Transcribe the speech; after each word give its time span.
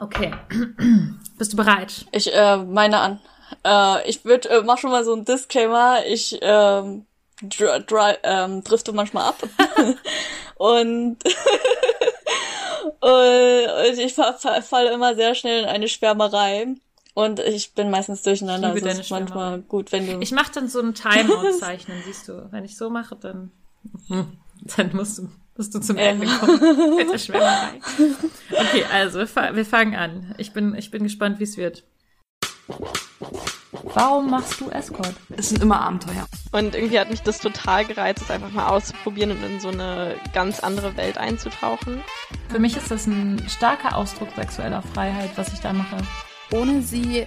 Okay. 0.00 0.32
Bist 1.38 1.52
du 1.52 1.56
bereit? 1.56 2.06
Ich 2.12 2.34
äh, 2.34 2.56
meine 2.56 2.98
an. 2.98 3.20
Äh, 3.64 4.08
ich 4.08 4.24
würde 4.24 4.48
äh, 4.48 4.62
mach 4.62 4.78
schon 4.78 4.90
mal 4.90 5.04
so 5.04 5.14
ein 5.14 5.24
Disclaimer. 5.24 6.04
Ich 6.06 6.38
ähm, 6.40 7.06
dr 7.42 7.80
dr 7.80 8.16
ähm, 8.22 8.64
drifte 8.64 8.92
manchmal 8.92 9.28
ab 9.28 9.42
und 10.56 11.16
und 13.00 13.98
ich 13.98 14.14
falle 14.14 14.92
immer 14.92 15.14
sehr 15.14 15.34
schnell 15.34 15.62
in 15.62 15.68
eine 15.68 15.88
Schwärmerei. 15.88 16.74
Und 17.14 17.40
ich 17.40 17.74
bin 17.74 17.90
meistens 17.90 18.22
durcheinander. 18.22 18.74
Ich 18.74 18.84
also 18.84 19.00
ist 19.00 19.10
manchmal 19.10 19.60
gut, 19.60 19.92
wenn 19.92 20.06
du. 20.06 20.20
Ich 20.20 20.32
mache 20.32 20.52
dann 20.54 20.68
so 20.68 20.80
ein 20.80 20.94
Timeout 20.94 21.52
zeichnen, 21.58 22.02
siehst 22.04 22.28
du. 22.28 22.48
Wenn 22.50 22.64
ich 22.64 22.76
so 22.76 22.88
mache, 22.88 23.16
dann, 23.16 23.50
dann 24.08 24.90
musst 24.94 25.18
du, 25.18 25.28
musst 25.60 25.74
du 25.74 25.80
zum 25.80 25.98
Ende 25.98 26.26
kommen 26.26 26.96
mit 26.96 27.12
der 27.12 27.18
Schwärmerei. 27.18 27.80
Okay, 28.50 28.82
also 28.90 29.18
wir 29.18 29.66
fangen 29.66 29.94
an. 29.94 30.34
Ich 30.38 30.54
bin, 30.54 30.74
ich 30.74 30.90
bin 30.90 31.02
gespannt, 31.02 31.38
wie 31.38 31.44
es 31.44 31.58
wird. 31.58 31.84
Warum 33.92 34.30
machst 34.30 34.58
du 34.58 34.70
Escort? 34.70 35.12
Es 35.36 35.50
sind 35.50 35.62
immer 35.62 35.82
Abenteuer. 35.82 36.26
Und 36.52 36.74
irgendwie 36.74 36.98
hat 36.98 37.10
mich 37.10 37.20
das 37.20 37.40
total 37.40 37.84
gereizt, 37.84 38.22
es 38.22 38.30
einfach 38.30 38.50
mal 38.52 38.68
auszuprobieren 38.68 39.32
und 39.32 39.42
in 39.42 39.60
so 39.60 39.68
eine 39.68 40.14
ganz 40.32 40.60
andere 40.60 40.96
Welt 40.96 41.18
einzutauchen. 41.18 42.00
Für 42.48 42.58
mich 42.58 42.78
ist 42.78 42.90
das 42.90 43.06
ein 43.06 43.46
starker 43.46 43.96
Ausdruck 43.96 44.30
sexueller 44.34 44.80
Freiheit, 44.94 45.32
was 45.36 45.52
ich 45.52 45.60
da 45.60 45.74
mache. 45.74 45.98
Ohne 46.52 46.80
sie 46.80 47.26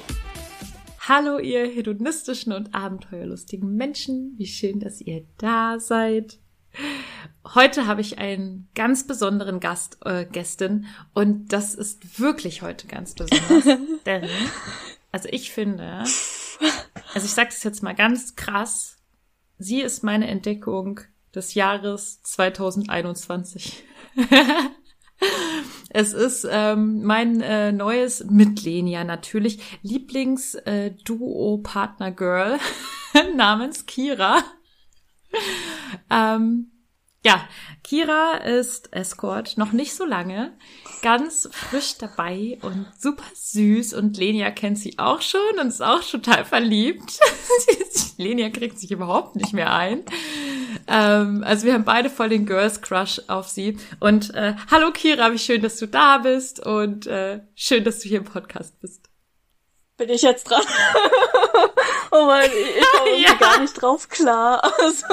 Hallo, 1.07 1.39
ihr 1.39 1.65
hedonistischen 1.65 2.53
und 2.53 2.75
abenteuerlustigen 2.75 3.75
Menschen. 3.75 4.35
Wie 4.37 4.45
schön, 4.45 4.79
dass 4.79 5.01
ihr 5.01 5.25
da 5.39 5.79
seid. 5.79 6.37
Heute 7.55 7.87
habe 7.87 8.01
ich 8.01 8.19
einen 8.19 8.69
ganz 8.75 9.07
besonderen 9.07 9.59
Gast, 9.59 9.97
äh, 10.05 10.25
Gästin 10.25 10.85
und 11.15 11.51
das 11.53 11.73
ist 11.73 12.19
wirklich 12.19 12.61
heute 12.61 12.85
ganz 12.85 13.15
besonders, 13.15 13.79
denn, 14.05 14.29
also 15.11 15.27
ich 15.31 15.51
finde, 15.51 15.87
also 15.87 17.25
ich 17.25 17.31
sage 17.31 17.49
das 17.49 17.63
jetzt 17.63 17.81
mal 17.81 17.95
ganz 17.95 18.35
krass, 18.35 18.97
sie 19.57 19.81
ist 19.81 20.03
meine 20.03 20.27
Entdeckung 20.27 20.99
des 21.33 21.55
Jahres 21.55 22.21
2021. 22.21 23.83
Es 25.93 26.13
ist 26.13 26.47
ähm, 26.49 27.03
mein 27.03 27.41
äh, 27.41 27.73
neues 27.73 28.23
mit 28.29 28.63
Lenia 28.63 29.03
natürlich 29.03 29.59
Lieblings-Duo-Partner-Girl 29.81 32.59
äh, 33.13 33.33
namens 33.35 33.85
Kira. 33.85 34.37
ähm, 36.09 36.70
ja, 37.23 37.47
Kira 37.83 38.37
ist 38.37 38.91
Escort, 38.93 39.57
noch 39.57 39.73
nicht 39.73 39.93
so 39.93 40.05
lange, 40.05 40.53
ganz 41.03 41.47
frisch 41.51 41.97
dabei 41.99 42.57
und 42.63 42.87
super 42.97 43.25
süß 43.35 43.93
und 43.93 44.17
Lenia 44.17 44.49
kennt 44.49 44.79
sie 44.79 44.97
auch 44.97 45.21
schon 45.21 45.59
und 45.59 45.67
ist 45.67 45.83
auch 45.83 46.03
total 46.03 46.45
verliebt. 46.45 47.19
Lenia 48.17 48.49
kriegt 48.49 48.79
sich 48.79 48.91
überhaupt 48.91 49.35
nicht 49.35 49.53
mehr 49.53 49.71
ein. 49.73 50.03
Ähm, 50.87 51.43
also 51.43 51.65
wir 51.65 51.73
haben 51.73 51.85
beide 51.85 52.09
voll 52.09 52.29
den 52.29 52.47
Girls 52.47 52.81
Crush 52.81 53.21
auf 53.27 53.47
sie. 53.47 53.77
Und 53.99 54.33
äh, 54.33 54.55
hallo 54.71 54.91
Kira, 54.91 55.31
wie 55.31 55.39
schön, 55.39 55.61
dass 55.61 55.77
du 55.77 55.87
da 55.87 56.17
bist 56.17 56.65
und 56.65 57.05
äh, 57.05 57.41
schön, 57.55 57.83
dass 57.83 57.99
du 57.99 58.09
hier 58.09 58.19
im 58.19 58.25
Podcast 58.25 58.79
bist. 58.81 59.10
Bin 60.01 60.09
ich 60.09 60.23
jetzt 60.23 60.49
dran? 60.49 60.63
oh 62.11 62.25
Mann, 62.25 62.41
ich 62.45 62.85
komme 62.91 63.17
ja. 63.17 63.35
gar 63.35 63.59
nicht 63.59 63.79
drauf 63.79 64.09
klar. 64.09 64.59
Also, 64.81 65.05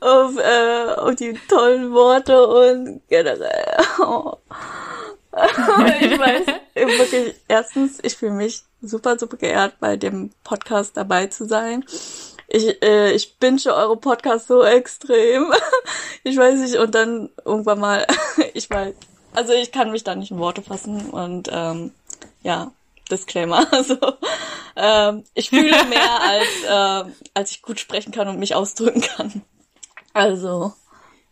auf, 0.00 0.38
äh, 0.38 0.94
auf 0.94 1.14
die 1.16 1.38
tollen 1.50 1.92
Worte 1.92 2.46
und 2.46 3.02
generell. 3.10 3.76
Oh. 4.00 4.36
ich 6.00 6.18
weiß 6.18 6.46
wirklich, 6.74 7.34
erstens, 7.46 7.98
ich 8.02 8.16
fühle 8.16 8.32
mich 8.32 8.62
super, 8.80 9.18
super 9.18 9.36
geehrt, 9.36 9.74
bei 9.80 9.98
dem 9.98 10.30
Podcast 10.44 10.96
dabei 10.96 11.26
zu 11.26 11.44
sein 11.44 11.84
ich, 12.48 12.82
äh, 12.82 13.12
ich 13.12 13.36
binge 13.36 13.66
eure 13.66 13.98
Podcasts 13.98 14.48
so 14.48 14.64
extrem. 14.64 15.52
ich 16.22 16.38
weiß 16.38 16.58
nicht, 16.60 16.76
und 16.76 16.94
dann 16.94 17.28
irgendwann 17.44 17.80
mal, 17.80 18.06
ich 18.54 18.70
weiß, 18.70 18.94
also 19.34 19.52
ich 19.52 19.72
kann 19.72 19.90
mich 19.90 20.04
da 20.04 20.14
nicht 20.14 20.30
in 20.30 20.38
Worte 20.38 20.62
fassen 20.62 21.10
und 21.10 21.50
ähm, 21.52 21.92
ja, 22.42 22.72
Disclaimer. 23.16 23.66
Also 23.72 23.98
ähm, 24.76 25.24
ich 25.34 25.50
fühle 25.50 25.84
mehr 25.84 26.20
als 26.20 27.08
äh, 27.08 27.12
als 27.34 27.50
ich 27.52 27.62
gut 27.62 27.78
sprechen 27.78 28.12
kann 28.12 28.28
und 28.28 28.38
mich 28.38 28.54
ausdrücken 28.54 29.02
kann. 29.02 29.42
Also 30.12 30.72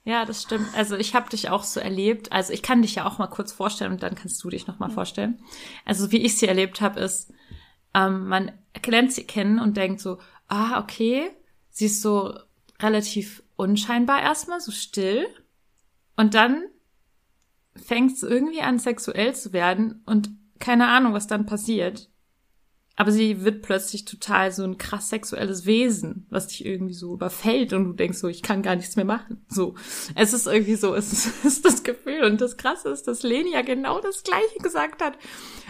ja, 0.04 0.24
das 0.24 0.42
stimmt. 0.42 0.68
Also 0.76 0.96
ich 0.96 1.14
habe 1.14 1.30
dich 1.30 1.50
auch 1.50 1.64
so 1.64 1.80
erlebt. 1.80 2.32
Also 2.32 2.52
ich 2.52 2.62
kann 2.62 2.82
dich 2.82 2.96
ja 2.96 3.06
auch 3.06 3.18
mal 3.18 3.28
kurz 3.28 3.52
vorstellen 3.52 3.92
und 3.92 4.02
dann 4.02 4.14
kannst 4.14 4.42
du 4.42 4.50
dich 4.50 4.66
noch 4.66 4.78
mal 4.78 4.90
vorstellen. 4.90 5.42
Also 5.84 6.10
wie 6.12 6.22
ich 6.22 6.38
sie 6.38 6.48
erlebt 6.48 6.80
habe, 6.80 7.00
ist 7.00 7.32
ähm, 7.94 8.28
man 8.28 8.52
lernt 8.86 9.12
sie 9.12 9.24
kennen 9.24 9.58
und 9.58 9.76
denkt 9.76 10.00
so, 10.00 10.18
ah, 10.48 10.80
okay, 10.80 11.30
sie 11.70 11.86
ist 11.86 12.02
so 12.02 12.34
relativ 12.80 13.42
unscheinbar 13.56 14.20
erstmal, 14.20 14.60
so 14.60 14.72
still. 14.72 15.26
Und 16.16 16.34
dann 16.34 16.64
fängt 17.76 18.12
es 18.12 18.22
irgendwie 18.22 18.60
an, 18.60 18.78
sexuell 18.78 19.34
zu 19.34 19.52
werden 19.52 20.02
und 20.06 20.30
keine 20.62 20.88
Ahnung, 20.88 21.12
was 21.12 21.26
dann 21.26 21.44
passiert. 21.44 22.08
Aber 22.94 23.10
sie 23.10 23.44
wird 23.44 23.62
plötzlich 23.62 24.04
total 24.04 24.52
so 24.52 24.62
ein 24.64 24.78
krass 24.78 25.08
sexuelles 25.08 25.64
Wesen, 25.64 26.26
was 26.30 26.48
dich 26.48 26.64
irgendwie 26.64 26.94
so 26.94 27.14
überfällt 27.14 27.72
und 27.72 27.84
du 27.84 27.92
denkst 27.94 28.18
so, 28.18 28.28
ich 28.28 28.42
kann 28.42 28.62
gar 28.62 28.76
nichts 28.76 28.96
mehr 28.96 29.04
machen. 29.04 29.44
So. 29.48 29.74
Es 30.14 30.32
ist 30.32 30.46
irgendwie 30.46 30.76
so, 30.76 30.94
es 30.94 31.12
ist, 31.12 31.44
ist 31.44 31.64
das 31.64 31.82
Gefühl. 31.82 32.24
Und 32.24 32.40
das 32.40 32.56
Krasse 32.56 32.90
ist, 32.90 33.08
dass 33.08 33.22
Leni 33.22 33.52
ja 33.54 33.62
genau 33.62 34.00
das 34.00 34.22
Gleiche 34.22 34.58
gesagt 34.62 35.02
hat. 35.02 35.14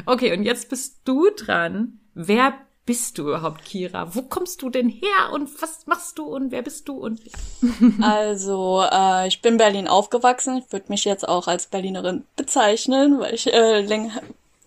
Okay, 0.04 0.36
und 0.36 0.42
jetzt 0.42 0.68
bist 0.68 1.00
du 1.04 1.30
dran. 1.30 2.00
Wer 2.14 2.54
bist 2.84 3.16
du 3.16 3.22
überhaupt, 3.22 3.64
Kira? 3.64 4.14
Wo 4.14 4.22
kommst 4.22 4.60
du 4.60 4.68
denn 4.68 4.88
her 4.88 5.32
und 5.32 5.62
was 5.62 5.86
machst 5.86 6.18
du 6.18 6.24
und 6.24 6.50
wer 6.50 6.62
bist 6.62 6.88
du 6.88 6.94
und 6.94 7.20
Also, 8.02 8.84
äh, 8.90 9.28
ich 9.28 9.40
bin 9.40 9.56
Berlin 9.56 9.86
aufgewachsen. 9.86 10.58
Ich 10.58 10.72
würde 10.72 10.86
mich 10.88 11.04
jetzt 11.04 11.28
auch 11.28 11.46
als 11.46 11.66
Berlinerin 11.66 12.24
bezeichnen, 12.36 13.20
weil 13.20 13.34
ich 13.34 13.52
äh, 13.52 13.80
länger 13.80 14.20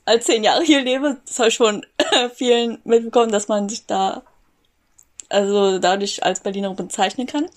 als 0.05 0.25
zehn 0.25 0.43
Jahre 0.43 0.63
hier 0.63 0.81
lebe. 0.81 1.17
Das 1.25 1.39
habe 1.39 1.49
ich 1.49 1.55
schon 1.55 1.85
äh, 1.97 2.29
vielen 2.33 2.79
mitbekommen, 2.83 3.31
dass 3.31 3.47
man 3.47 3.69
sich 3.69 3.85
da 3.85 4.23
also 5.29 5.79
dadurch 5.79 6.23
als 6.23 6.39
Berlinerin 6.39 6.75
bezeichnen 6.75 7.27
kann. 7.27 7.49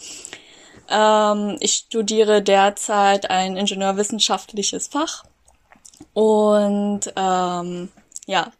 Ähm, 0.90 1.56
ich 1.60 1.74
studiere 1.74 2.42
derzeit 2.42 3.30
ein 3.30 3.56
ingenieurwissenschaftliches 3.56 4.88
Fach 4.88 5.24
und 6.14 7.00
ähm, 7.14 7.90
ja, 8.26 8.52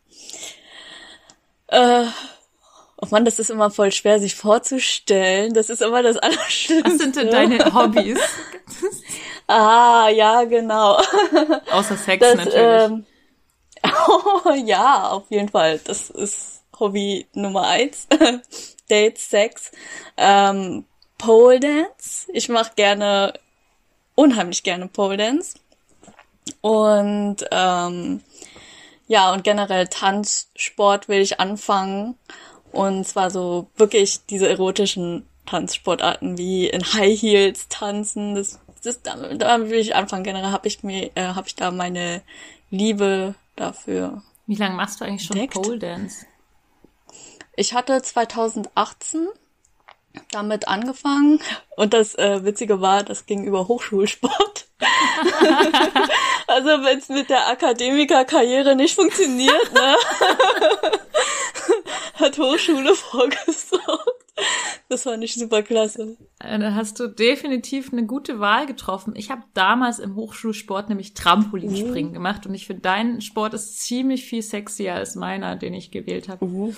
äh, 1.69 2.04
oh 3.00 3.06
Mann, 3.10 3.25
das 3.25 3.38
ist 3.38 3.50
immer 3.50 3.71
voll 3.71 3.93
schwer, 3.93 4.19
sich 4.19 4.34
vorzustellen. 4.34 5.54
Das 5.54 5.71
ist 5.71 5.82
immer 5.82 6.03
das 6.03 6.16
Allerschlimmste. 6.19 6.91
Was 6.91 6.98
sind 6.98 7.16
denn 7.16 7.31
deine 7.31 7.75
Hobbys? 7.75 8.19
ah, 9.47 10.09
ja, 10.09 10.44
genau. 10.44 11.00
Außer 11.71 11.97
Sex 11.97 12.21
das, 12.21 12.37
natürlich. 12.37 12.56
Ähm, 12.56 13.06
ja, 14.65 15.11
auf 15.11 15.31
jeden 15.31 15.49
Fall. 15.49 15.81
Das 15.84 16.11
ist 16.11 16.62
Hobby 16.78 17.27
Nummer 17.34 17.66
eins. 17.66 18.06
Date, 18.91 19.19
Sex. 19.19 19.71
Ähm, 20.16 20.84
Pole 21.19 21.60
Dance. 21.60 22.28
Ich 22.33 22.48
mache 22.48 22.72
gerne, 22.77 23.34
unheimlich 24.15 24.63
gerne 24.63 24.89
Pole 24.89 25.16
Dance. 25.16 25.59
Und 26.60 27.36
ähm, 27.51 28.22
ja, 29.07 29.33
und 29.33 29.45
generell 29.45 29.89
Tanzsport 29.89 31.09
will 31.09 31.21
ich 31.21 31.41
anfangen. 31.41 32.16
Und 32.72 33.07
zwar 33.07 33.31
so 33.31 33.69
wirklich 33.77 34.27
diese 34.27 34.48
erotischen 34.48 35.27
Tanzsportarten 35.47 36.36
wie 36.36 36.69
in 36.69 36.84
High 36.84 37.21
Heels 37.21 37.69
tanzen. 37.69 38.34
Das, 38.34 38.60
das 38.83 39.03
da, 39.03 39.16
da 39.34 39.60
will 39.60 39.78
ich 39.78 39.95
anfangen. 39.95 40.24
Generell 40.24 40.53
habe 40.53 40.69
ich 40.69 40.83
mir, 40.83 41.10
äh, 41.15 41.22
habe 41.34 41.48
ich 41.48 41.54
da 41.54 41.71
meine 41.71 42.22
Liebe 42.71 43.34
dafür. 43.60 44.22
Wie 44.47 44.57
lange 44.57 44.75
machst 44.75 45.01
du 45.01 45.05
eigentlich 45.05 45.27
schon 45.27 45.37
entdeckt. 45.37 45.55
Pole 45.55 45.78
Dance? 45.78 46.27
Ich 47.57 47.75
hatte 47.75 48.01
2018 48.01 49.28
damit 50.31 50.69
angefangen 50.69 51.41
und 51.77 51.93
das 51.93 52.15
äh, 52.15 52.45
Witzige 52.45 52.81
war, 52.81 53.03
das 53.03 53.27
ging 53.27 53.45
über 53.45 53.69
Hochschulsport. 53.69 54.66
also 56.47 56.69
wenn 56.84 56.99
es 56.99 57.09
mit 57.09 57.31
der 57.31 57.49
Akademikerkarriere 57.49 58.75
nicht 58.75 58.95
funktioniert, 58.95 59.72
ne, 59.72 59.97
hat 62.15 62.39
Hochschule 62.39 62.95
vorgesorgt. 62.95 64.28
Das 64.88 65.02
fand 65.02 65.22
ich 65.22 65.34
super 65.34 65.62
klasse. 65.62 66.16
Äh, 66.38 66.58
Da 66.58 66.74
hast 66.74 66.98
du 66.98 67.08
definitiv 67.08 67.92
eine 67.92 68.06
gute 68.06 68.40
Wahl 68.40 68.64
getroffen. 68.66 69.14
Ich 69.16 69.30
habe 69.30 69.42
damals 69.52 69.98
im 69.98 70.14
Hochschulsport 70.16 70.88
nämlich 70.88 71.12
Trampolinspringen 71.14 72.12
gemacht 72.14 72.46
und 72.46 72.54
ich 72.54 72.66
finde, 72.66 72.82
dein 72.82 73.20
Sport 73.20 73.52
ist 73.54 73.80
ziemlich 73.80 74.24
viel 74.24 74.42
sexier 74.42 74.94
als 74.94 75.14
meiner, 75.14 75.56
den 75.56 75.74
ich 75.74 75.90
gewählt 75.90 76.28
habe. 76.28 76.74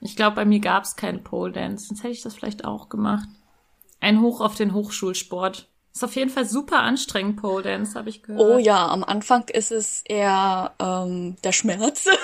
Ich 0.00 0.16
glaube, 0.16 0.36
bei 0.36 0.44
mir 0.44 0.60
gab 0.60 0.84
es 0.84 0.96
keinen 0.96 1.24
Pole 1.24 1.52
Dance, 1.52 1.86
sonst 1.86 2.02
hätte 2.02 2.12
ich 2.12 2.22
das 2.22 2.34
vielleicht 2.34 2.64
auch 2.66 2.90
gemacht. 2.90 3.28
Ein 4.00 4.20
Hoch 4.20 4.42
auf 4.42 4.54
den 4.54 4.74
Hochschulsport. 4.74 5.68
Ist 5.94 6.04
auf 6.04 6.16
jeden 6.16 6.28
Fall 6.30 6.44
super 6.44 6.80
anstrengend, 6.80 7.36
Pole 7.40 7.62
Dance, 7.62 7.96
habe 7.98 8.10
ich 8.10 8.22
gehört. 8.22 8.40
Oh 8.40 8.58
ja, 8.58 8.88
am 8.88 9.04
Anfang 9.04 9.48
ist 9.48 9.70
es 9.72 10.02
eher 10.04 10.72
ähm, 10.80 11.36
der 11.44 11.52
Schmerz. 11.52 12.06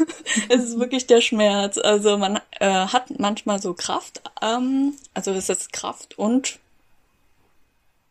es 0.48 0.64
ist 0.64 0.78
wirklich 0.78 1.06
der 1.06 1.20
Schmerz. 1.20 1.78
Also 1.78 2.18
man 2.18 2.40
äh, 2.60 2.86
hat 2.86 3.18
manchmal 3.18 3.60
so 3.60 3.74
Kraft, 3.74 4.22
ähm, 4.40 4.94
also 5.14 5.32
es 5.32 5.48
ist 5.48 5.72
Kraft 5.72 6.18
und 6.18 6.58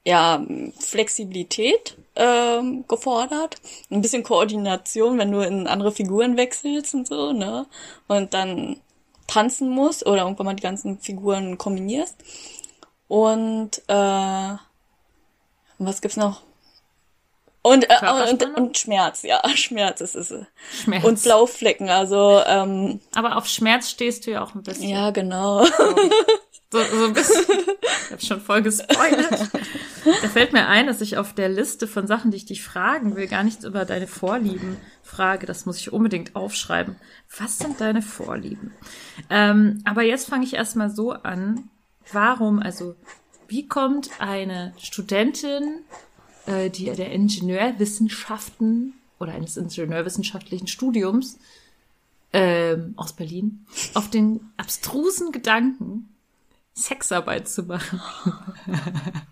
ja 0.04 0.44
Flexibilität 0.80 1.96
ähm, 2.16 2.86
gefordert, 2.88 3.58
ein 3.90 4.02
bisschen 4.02 4.24
Koordination, 4.24 5.18
wenn 5.18 5.32
du 5.32 5.42
in 5.42 5.68
andere 5.68 5.92
Figuren 5.92 6.38
wechselst 6.38 6.94
und 6.96 7.08
so, 7.08 7.34
ne, 7.34 7.68
und 8.08 8.34
dann 8.34 8.82
tanzen 9.28 9.70
musst 9.70 10.06
oder 10.06 10.24
irgendwann 10.24 10.48
mal 10.48 10.56
die 10.56 10.64
ganzen 10.64 11.00
Figuren 11.00 11.58
kombinierst. 11.58 12.18
Und 13.08 13.82
äh, 13.88 14.56
was 15.78 16.02
gibt's 16.02 16.18
noch? 16.18 16.42
Und, 17.64 17.88
äh, 17.90 18.30
und, 18.32 18.58
und 18.58 18.78
Schmerz, 18.78 19.22
ja, 19.24 19.42
Schmerz 19.56 20.02
ist 20.02 20.16
es. 20.16 20.34
Schmerz. 20.84 21.04
Und 21.04 21.22
Blauflecken, 21.22 21.90
also 21.90 22.42
ähm, 22.46 23.00
Aber 23.14 23.38
auf 23.38 23.48
Schmerz 23.48 23.90
stehst 23.90 24.26
du 24.26 24.32
ja 24.32 24.44
auch 24.44 24.56
ein 24.56 24.64
bisschen. 24.64 24.90
ja, 24.90 25.12
genau. 25.12 25.66
So, 26.74 26.82
so 26.82 27.06
ein 27.06 27.14
bisschen. 27.14 27.46
Ich 28.06 28.12
hab 28.12 28.22
schon 28.22 28.42
voll 28.42 28.62
gespoilert. 28.62 29.50
Da 30.06 30.28
fällt 30.30 30.54
mir 30.54 30.68
ein, 30.68 30.88
dass 30.88 31.02
ich 31.02 31.18
auf 31.18 31.34
der 31.34 31.50
Liste 31.50 31.86
von 31.86 32.08
Sachen, 32.08 32.32
die 32.32 32.38
ich 32.38 32.46
dich 32.46 32.64
fragen 32.64 33.16
will, 33.16 33.28
gar 33.28 33.44
nichts 33.44 33.66
über 33.66 33.84
deine 33.84 34.08
Vorlieben 34.08 34.78
frage. 35.04 35.46
Das 35.46 35.66
muss 35.66 35.78
ich 35.78 35.92
unbedingt 35.92 36.36
aufschreiben. 36.36 36.96
Was 37.38 37.58
sind 37.58 37.82
deine 37.82 38.02
Vorlieben? 38.02 38.74
Ähm, 39.30 39.84
aber 39.86 40.04
jetzt 40.04 40.30
fange 40.30 40.46
ich 40.46 40.54
erstmal 40.54 40.90
so 40.90 41.12
an. 41.12 41.70
Warum, 42.14 42.60
also, 42.60 42.96
wie 43.48 43.68
kommt 43.68 44.10
eine 44.20 44.74
Studentin, 44.80 45.84
äh, 46.52 46.70
die 46.70 46.86
der 46.86 47.12
Ingenieurwissenschaften 47.12 48.94
oder 49.20 49.34
eines 49.34 49.58
ingenieurwissenschaftlichen 49.58 50.68
Studiums 50.68 51.40
ähm, 52.34 52.94
aus 52.98 53.14
Berlin 53.14 53.66
auf 53.94 54.10
den 54.10 54.52
abstrusen 54.58 55.32
Gedanken, 55.32 56.14
Sexarbeit 56.74 57.48
zu 57.48 57.64
machen. 57.64 58.02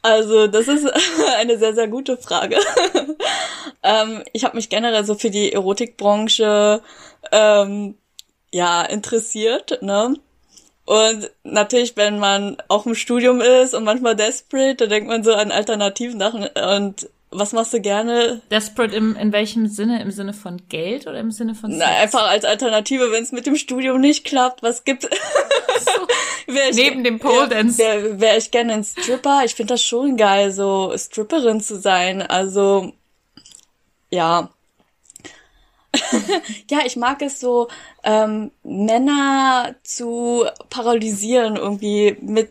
Also, 0.00 0.46
das 0.46 0.68
ist 0.68 0.86
eine 1.38 1.58
sehr, 1.58 1.74
sehr 1.74 1.88
gute 1.88 2.16
Frage. 2.16 2.56
ähm, 3.82 4.22
ich 4.32 4.44
habe 4.44 4.56
mich 4.56 4.68
generell 4.68 5.04
so 5.04 5.14
für 5.16 5.28
die 5.28 5.52
Erotikbranche 5.52 6.82
ähm, 7.32 7.96
ja 8.52 8.82
interessiert, 8.82 9.82
ne? 9.82 10.14
Und 10.88 11.30
natürlich, 11.44 11.98
wenn 11.98 12.18
man 12.18 12.56
auch 12.68 12.86
im 12.86 12.94
Studium 12.94 13.42
ist 13.42 13.74
und 13.74 13.84
manchmal 13.84 14.16
desperate, 14.16 14.76
da 14.76 14.86
denkt 14.86 15.06
man 15.06 15.22
so 15.22 15.34
an 15.34 15.52
alternativen 15.52 16.18
Sachen. 16.18 16.46
Und 16.46 17.10
was 17.30 17.52
machst 17.52 17.74
du 17.74 17.80
gerne? 17.82 18.40
Desperate 18.50 18.96
im, 18.96 19.14
in 19.16 19.30
welchem 19.30 19.66
Sinne? 19.66 20.00
Im 20.00 20.10
Sinne 20.10 20.32
von 20.32 20.62
Geld 20.70 21.06
oder 21.06 21.18
im 21.20 21.30
Sinne 21.30 21.54
von 21.54 21.72
Sex? 21.72 21.84
Na, 21.86 21.94
einfach 21.98 22.26
als 22.30 22.46
Alternative, 22.46 23.12
wenn 23.12 23.22
es 23.22 23.32
mit 23.32 23.44
dem 23.44 23.56
Studium 23.56 24.00
nicht 24.00 24.24
klappt, 24.24 24.62
was 24.62 24.84
gibt? 24.84 25.04
Wär 26.46 26.70
ich- 26.70 26.76
Neben 26.76 27.04
dem 27.04 27.18
Pole 27.18 27.48
Dance. 27.48 27.76
Wäre 27.76 28.18
wär 28.18 28.38
ich 28.38 28.50
gerne 28.50 28.72
ein 28.72 28.84
Stripper. 28.84 29.42
Ich 29.44 29.54
finde 29.54 29.74
das 29.74 29.82
schon 29.82 30.16
geil, 30.16 30.52
so 30.52 30.94
Stripperin 30.96 31.60
zu 31.60 31.78
sein. 31.78 32.22
Also, 32.22 32.94
ja. 34.08 34.48
ja, 36.70 36.80
ich 36.84 36.96
mag 36.96 37.22
es 37.22 37.40
so, 37.40 37.68
ähm, 38.04 38.50
Männer 38.62 39.74
zu 39.82 40.44
paralysieren 40.70 41.56
irgendwie 41.56 42.16
mit, 42.20 42.50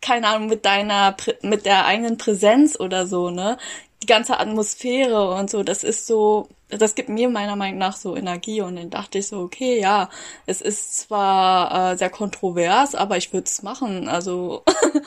keine 0.00 0.28
Ahnung, 0.28 0.48
mit 0.48 0.64
deiner, 0.64 1.16
mit 1.42 1.66
der 1.66 1.86
eigenen 1.86 2.18
Präsenz 2.18 2.78
oder 2.78 3.06
so, 3.06 3.30
ne? 3.30 3.58
Die 4.02 4.06
ganze 4.06 4.38
Atmosphäre 4.38 5.30
und 5.34 5.50
so, 5.50 5.62
das 5.62 5.82
ist 5.82 6.06
so, 6.06 6.48
das 6.68 6.94
gibt 6.94 7.08
mir 7.08 7.28
meiner 7.28 7.56
Meinung 7.56 7.78
nach 7.78 7.96
so 7.96 8.16
Energie 8.16 8.60
und 8.60 8.76
dann 8.76 8.90
dachte 8.90 9.18
ich 9.18 9.28
so, 9.28 9.40
okay, 9.40 9.80
ja, 9.80 10.10
es 10.46 10.60
ist 10.60 10.98
zwar 10.98 11.92
äh, 11.92 11.96
sehr 11.96 12.10
kontrovers, 12.10 12.94
aber 12.94 13.16
ich 13.16 13.32
würde 13.32 13.46
es 13.46 13.62
machen, 13.62 14.08
also 14.08 14.62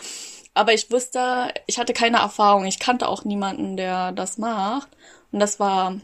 aber 0.53 0.73
ich 0.73 0.91
wusste, 0.91 1.53
ich 1.67 1.77
hatte 1.79 1.93
keine 1.93 2.17
Erfahrung, 2.17 2.65
ich 2.65 2.79
kannte 2.79 3.07
auch 3.07 3.25
niemanden, 3.25 3.77
der 3.77 4.11
das 4.11 4.37
macht 4.37 4.89
und 5.31 5.39
das 5.39 5.59
war 5.59 5.95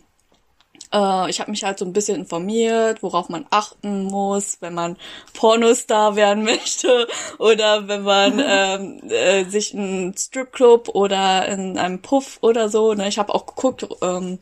äh, 0.94 1.30
ich 1.30 1.40
habe 1.40 1.52
mich 1.52 1.64
halt 1.64 1.80
so 1.80 1.86
ein 1.86 1.94
bisschen 1.94 2.18
informiert, 2.18 3.04
worauf 3.04 3.30
man 3.30 3.46
achten 3.50 4.04
muss, 4.04 4.58
wenn 4.62 4.74
man 4.74 4.98
Pornostar 5.34 6.16
werden 6.16 6.44
möchte 6.46 7.08
oder 7.38 7.88
wenn 7.88 8.04
man 8.04 8.42
ähm, 8.46 9.02
äh, 9.10 9.46
sich 9.46 9.74
in 9.74 10.14
Stripclub 10.18 10.90
oder 10.90 11.48
in 11.48 11.78
einem 11.78 12.02
Puff 12.02 12.38
oder 12.42 12.70
so. 12.70 12.94
Ne? 12.94 13.08
Ich 13.08 13.20
habe 13.20 13.34
auch 13.34 13.46
geguckt, 13.46 13.88
ähm, 14.02 14.40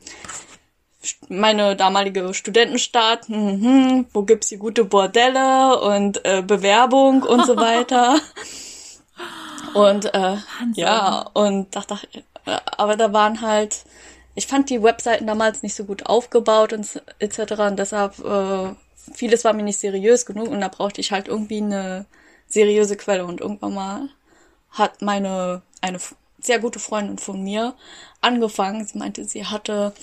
meine 1.27 1.75
damalige 1.75 2.33
Studentenstadt, 2.33 3.27
mhm, 3.27 4.05
wo 4.13 4.23
gibt's 4.23 4.49
die 4.49 4.57
gute 4.57 4.85
Bordelle 4.85 5.79
und 5.81 6.23
äh, 6.25 6.41
Bewerbung 6.41 7.23
und 7.23 7.45
so 7.45 7.57
weiter. 7.57 8.19
Und 9.73 10.13
äh, 10.13 10.37
ja, 10.75 11.29
und 11.33 11.75
dachte, 11.75 11.97
äh, 12.45 12.57
aber 12.77 12.95
da 12.95 13.11
waren 13.11 13.41
halt, 13.41 13.85
ich 14.35 14.47
fand 14.47 14.69
die 14.69 14.81
Webseiten 14.81 15.27
damals 15.27 15.63
nicht 15.63 15.75
so 15.75 15.85
gut 15.85 16.05
aufgebaut 16.05 16.73
und 16.73 17.01
etc. 17.19 17.53
Und 17.59 17.79
deshalb, 17.79 18.19
äh, 18.19 18.73
vieles 19.13 19.43
war 19.43 19.53
mir 19.53 19.63
nicht 19.63 19.79
seriös 19.79 20.25
genug 20.25 20.49
und 20.49 20.61
da 20.61 20.67
brauchte 20.69 21.01
ich 21.01 21.11
halt 21.11 21.27
irgendwie 21.27 21.61
eine 21.61 22.05
seriöse 22.47 22.97
Quelle. 22.97 23.25
Und 23.25 23.41
irgendwann 23.41 23.73
mal 23.73 24.09
hat 24.71 25.01
meine, 25.01 25.61
eine 25.81 25.99
sehr 26.39 26.59
gute 26.59 26.79
Freundin 26.79 27.17
von 27.17 27.43
mir 27.43 27.73
angefangen. 28.21 28.85
Sie 28.85 28.97
meinte, 28.97 29.23
sie 29.25 29.45
hatte 29.45 29.93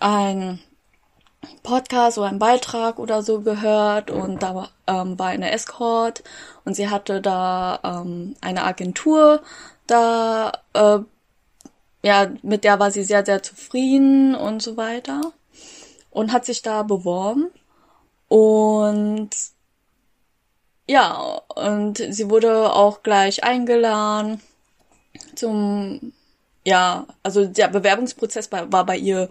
ein 0.00 0.60
Podcast 1.62 2.18
oder 2.18 2.28
einen 2.28 2.38
Beitrag 2.38 2.98
oder 2.98 3.22
so 3.22 3.40
gehört 3.40 4.10
und 4.10 4.42
da 4.42 4.68
ähm, 4.86 5.18
war 5.18 5.28
eine 5.28 5.50
Escort 5.50 6.22
und 6.64 6.74
sie 6.74 6.88
hatte 6.88 7.20
da 7.20 7.80
ähm, 7.82 8.36
eine 8.40 8.62
Agentur 8.62 9.42
da, 9.86 10.52
äh, 10.72 10.98
ja, 12.02 12.32
mit 12.42 12.64
der 12.64 12.78
war 12.78 12.90
sie 12.90 13.04
sehr, 13.04 13.24
sehr 13.24 13.42
zufrieden 13.42 14.34
und 14.34 14.62
so 14.62 14.76
weiter 14.76 15.32
und 16.10 16.32
hat 16.32 16.44
sich 16.44 16.62
da 16.62 16.82
beworben 16.82 17.50
und 18.28 19.30
ja, 20.88 21.40
und 21.54 21.98
sie 22.10 22.28
wurde 22.28 22.72
auch 22.72 23.02
gleich 23.02 23.44
eingeladen 23.44 24.40
zum, 25.36 26.12
ja, 26.64 27.06
also 27.22 27.46
der 27.46 27.68
Bewerbungsprozess 27.68 28.50
war, 28.52 28.72
war 28.72 28.84
bei 28.84 28.96
ihr 28.96 29.30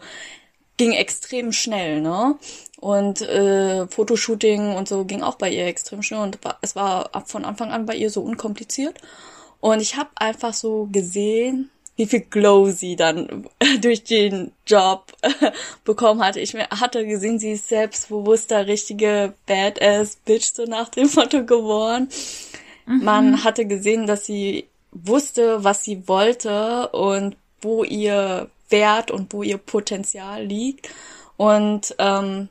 ging 0.77 0.93
extrem 0.93 1.51
schnell, 1.51 2.01
ne? 2.01 2.39
Und 2.79 3.21
äh, 3.21 3.87
Fotoshooting 3.87 4.75
und 4.75 4.87
so 4.87 5.05
ging 5.05 5.21
auch 5.21 5.35
bei 5.35 5.51
ihr 5.51 5.67
extrem 5.67 6.01
schnell 6.01 6.21
und 6.21 6.39
es 6.61 6.75
war 6.75 7.13
ab 7.13 7.29
von 7.29 7.45
Anfang 7.45 7.71
an 7.71 7.85
bei 7.85 7.95
ihr 7.95 8.09
so 8.09 8.21
unkompliziert. 8.21 8.97
Und 9.59 9.79
ich 9.81 9.97
habe 9.97 10.09
einfach 10.15 10.53
so 10.53 10.89
gesehen, 10.91 11.69
wie 11.95 12.05
viel 12.05 12.21
Glow 12.21 12.71
sie 12.71 12.95
dann 12.95 13.47
durch 13.81 14.03
den 14.03 14.51
Job 14.65 15.13
bekommen 15.83 16.23
hatte. 16.23 16.39
Ich 16.39 16.53
hatte 16.55 17.05
gesehen, 17.05 17.39
sie 17.39 17.51
ist 17.53 17.69
selbstbewusster, 17.69 18.67
richtige 18.67 19.33
Badass 19.45 20.15
Bitch 20.17 20.53
so 20.53 20.65
nach 20.65 20.89
dem 20.89 21.09
Motto 21.13 21.45
geworden. 21.45 22.09
Man 22.85 23.43
hatte 23.43 23.65
gesehen, 23.65 24.07
dass 24.07 24.25
sie 24.25 24.67
wusste, 24.91 25.63
was 25.63 25.83
sie 25.83 26.07
wollte 26.07 26.89
und 26.89 27.37
wo 27.61 27.83
ihr 27.83 28.49
Wert 28.69 29.11
und 29.11 29.31
wo 29.33 29.43
ihr 29.43 29.57
Potenzial 29.57 30.43
liegt. 30.43 30.89
Und 31.37 31.95
ähm, 31.99 32.49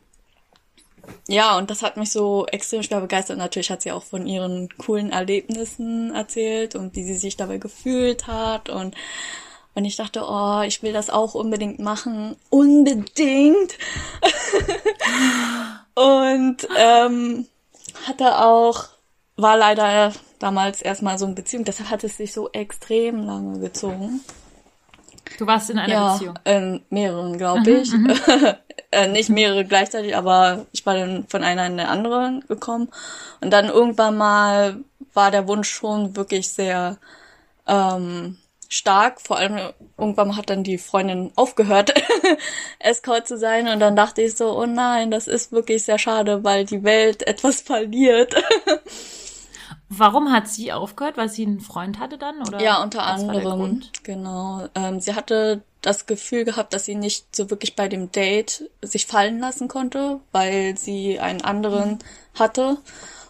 ja, 1.28 1.56
und 1.56 1.70
das 1.70 1.82
hat 1.82 1.96
mich 1.96 2.10
so 2.10 2.46
extrem 2.46 2.82
schwer 2.82 3.00
begeistert. 3.00 3.38
Natürlich 3.38 3.70
hat 3.70 3.82
sie 3.82 3.92
auch 3.92 4.02
von 4.02 4.26
ihren 4.26 4.68
coolen 4.78 5.12
Erlebnissen 5.12 6.14
erzählt 6.14 6.74
und 6.74 6.96
wie 6.96 7.04
sie 7.04 7.14
sich 7.14 7.36
dabei 7.36 7.58
gefühlt 7.58 8.26
hat. 8.26 8.68
Und, 8.68 8.94
und 9.74 9.84
ich 9.84 9.96
dachte, 9.96 10.24
oh, 10.26 10.62
ich 10.62 10.82
will 10.82 10.92
das 10.92 11.10
auch 11.10 11.34
unbedingt 11.34 11.78
machen. 11.78 12.36
Unbedingt. 12.50 13.78
und 15.94 16.56
ähm, 16.76 17.46
hatte 18.06 18.38
auch, 18.38 18.88
war 19.36 19.56
leider 19.56 20.12
damals 20.38 20.82
erstmal 20.82 21.18
so 21.18 21.26
eine 21.26 21.34
Beziehung, 21.34 21.64
deshalb 21.64 21.90
hat 21.90 22.02
es 22.02 22.16
sich 22.16 22.32
so 22.32 22.50
extrem 22.50 23.24
lange 23.24 23.60
gezogen. 23.60 24.20
Du 25.38 25.46
warst 25.46 25.70
in 25.70 25.78
einer 25.78 25.92
ja, 25.92 26.12
Beziehung. 26.12 26.38
in 26.44 26.82
mehreren, 26.90 27.38
glaube 27.38 27.70
ich. 27.70 27.92
äh, 28.92 29.06
nicht 29.06 29.30
mehrere 29.30 29.64
gleichzeitig, 29.64 30.16
aber 30.16 30.66
ich 30.72 30.84
war 30.84 30.94
dann 30.94 31.26
von 31.28 31.44
einer 31.44 31.66
in 31.66 31.76
der 31.76 31.90
anderen 31.90 32.44
gekommen. 32.48 32.88
Und 33.40 33.52
dann 33.52 33.68
irgendwann 33.68 34.16
mal 34.16 34.78
war 35.14 35.30
der 35.30 35.46
Wunsch 35.48 35.70
schon 35.70 36.16
wirklich 36.16 36.52
sehr 36.52 36.98
ähm, 37.66 38.38
stark. 38.68 39.20
Vor 39.20 39.36
allem 39.36 39.72
irgendwann 39.96 40.36
hat 40.36 40.50
dann 40.50 40.64
die 40.64 40.78
Freundin 40.78 41.32
aufgehört, 41.36 41.92
Escort 42.78 43.28
zu 43.28 43.38
sein. 43.38 43.68
Und 43.68 43.80
dann 43.80 43.96
dachte 43.96 44.22
ich 44.22 44.36
so, 44.36 44.58
oh 44.58 44.66
nein, 44.66 45.10
das 45.10 45.28
ist 45.28 45.52
wirklich 45.52 45.84
sehr 45.84 45.98
schade, 45.98 46.42
weil 46.42 46.64
die 46.64 46.82
Welt 46.82 47.22
etwas 47.26 47.60
verliert. 47.60 48.34
Warum 49.88 50.32
hat 50.32 50.48
sie 50.48 50.72
aufgehört? 50.72 51.16
Weil 51.16 51.28
sie 51.28 51.46
einen 51.46 51.60
Freund 51.60 51.98
hatte 51.98 52.18
dann? 52.18 52.40
Oder 52.46 52.60
ja, 52.60 52.82
unter 52.82 53.04
anderem. 53.04 53.82
Genau. 54.04 54.66
Ähm, 54.74 55.00
sie 55.00 55.14
hatte 55.14 55.62
das 55.82 56.06
Gefühl 56.06 56.44
gehabt, 56.44 56.74
dass 56.74 56.84
sie 56.84 56.94
nicht 56.94 57.34
so 57.34 57.50
wirklich 57.50 57.76
bei 57.76 57.88
dem 57.88 58.12
Date 58.12 58.70
sich 58.82 59.06
fallen 59.06 59.38
lassen 59.40 59.68
konnte, 59.68 60.20
weil 60.32 60.76
sie 60.76 61.18
einen 61.18 61.40
anderen 61.42 61.98
hatte. 62.38 62.78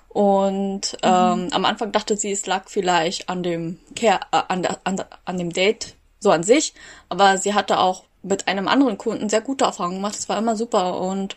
Und 0.09 0.97
ähm, 1.03 1.49
am 1.53 1.65
Anfang 1.65 1.93
dachte 1.93 2.17
sie, 2.17 2.33
es 2.33 2.47
lag 2.47 2.69
vielleicht 2.69 3.29
an 3.29 3.43
dem 3.43 3.79
Care, 3.95 4.21
äh, 4.33 4.43
an, 4.49 4.67
an, 4.85 5.05
an 5.25 5.39
dem 5.39 5.53
Date 5.53 5.95
so 6.19 6.31
an 6.33 6.43
sich, 6.43 6.75
aber 7.09 7.39
sie 7.39 7.55
hatte 7.55 7.79
auch 7.79 8.05
mit 8.23 8.49
einem 8.49 8.69
anderen 8.69 8.99
Kunden 8.99 9.29
sehr 9.29 9.41
gute 9.41 9.65
Erfahrungen 9.65 9.97
gemacht. 9.97 10.17
Das 10.17 10.29
war 10.29 10.39
immer 10.39 10.57
super 10.57 11.01
und 11.01 11.37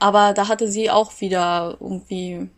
aber 0.00 0.32
da 0.32 0.48
hatte 0.48 0.70
sie 0.70 0.90
auch 0.90 1.20
wieder 1.20 1.76
irgendwie 1.80 2.48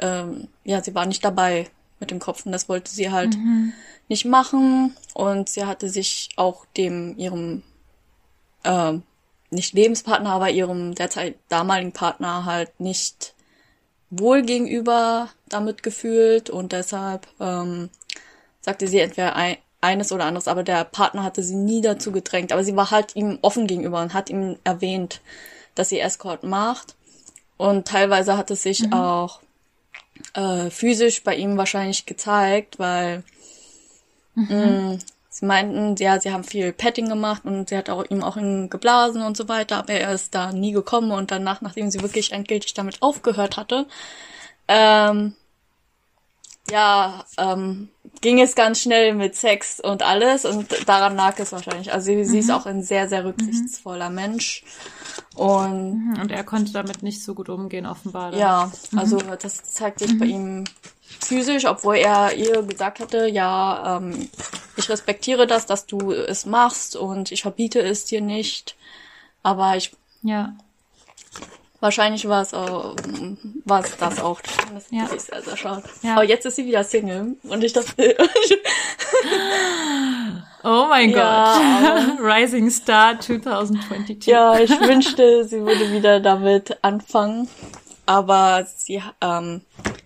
ähm, 0.00 0.48
ja, 0.64 0.82
sie 0.82 0.94
war 0.94 1.06
nicht 1.06 1.24
dabei 1.24 1.68
mit 2.00 2.10
dem 2.10 2.18
Kopf. 2.18 2.44
Und 2.46 2.52
das 2.52 2.68
wollte 2.68 2.90
sie 2.90 3.10
halt 3.10 3.36
nicht 4.08 4.24
machen. 4.24 4.96
Und 5.14 5.48
sie 5.48 5.64
hatte 5.64 5.88
sich 5.88 6.30
auch 6.36 6.64
dem 6.76 7.16
ihrem 7.16 7.62
ähm, 8.64 9.02
nicht 9.50 9.74
Lebenspartner, 9.74 10.30
aber 10.30 10.50
ihrem 10.50 10.94
derzeit 10.94 11.36
damaligen 11.48 11.92
Partner 11.92 12.44
halt 12.44 12.78
nicht 12.80 13.34
wohl 14.10 14.42
gegenüber 14.42 15.28
damit 15.48 15.82
gefühlt. 15.82 16.50
Und 16.50 16.72
deshalb 16.72 17.26
ähm, 17.40 17.90
sagte 18.60 18.86
sie 18.86 19.00
entweder 19.00 19.36
ein, 19.36 19.56
eines 19.80 20.12
oder 20.12 20.24
anderes, 20.24 20.48
aber 20.48 20.62
der 20.62 20.84
Partner 20.84 21.22
hatte 21.22 21.42
sie 21.42 21.56
nie 21.56 21.80
dazu 21.80 22.12
gedrängt, 22.12 22.52
aber 22.52 22.62
sie 22.62 22.76
war 22.76 22.90
halt 22.90 23.16
ihm 23.16 23.38
offen 23.42 23.66
gegenüber 23.66 24.02
und 24.02 24.12
hat 24.12 24.28
ihm 24.28 24.56
erwähnt, 24.62 25.20
dass 25.74 25.88
sie 25.88 26.00
Escort 26.00 26.44
macht. 26.44 26.96
Und 27.56 27.88
teilweise 27.88 28.36
hat 28.36 28.50
es 28.50 28.62
sich 28.62 28.92
auch 28.92 29.40
äh, 30.34 30.70
physisch 30.70 31.22
bei 31.24 31.36
ihm 31.36 31.56
wahrscheinlich 31.56 32.06
gezeigt, 32.06 32.78
weil 32.78 33.22
mh, 34.34 34.98
sie 35.30 35.46
meinten, 35.46 35.96
ja, 35.96 36.20
sie 36.20 36.32
haben 36.32 36.44
viel 36.44 36.72
Petting 36.72 37.08
gemacht 37.08 37.44
und 37.44 37.68
sie 37.68 37.76
hat 37.76 37.90
auch 37.90 38.04
ihm 38.10 38.22
auch 38.22 38.36
geblasen 38.36 39.22
und 39.22 39.36
so 39.36 39.48
weiter, 39.48 39.78
aber 39.78 39.94
er 39.94 40.12
ist 40.12 40.34
da 40.34 40.52
nie 40.52 40.72
gekommen 40.72 41.12
und 41.12 41.30
danach, 41.30 41.60
nachdem 41.60 41.90
sie 41.90 42.02
wirklich 42.02 42.32
endgültig 42.32 42.74
damit 42.74 43.02
aufgehört 43.02 43.56
hatte, 43.56 43.86
ähm, 44.68 45.34
ja, 46.70 47.24
ähm, 47.38 47.88
ging 48.20 48.40
es 48.40 48.54
ganz 48.54 48.80
schnell 48.80 49.14
mit 49.14 49.34
Sex 49.34 49.80
und 49.80 50.02
alles 50.02 50.44
und 50.44 50.88
daran 50.88 51.16
lag 51.16 51.38
es 51.38 51.52
wahrscheinlich. 51.52 51.92
Also 51.92 52.06
sie, 52.06 52.24
sie 52.24 52.38
ist 52.40 52.50
auch 52.50 52.66
ein 52.66 52.82
sehr, 52.82 53.08
sehr 53.08 53.24
rücksichtsvoller 53.24 54.10
Mensch 54.10 54.62
und 55.34 56.18
Und 56.20 56.30
er 56.30 56.44
konnte 56.44 56.72
damit 56.72 57.02
nicht 57.02 57.22
so 57.22 57.34
gut 57.34 57.48
umgehen, 57.48 57.86
offenbar. 57.86 58.30
dann. 58.30 58.40
ja, 58.40 58.72
also 58.94 59.18
das 59.18 59.62
zeigt 59.62 60.00
sich 60.00 60.18
bei 60.18 60.26
ihm 60.26 60.64
physisch, 61.20 61.64
obwohl 61.66 61.96
er 61.96 62.34
ihr 62.34 62.62
gesagt 62.62 62.98
hätte, 62.98 63.26
ja, 63.26 63.96
ähm, 63.96 64.28
ich 64.76 64.88
respektiere 64.88 65.46
das, 65.46 65.66
dass 65.66 65.86
du 65.86 66.12
es 66.12 66.46
machst 66.46 66.96
und 66.96 67.32
ich 67.32 67.42
verbiete 67.42 67.80
es 67.80 68.04
dir 68.04 68.20
nicht. 68.20 68.76
Aber 69.42 69.76
ich 69.76 69.92
Ja. 70.22 70.54
Wahrscheinlich 71.80 72.28
war 72.28 72.42
es 72.42 72.54
auch, 72.54 72.94
war 73.64 73.80
es 73.84 73.96
das 73.96 74.20
auch. 74.20 74.40
Das 74.40 74.84
ist 74.84 74.92
Ja. 74.92 75.02
wirklich 75.02 75.22
sehr, 75.22 75.42
sehr 75.42 75.56
schade. 75.56 75.82
Ja. 76.02 76.12
Aber 76.12 76.24
jetzt 76.24 76.46
ist 76.46 76.56
sie 76.56 76.66
wieder 76.66 76.84
Single 76.84 77.36
und 77.44 77.64
ich 77.64 77.72
dachte, 77.72 78.16
Oh 80.62 80.86
mein 80.88 81.10
Ja. 81.10 81.56
Gott. 81.58 82.20
Rising 82.20 82.70
Star 82.70 83.18
2022. 83.18 84.26
ja, 84.26 84.58
ich 84.58 84.70
wünschte, 84.80 85.44
sie 85.44 85.60
würde 85.62 85.90
wieder 85.92 86.20
damit 86.20 86.78
anfangen. 86.82 87.48
Aber 88.06 88.66
sie, 88.76 89.00
ähm, 89.20 89.60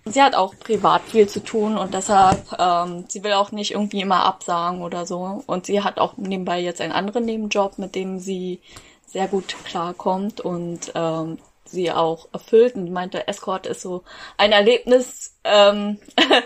sie 0.05 0.23
hat 0.23 0.35
auch 0.35 0.55
privat 0.59 1.03
viel 1.03 1.27
zu 1.29 1.43
tun 1.43 1.79
und 1.79 1.95
deshalb, 1.95 2.45
ähm, 2.59 3.05
sie 3.09 3.25
will 3.25 3.33
auch 3.33 3.51
nicht 3.51 3.71
irgendwie 3.73 4.03
immer 4.03 4.25
absagen 4.27 4.83
oder 4.83 5.07
so. 5.07 5.43
Und 5.47 5.67
sie 5.67 5.83
hat 5.83 5.99
auch 5.99 6.17
nebenbei 6.19 6.61
jetzt 6.61 6.81
einen 6.83 6.93
anderen 6.93 7.25
Nebenjob, 7.25 7.79
mit 7.79 7.95
dem 7.95 8.19
sie 8.19 8.61
sehr 9.07 9.27
gut 9.27 9.57
klarkommt 9.65 10.41
und 10.43 10.93
ähm, 10.95 11.39
sie 11.75 11.93
auch 11.93 12.29
erfüllt. 12.33 12.75
Und 12.75 12.91
meinte, 12.91 13.29
Escort 13.29 13.67
ist 13.67 13.83
so 13.83 14.05
ein 14.39 14.53
Erlebnis, 14.53 15.35
ähm, 15.45 15.99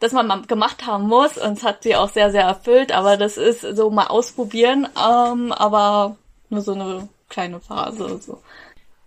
das 0.00 0.12
man 0.12 0.26
mal 0.26 0.42
gemacht 0.42 0.86
haben 0.86 1.08
muss. 1.08 1.36
Und 1.36 1.58
es 1.58 1.64
hat 1.64 1.82
sie 1.82 1.96
auch 1.96 2.08
sehr, 2.08 2.30
sehr 2.30 2.44
erfüllt. 2.44 2.92
Aber 2.92 3.16
das 3.18 3.36
ist 3.36 3.60
so 3.60 3.90
mal 3.90 4.06
ausprobieren, 4.06 4.88
ähm, 4.96 5.52
aber 5.52 6.16
nur 6.48 6.62
so 6.62 6.72
eine 6.72 7.08
kleine 7.28 7.60
Phase. 7.60 8.20
So. 8.22 8.40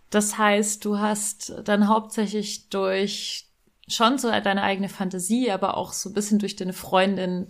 Das 0.10 0.38
heißt, 0.38 0.84
du 0.86 1.00
hast 1.00 1.54
dann 1.64 1.88
hauptsächlich 1.88 2.70
durch 2.70 3.46
schon 3.88 4.18
so 4.18 4.30
deine 4.30 4.62
eigene 4.62 4.90
Fantasie, 4.90 5.52
aber 5.52 5.78
auch 5.78 5.94
so 5.94 6.10
ein 6.10 6.14
bisschen 6.14 6.40
durch 6.40 6.56
deine 6.56 6.74
Freundin 6.74 7.48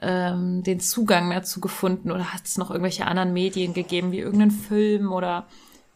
ähm, 0.00 0.62
den 0.62 0.80
Zugang 0.80 1.30
dazu 1.30 1.60
gefunden 1.60 2.10
oder 2.10 2.32
hat 2.32 2.44
es 2.44 2.58
noch 2.58 2.70
irgendwelche 2.70 3.06
anderen 3.06 3.32
Medien 3.32 3.74
gegeben, 3.74 4.12
wie 4.12 4.20
irgendeinen 4.20 4.50
Film 4.50 5.12
oder 5.12 5.46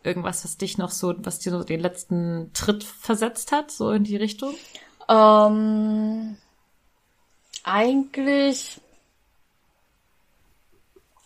irgendwas, 0.05 0.45
was 0.45 0.57
dich 0.57 0.79
noch 0.79 0.91
so, 0.91 1.15
was 1.19 1.39
dir 1.39 1.51
so 1.51 1.63
den 1.65 1.81
letzten 1.81 2.51
Tritt 2.53 2.85
versetzt 2.85 3.53
hat, 3.53 3.71
so 3.71 3.91
in 3.91 4.05
die 4.05 4.17
Richtung? 4.17 4.55
Ähm, 5.09 6.37
eigentlich, 7.65 8.81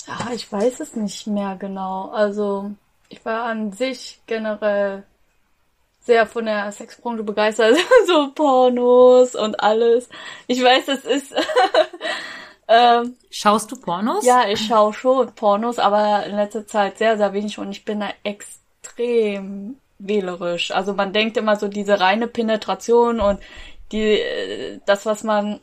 ja, 0.06 0.32
ich 0.34 0.50
weiß 0.50 0.80
es 0.80 0.96
nicht 0.96 1.26
mehr 1.26 1.56
genau. 1.56 2.10
Also, 2.10 2.72
ich 3.08 3.24
war 3.24 3.44
an 3.44 3.72
sich 3.72 4.20
generell 4.26 5.04
sehr 6.00 6.26
von 6.26 6.44
der 6.46 6.70
Sexbranche 6.70 7.24
begeistert, 7.24 7.76
so 8.06 8.30
Pornos 8.32 9.34
und 9.34 9.58
alles. 9.60 10.08
Ich 10.46 10.62
weiß, 10.62 10.88
es 10.88 11.04
ist, 11.04 11.34
ähm, 12.68 13.16
Schaust 13.30 13.72
du 13.72 13.76
Pornos? 13.76 14.24
ja, 14.24 14.48
ich 14.48 14.64
schaue 14.66 14.92
schon 14.92 15.32
Pornos, 15.34 15.78
aber 15.78 16.24
in 16.26 16.36
letzter 16.36 16.66
Zeit 16.66 16.98
sehr, 16.98 17.16
sehr 17.16 17.32
wenig 17.32 17.58
und 17.58 17.72
ich 17.72 17.84
bin 17.84 18.00
da 18.00 18.10
extrem 18.22 18.65
wählerisch. 19.98 20.70
Also 20.72 20.94
man 20.94 21.12
denkt 21.12 21.36
immer 21.36 21.56
so 21.56 21.68
diese 21.68 22.00
reine 22.00 22.28
Penetration 22.28 23.20
und 23.20 23.40
die, 23.92 24.20
äh, 24.20 24.80
das, 24.86 25.06
was 25.06 25.22
man 25.24 25.60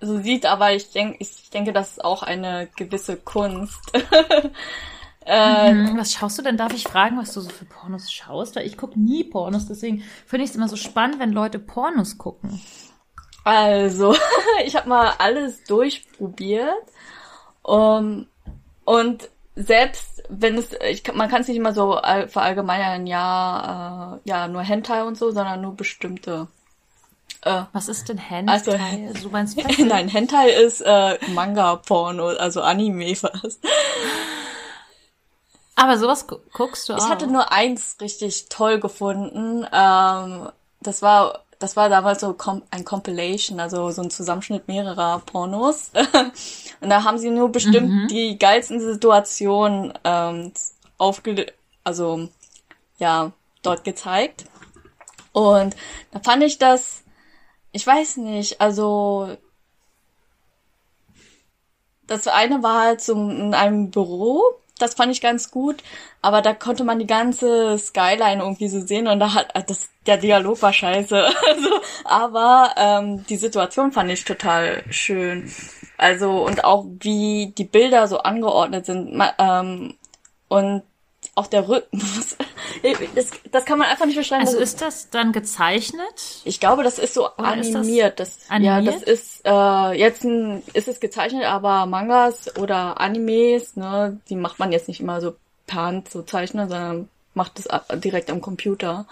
so 0.00 0.18
sieht, 0.20 0.46
aber 0.46 0.72
ich 0.74 0.90
denke, 0.92 1.16
ich 1.20 1.50
denke, 1.50 1.72
das 1.72 1.92
ist 1.92 2.04
auch 2.04 2.22
eine 2.22 2.68
gewisse 2.76 3.16
Kunst. 3.16 3.80
äh, 5.24 5.74
Hm, 5.74 5.96
Was 5.96 6.12
schaust 6.12 6.38
du 6.38 6.42
denn? 6.42 6.56
Darf 6.56 6.74
ich 6.74 6.84
fragen, 6.88 7.16
was 7.18 7.32
du 7.32 7.40
so 7.40 7.50
für 7.50 7.64
Pornos 7.64 8.12
schaust? 8.12 8.56
Weil 8.56 8.66
ich 8.66 8.76
gucke 8.76 8.98
nie 9.00 9.24
Pornos, 9.24 9.66
deswegen 9.66 10.02
finde 10.26 10.44
ich 10.44 10.50
es 10.50 10.56
immer 10.56 10.68
so 10.68 10.76
spannend, 10.76 11.18
wenn 11.20 11.32
Leute 11.32 11.58
Pornos 11.58 12.18
gucken. 12.18 12.60
Also, 13.44 14.16
ich 14.64 14.76
habe 14.76 14.88
mal 14.88 15.14
alles 15.18 15.64
durchprobiert. 15.64 16.74
Um, 17.62 18.28
und 18.84 19.30
selbst 19.56 20.22
wenn 20.28 20.56
es, 20.58 20.68
ich, 20.88 21.02
man 21.12 21.28
kann 21.28 21.42
es 21.42 21.48
nicht 21.48 21.56
immer 21.56 21.72
so 21.74 21.94
all- 21.94 22.28
verallgemeinern, 22.28 23.06
ja, 23.06 24.16
äh, 24.24 24.28
ja, 24.28 24.48
nur 24.48 24.62
Hentai 24.62 25.04
und 25.04 25.16
so, 25.16 25.30
sondern 25.30 25.60
nur 25.60 25.74
bestimmte. 25.76 26.48
Äh, 27.42 27.62
Was 27.72 27.88
ist 27.88 28.08
denn 28.08 28.18
Hentai? 28.18 28.52
Also- 28.52 28.72
du 29.22 29.28
meinst 29.30 29.60
Fessel? 29.60 29.86
nein, 29.86 30.08
Hentai 30.08 30.48
ist 30.50 30.80
äh, 30.80 31.18
Manga-Porno, 31.28 32.28
also 32.28 32.62
Anime 32.62 33.14
fast. 33.16 33.60
Aber 35.76 35.98
sowas 35.98 36.26
gu 36.26 36.36
guckst 36.52 36.88
du 36.88 36.94
auch. 36.94 36.98
Ich 36.98 37.04
hatte 37.08 37.26
nur 37.26 37.50
eins 37.52 37.96
richtig 38.00 38.48
toll 38.48 38.78
gefunden. 38.78 39.66
Ähm, 39.72 40.48
das 40.80 41.02
war 41.02 41.43
das 41.64 41.76
war 41.76 41.88
damals 41.88 42.20
so 42.20 42.36
ein 42.70 42.84
Compilation, 42.84 43.58
also 43.58 43.90
so 43.90 44.02
ein 44.02 44.10
Zusammenschnitt 44.10 44.68
mehrerer 44.68 45.22
Pornos. 45.24 45.92
Und 46.82 46.90
da 46.90 47.04
haben 47.04 47.16
sie 47.16 47.30
nur 47.30 47.48
bestimmt 47.48 48.10
die 48.10 48.38
geilsten 48.38 48.80
Situationen 48.80 49.94
ähm, 50.04 50.52
aufge 50.98 51.46
also 51.82 52.28
ja 52.98 53.32
dort 53.62 53.82
gezeigt. 53.82 54.44
Und 55.32 55.74
da 56.10 56.20
fand 56.20 56.42
ich 56.42 56.58
das, 56.58 57.02
ich 57.72 57.86
weiß 57.86 58.18
nicht, 58.18 58.60
also 58.60 59.34
das 62.06 62.28
eine 62.28 62.62
war 62.62 62.82
halt 62.82 63.00
so 63.00 63.14
in 63.14 63.54
einem 63.54 63.90
Büro, 63.90 64.42
das 64.84 64.94
fand 64.94 65.10
ich 65.12 65.20
ganz 65.20 65.50
gut, 65.50 65.82
aber 66.22 66.42
da 66.42 66.54
konnte 66.54 66.84
man 66.84 66.98
die 66.98 67.06
ganze 67.06 67.78
Skyline 67.78 68.42
irgendwie 68.42 68.68
so 68.68 68.80
sehen 68.80 69.08
und 69.08 69.18
da 69.18 69.34
hat 69.34 69.54
äh, 69.54 69.62
das 69.66 69.88
der 70.06 70.18
Dialog 70.18 70.60
war 70.62 70.72
scheiße, 70.72 71.24
also, 71.48 71.70
aber 72.04 72.74
ähm, 72.76 73.24
die 73.26 73.36
Situation 73.36 73.92
fand 73.92 74.10
ich 74.10 74.24
total 74.24 74.84
schön. 74.90 75.50
Also 75.96 76.44
und 76.44 76.64
auch 76.64 76.84
wie 77.00 77.52
die 77.56 77.64
Bilder 77.64 78.06
so 78.08 78.18
angeordnet 78.18 78.86
sind 78.86 79.22
ähm, 79.38 79.94
und 80.48 80.82
auch 81.36 81.46
der 81.46 81.68
Rücken. 81.68 82.00
Das, 83.14 83.30
das 83.50 83.64
kann 83.64 83.78
man 83.78 83.88
einfach 83.88 84.04
nicht 84.04 84.16
beschreiben. 84.18 84.42
Also 84.44 84.58
ist 84.58 84.80
das 84.82 85.08
dann 85.08 85.32
gezeichnet? 85.32 86.42
ich 86.44 86.60
glaube, 86.60 86.82
das 86.82 86.98
ist 86.98 87.14
so 87.14 87.28
Oder 87.38 87.56
ist 87.56 87.72
das 87.72 87.76
animiert. 87.82 88.20
Das, 88.20 88.38
ja, 88.48 88.54
animiert? 88.76 88.94
das 88.96 89.02
ist 89.04 89.40
äh, 89.44 89.92
jetzt 89.98 90.24
ein, 90.24 90.62
ist 90.74 90.88
es 90.88 91.00
gezeichnet, 91.00 91.44
aber 91.44 91.86
Mangas 91.86 92.56
oder 92.58 93.00
Animes, 93.00 93.76
ne, 93.76 94.20
die 94.28 94.36
macht 94.36 94.58
man 94.58 94.72
jetzt 94.72 94.88
nicht 94.88 95.00
immer 95.00 95.20
so 95.20 95.34
per 95.66 95.82
Hand 95.82 96.10
so 96.10 96.22
zeichnen, 96.22 96.68
sondern 96.68 97.08
macht 97.32 97.58
es 97.58 97.68
direkt 98.00 98.30
am 98.30 98.40
Computer. 98.42 99.06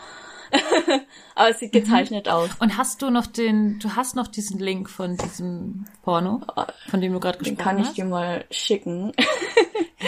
aber 1.34 1.48
es 1.48 1.56
Mhm. 1.56 1.60
sieht 1.60 1.72
gezeichnet 1.72 2.28
aus. 2.28 2.50
Und 2.58 2.76
hast 2.76 3.00
du 3.00 3.08
noch 3.10 3.26
den, 3.26 3.78
du 3.78 3.94
hast 3.96 4.16
noch 4.16 4.26
diesen 4.28 4.58
Link 4.58 4.90
von 4.90 5.16
diesem 5.16 5.86
Porno, 6.02 6.42
von 6.90 7.00
dem 7.00 7.12
du 7.12 7.20
gerade 7.20 7.38
Den 7.38 7.54
gesprochen 7.56 7.64
kann 7.64 7.78
ich 7.78 7.86
hast? 7.88 7.96
dir 7.96 8.04
mal 8.04 8.44
schicken. 8.50 9.12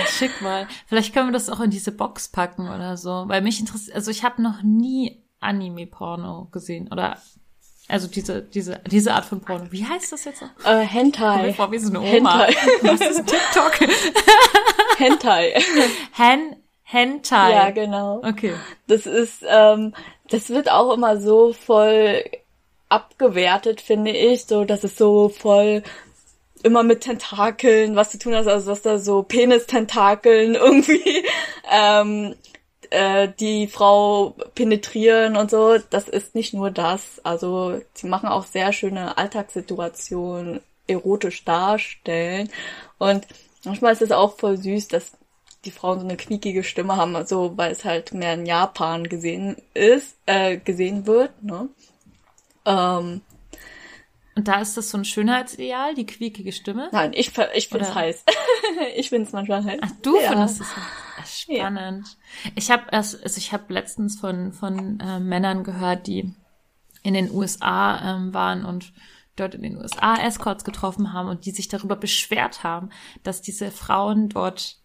Schick 0.06 0.40
mal. 0.40 0.66
Vielleicht 0.86 1.14
können 1.14 1.28
wir 1.28 1.32
das 1.32 1.50
auch 1.50 1.60
in 1.60 1.70
diese 1.70 1.92
Box 1.92 2.28
packen 2.28 2.68
oder 2.68 2.96
so. 2.96 3.24
Weil 3.26 3.42
mich 3.42 3.60
interessiert, 3.60 3.96
also 3.96 4.10
ich 4.10 4.24
habe 4.24 4.42
noch 4.42 4.62
nie 4.62 5.22
Anime-Porno 5.40 6.48
gesehen. 6.50 6.88
Oder 6.90 7.18
also 7.88 8.08
diese, 8.08 8.40
diese, 8.42 8.80
diese 8.86 9.12
Art 9.12 9.26
von 9.26 9.40
Porno. 9.40 9.66
Wie 9.70 9.84
heißt 9.84 10.12
das 10.12 10.24
jetzt? 10.24 10.42
noch? 10.42 10.48
Äh, 10.64 10.86
Hentai. 10.86 11.52
Vor 11.52 11.70
wie 11.70 11.78
so 11.78 11.90
eine 11.90 12.00
Oma. 12.00 12.46
Hentai. 12.46 12.56
Was 12.82 13.00
ist 13.00 13.26
TikTok? 13.26 13.80
Hentai. 14.98 15.54
Hen, 16.12 16.56
Hentai. 16.82 17.52
ja, 17.52 17.70
genau. 17.70 18.22
Okay. 18.24 18.54
Das 18.86 19.06
ist, 19.06 19.44
ähm, 19.46 19.94
das 20.30 20.48
wird 20.48 20.70
auch 20.70 20.94
immer 20.94 21.20
so 21.20 21.52
voll 21.52 22.24
abgewertet, 22.88 23.80
finde 23.80 24.12
ich, 24.12 24.46
so, 24.46 24.64
dass 24.64 24.84
es 24.84 24.96
so 24.96 25.28
voll 25.28 25.82
immer 26.64 26.82
mit 26.82 27.02
Tentakeln 27.02 27.94
was 27.94 28.10
zu 28.10 28.18
tun 28.18 28.34
hat, 28.34 28.48
also 28.48 28.70
dass 28.70 28.82
da 28.82 28.98
so 28.98 29.22
Penistentakeln 29.22 30.54
irgendwie 30.56 31.24
ähm, 31.70 32.34
äh, 32.90 33.28
die 33.38 33.68
Frau 33.68 34.34
penetrieren 34.54 35.36
und 35.36 35.50
so. 35.50 35.78
Das 35.90 36.08
ist 36.08 36.34
nicht 36.34 36.54
nur 36.54 36.70
das. 36.70 37.20
Also 37.24 37.80
sie 37.92 38.08
machen 38.08 38.28
auch 38.28 38.46
sehr 38.46 38.72
schöne 38.72 39.16
Alltagssituationen 39.18 40.60
erotisch 40.86 41.44
darstellen 41.44 42.50
und 42.98 43.26
manchmal 43.64 43.92
ist 43.92 44.02
es 44.02 44.12
auch 44.12 44.36
voll 44.36 44.58
süß, 44.58 44.88
dass 44.88 45.12
die 45.64 45.70
Frauen 45.70 46.00
so 46.00 46.06
eine 46.06 46.16
quiekige 46.16 46.62
Stimme 46.62 46.96
haben, 46.96 47.16
also 47.16 47.56
weil 47.56 47.72
es 47.72 47.84
halt 47.84 48.12
mehr 48.12 48.34
in 48.34 48.44
Japan 48.44 49.08
gesehen 49.08 49.56
ist, 49.72 50.16
äh, 50.26 50.58
gesehen 50.58 51.06
wird, 51.06 51.42
ne? 51.42 51.68
Ähm, 52.66 53.22
Und 54.36 54.48
da 54.48 54.60
ist 54.60 54.76
das 54.76 54.90
so 54.90 54.98
ein 54.98 55.04
Schönheitsideal, 55.04 55.94
die 55.94 56.06
quiekige 56.06 56.50
Stimme. 56.52 56.88
nein, 56.92 57.12
ich, 57.14 57.30
ich 57.54 57.68
find's 57.68 57.88
Oder- 57.90 57.94
heiß. 57.94 58.24
ich 58.96 59.08
find's 59.08 59.32
manchmal 59.32 59.64
heiß. 59.64 59.78
Ach, 59.82 59.90
du 60.02 60.18
Ja. 60.20 60.30
findest 60.30 60.60
es 60.60 61.42
spannend. 61.42 62.16
Ich 62.56 62.70
habe 62.70 62.92
also 62.92 63.16
ich 63.24 63.52
habe 63.52 63.72
letztens 63.72 64.18
von 64.18 64.52
von 64.52 64.98
äh, 65.00 65.20
Männern 65.20 65.62
gehört, 65.62 66.06
die 66.08 66.34
in 67.02 67.14
den 67.14 67.30
USA 67.30 68.16
ähm, 68.16 68.34
waren 68.34 68.64
und 68.64 68.92
dort 69.36 69.54
in 69.54 69.62
den 69.62 69.76
USA 69.76 70.16
Escorts 70.16 70.64
getroffen 70.64 71.12
haben 71.12 71.28
und 71.28 71.44
die 71.46 71.50
sich 71.52 71.68
darüber 71.68 71.96
beschwert 71.96 72.62
haben, 72.64 72.90
dass 73.22 73.42
diese 73.42 73.70
Frauen 73.70 74.28
dort 74.28 74.78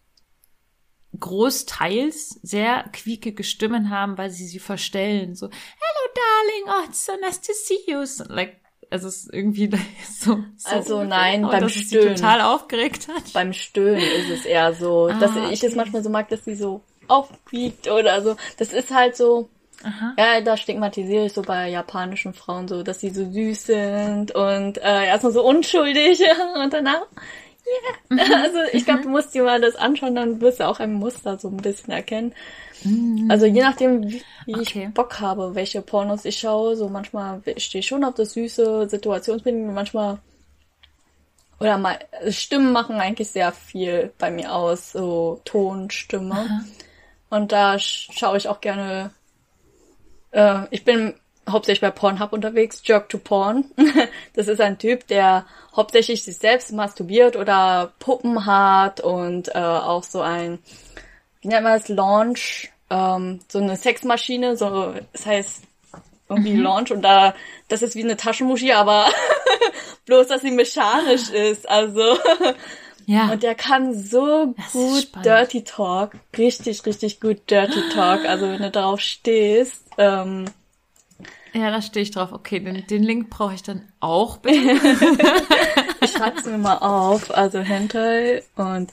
großteils 1.18 2.38
sehr 2.42 2.84
quiekige 2.92 3.42
Stimmen 3.44 3.90
haben, 3.90 4.16
weil 4.16 4.30
sie 4.30 4.46
sie 4.46 4.58
verstellen. 4.60 5.34
So, 5.34 5.46
hello 5.48 6.14
darling, 6.14 6.84
oh, 6.84 6.88
it's 6.88 7.04
so 7.04 7.12
nice 7.20 7.40
to 7.40 7.52
see 7.52 7.78
you. 7.90 8.04
So, 8.06 8.24
like, 8.28 8.60
also 8.90 9.08
es 9.08 9.24
ist 9.24 9.32
irgendwie 9.34 9.70
so. 10.20 10.38
so 10.56 10.70
Also 10.70 11.04
nein, 11.04 11.42
beim 11.42 11.60
dass 11.62 11.76
es 11.76 11.82
Stöhnen. 11.88 12.16
total 12.16 12.40
aufgeregt 12.40 13.08
hat. 13.08 13.32
Beim 13.32 13.52
Stöhnen 13.52 14.00
ist 14.00 14.30
es 14.30 14.44
eher 14.44 14.72
so, 14.74 15.08
dass 15.08 15.30
Ah, 15.36 15.48
ich 15.50 15.62
es 15.62 15.70
okay. 15.70 15.76
manchmal 15.76 16.02
so 16.02 16.10
mag, 16.10 16.28
dass 16.28 16.44
sie 16.44 16.54
so 16.54 16.82
aufquiekt 17.08 17.88
oder 17.90 18.22
so. 18.22 18.36
Das 18.58 18.72
ist 18.72 18.90
halt 18.94 19.16
so, 19.16 19.48
Aha. 19.82 20.14
ja, 20.18 20.40
da 20.42 20.56
stigmatisiere 20.56 21.26
ich 21.26 21.32
so 21.32 21.42
bei 21.42 21.68
japanischen 21.70 22.34
Frauen 22.34 22.68
so, 22.68 22.82
dass 22.82 23.00
sie 23.00 23.10
so 23.10 23.24
süß 23.30 23.64
sind 23.66 24.32
und 24.34 24.78
äh, 24.78 25.06
erstmal 25.06 25.32
so 25.32 25.42
unschuldig 25.44 26.20
und 26.62 26.72
danach, 26.72 27.06
yeah. 28.10 28.24
Also 28.42 28.58
ich 28.72 28.84
glaube, 28.84 29.02
du 29.02 29.08
musst 29.08 29.34
dir 29.34 29.42
mal 29.44 29.60
das 29.60 29.76
anschauen, 29.76 30.14
dann 30.14 30.40
wirst 30.40 30.60
du 30.60 30.66
auch 30.68 30.80
ein 30.80 30.92
Muster 30.94 31.38
so 31.38 31.48
ein 31.48 31.56
bisschen 31.58 31.92
erkennen. 31.92 32.34
Also 33.28 33.44
je 33.46 33.60
nachdem, 33.62 34.08
wie, 34.10 34.22
wie 34.54 34.60
Okay. 34.60 34.86
ich 34.88 34.94
Bock 34.94 35.20
habe, 35.20 35.54
welche 35.54 35.82
Pornos 35.82 36.24
ich 36.24 36.38
schaue, 36.38 36.76
so 36.76 36.88
manchmal 36.88 37.42
stehe 37.56 37.80
ich 37.80 37.86
schon 37.86 38.04
auf 38.04 38.14
das 38.14 38.32
süße 38.32 38.88
Situationsbedingungen, 38.88 39.74
manchmal 39.74 40.18
oder 41.58 41.76
mal 41.78 41.98
Stimmen 42.30 42.72
machen 42.72 42.96
eigentlich 42.96 43.30
sehr 43.30 43.52
viel 43.52 44.12
bei 44.18 44.30
mir 44.30 44.54
aus, 44.54 44.92
so 44.92 45.40
Ton, 45.44 45.90
Stimme. 45.90 46.64
Und 47.28 47.52
da 47.52 47.74
sch- 47.74 48.10
schaue 48.18 48.38
ich 48.38 48.48
auch 48.48 48.60
gerne. 48.62 49.10
Äh, 50.30 50.62
ich 50.70 50.84
bin 50.84 51.14
hauptsächlich 51.48 51.82
bei 51.82 51.90
Pornhub 51.90 52.32
unterwegs, 52.32 52.80
Jerk 52.84 53.08
to 53.10 53.18
Porn. 53.18 53.66
das 54.34 54.48
ist 54.48 54.60
ein 54.60 54.78
Typ, 54.78 55.06
der 55.08 55.44
hauptsächlich 55.76 56.24
sich 56.24 56.38
selbst 56.38 56.72
masturbiert 56.72 57.36
oder 57.36 57.92
Puppen 57.98 58.46
hat 58.46 59.00
und 59.00 59.54
äh, 59.54 59.58
auch 59.58 60.02
so 60.02 60.20
ein, 60.22 60.58
wie 61.42 61.48
nennt 61.48 61.64
man 61.64 61.74
das, 61.74 61.88
Launch, 61.88 62.70
ähm, 62.90 63.40
so 63.48 63.58
eine 63.58 63.76
Sexmaschine, 63.76 64.56
so, 64.56 64.94
das 65.12 65.26
heißt 65.26 65.62
irgendwie 66.28 66.56
Launch 66.56 66.92
und 66.92 67.02
da, 67.02 67.34
das 67.68 67.82
ist 67.82 67.96
wie 67.96 68.04
eine 68.04 68.16
Taschenmuschi, 68.16 68.72
aber 68.72 69.06
bloß, 70.06 70.28
dass 70.28 70.42
sie 70.42 70.50
mechanisch 70.52 71.28
ist, 71.30 71.68
also. 71.68 72.18
Ja. 73.06 73.32
Und 73.32 73.42
der 73.42 73.56
kann 73.56 73.92
so 73.94 74.54
Das 74.56 74.72
gut. 74.72 75.10
Dirty 75.24 75.64
Talk. 75.64 76.12
Richtig, 76.38 76.86
richtig 76.86 77.20
gut 77.20 77.50
Dirty 77.50 77.88
Talk. 77.92 78.24
Also 78.24 78.46
wenn 78.46 78.62
du 78.62 78.70
darauf 78.70 79.00
stehst. 79.00 79.82
Ähm, 79.98 80.44
Ja, 81.52 81.72
da 81.72 81.82
stehe 81.82 82.04
ich 82.04 82.12
drauf. 82.12 82.30
Okay, 82.32 82.60
den, 82.60 82.86
den 82.86 83.02
Link 83.02 83.28
brauche 83.28 83.54
ich 83.54 83.64
dann 83.64 83.88
auch 83.98 84.36
bitte. 84.36 84.78
ich 86.02 86.12
schreib's 86.12 86.44
mir 86.44 86.58
mal 86.58 86.76
auf. 86.78 87.36
Also 87.36 87.58
Hentai 87.58 88.44
und 88.54 88.92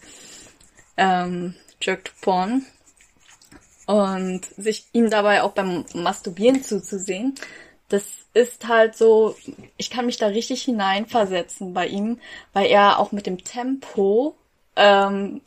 ähm, 0.95 1.53
Jerked 1.79 2.11
Porn. 2.21 2.65
Und 3.87 4.41
sich 4.57 4.85
ihm 4.93 5.09
dabei 5.09 5.41
auch 5.41 5.51
beim 5.51 5.85
Masturbieren 5.93 6.63
zuzusehen. 6.63 7.35
Das 7.89 8.03
ist 8.33 8.67
halt 8.67 8.95
so, 8.95 9.35
ich 9.77 9.89
kann 9.89 10.05
mich 10.05 10.17
da 10.17 10.27
richtig 10.27 10.63
hineinversetzen 10.63 11.73
bei 11.73 11.87
ihm, 11.87 12.19
weil 12.53 12.67
er 12.67 12.99
auch 12.99 13.11
mit 13.11 13.25
dem 13.25 13.43
Tempo, 13.43 14.35
ähm, 14.75 15.41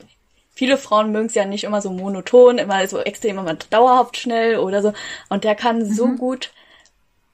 viele 0.55 0.79
Frauen 0.79 1.13
mögen 1.13 1.27
es 1.27 1.35
ja 1.35 1.45
nicht 1.45 1.65
immer 1.65 1.83
so 1.83 1.91
monoton, 1.91 2.59
immer 2.59 2.87
so 2.89 2.99
extrem, 2.99 3.39
immer 3.39 3.55
dauerhaft 3.55 4.17
schnell 4.17 4.57
oder 4.59 4.83
so. 4.83 4.93
Und 5.29 5.45
der 5.45 5.55
kann 5.55 5.85
so 5.85 6.09
gut 6.09 6.51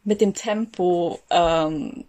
mit 0.04 0.20
dem 0.20 0.34
Tempo 0.34 1.20
ähm, 1.30 2.04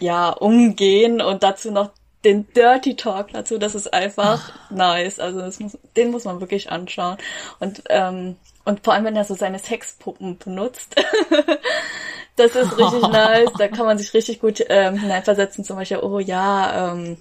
ja 0.00 0.30
umgehen 0.30 1.20
und 1.20 1.42
dazu 1.42 1.70
noch 1.70 1.90
den 2.24 2.46
Dirty 2.52 2.96
Talk 2.96 3.32
dazu, 3.32 3.58
das 3.58 3.74
ist 3.74 3.92
einfach 3.92 4.52
nice. 4.70 5.18
Also 5.18 5.40
das 5.40 5.60
muss, 5.60 5.78
den 5.96 6.10
muss 6.10 6.24
man 6.24 6.40
wirklich 6.40 6.70
anschauen. 6.70 7.18
Und 7.58 7.82
ähm, 7.88 8.36
und 8.64 8.84
vor 8.84 8.94
allem, 8.94 9.04
wenn 9.04 9.16
er 9.16 9.24
so 9.24 9.34
seine 9.34 9.58
Sexpuppen 9.58 10.38
benutzt, 10.38 10.94
das 12.36 12.54
ist 12.54 12.78
richtig 12.78 13.02
nice. 13.12 13.50
Da 13.58 13.68
kann 13.68 13.86
man 13.86 13.98
sich 13.98 14.14
richtig 14.14 14.40
gut 14.40 14.64
ähm, 14.68 14.98
hineinversetzen. 14.98 15.64
Zum 15.64 15.76
Beispiel, 15.76 15.98
oh 15.98 16.20
ja, 16.20 16.92
ähm, 16.92 17.16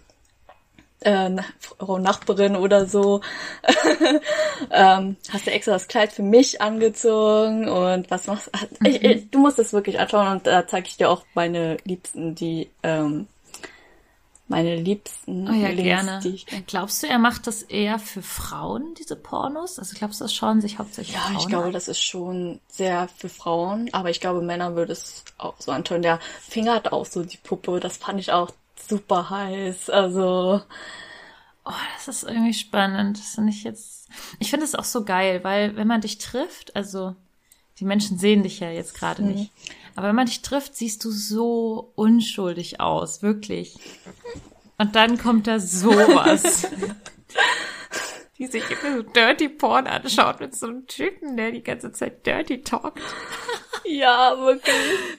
äh, 1.02 1.32
Frau 1.60 1.98
Nachbarin 1.98 2.56
oder 2.56 2.86
so, 2.86 3.22
ähm, 4.72 5.18
hast 5.32 5.48
du 5.48 5.52
extra 5.52 5.74
das 5.74 5.88
Kleid 5.88 6.12
für 6.12 6.22
mich 6.22 6.62
angezogen 6.62 7.68
und 7.68 8.12
was 8.12 8.28
machst 8.28 8.52
ich, 8.86 9.04
ich, 9.04 9.32
du 9.32 9.40
musst 9.40 9.58
das 9.58 9.74
wirklich 9.74 10.00
anschauen 10.00 10.28
und 10.28 10.46
da 10.48 10.68
zeige 10.68 10.88
ich 10.88 10.98
dir 10.98 11.10
auch 11.10 11.26
meine 11.34 11.78
Liebsten, 11.86 12.36
die 12.36 12.70
ähm, 12.84 13.28
meine 14.52 14.76
Liebsten 14.76 15.50
Oh 15.50 15.54
ja, 15.54 15.70
Links, 15.70 15.84
gerne. 15.84 16.20
ich 16.28 16.46
Glaubst 16.68 17.02
du, 17.02 17.08
er 17.08 17.18
macht 17.20 17.48
das 17.48 17.64
eher 17.64 17.98
für 17.98 18.22
Frauen, 18.22 18.94
diese 19.00 19.16
Pornos? 19.16 19.80
Also 19.80 19.96
glaubst 19.98 20.20
du, 20.22 20.26
das 20.26 20.34
schauen 20.34 20.62
sich 20.62 20.78
hauptsächlich 20.78 21.16
ja, 21.16 21.22
Frauen 21.22 21.38
ich 21.38 21.48
glaube, 21.48 21.66
an? 21.68 21.72
das 21.74 21.88
ist 21.88 22.02
schon 22.02 22.60
sehr 22.68 23.08
für 23.08 23.30
Frauen, 23.30 23.90
aber 23.94 24.10
ich 24.10 24.20
glaube, 24.22 24.42
Männer 24.42 24.76
würde 24.76 24.94
es 24.94 25.24
auch 25.38 25.56
so 25.60 25.72
antun. 25.72 26.02
Der 26.04 26.20
fingert 26.42 26.92
auch 26.92 27.06
so 27.06 27.24
die 27.24 27.38
Puppe, 27.38 27.80
das 27.80 27.98
fand 27.98 28.20
ich 28.20 28.32
auch 28.32 28.52
super 28.88 29.30
heiß. 29.30 29.90
Also, 29.90 30.62
Oh, 31.64 31.72
das 31.96 32.08
ist 32.08 32.24
irgendwie 32.24 32.54
spannend. 32.54 33.20
Das 33.20 33.36
finde 33.36 33.52
ich 33.52 33.64
jetzt. 33.64 34.10
Ich 34.40 34.50
finde 34.50 34.66
es 34.66 34.76
auch 34.76 34.84
so 34.84 35.06
geil, 35.06 35.44
weil 35.44 35.76
wenn 35.76 35.88
man 35.88 36.02
dich 36.02 36.18
trifft, 36.18 36.76
also 36.76 37.16
die 37.82 37.86
Menschen 37.86 38.20
sehen 38.20 38.44
dich 38.44 38.60
ja 38.60 38.70
jetzt 38.70 38.94
gerade 38.94 39.24
nicht, 39.24 39.52
aber 39.96 40.10
wenn 40.10 40.16
man 40.16 40.28
dich 40.28 40.44
trifft, 40.44 40.76
siehst 40.76 41.04
du 41.04 41.10
so 41.10 41.92
unschuldig 41.96 42.80
aus, 42.80 43.24
wirklich. 43.24 43.76
Und 44.78 44.96
dann 44.96 45.18
kommt 45.18 45.48
da 45.48 45.60
sowas. 45.60 46.68
die 48.38 48.46
sich 48.46 48.64
immer 48.70 48.98
so 48.98 49.02
Dirty 49.02 49.50
Porn 49.50 49.88
anschaut 49.88 50.40
mit 50.40 50.56
so 50.56 50.68
einem 50.68 50.86
Typen, 50.86 51.38
der 51.38 51.52
die 51.52 51.64
ganze 51.64 51.92
Zeit 51.92 52.24
Dirty 52.26 52.62
talkt. 52.62 53.00
ja, 53.84 54.36
wirklich. 54.38 54.76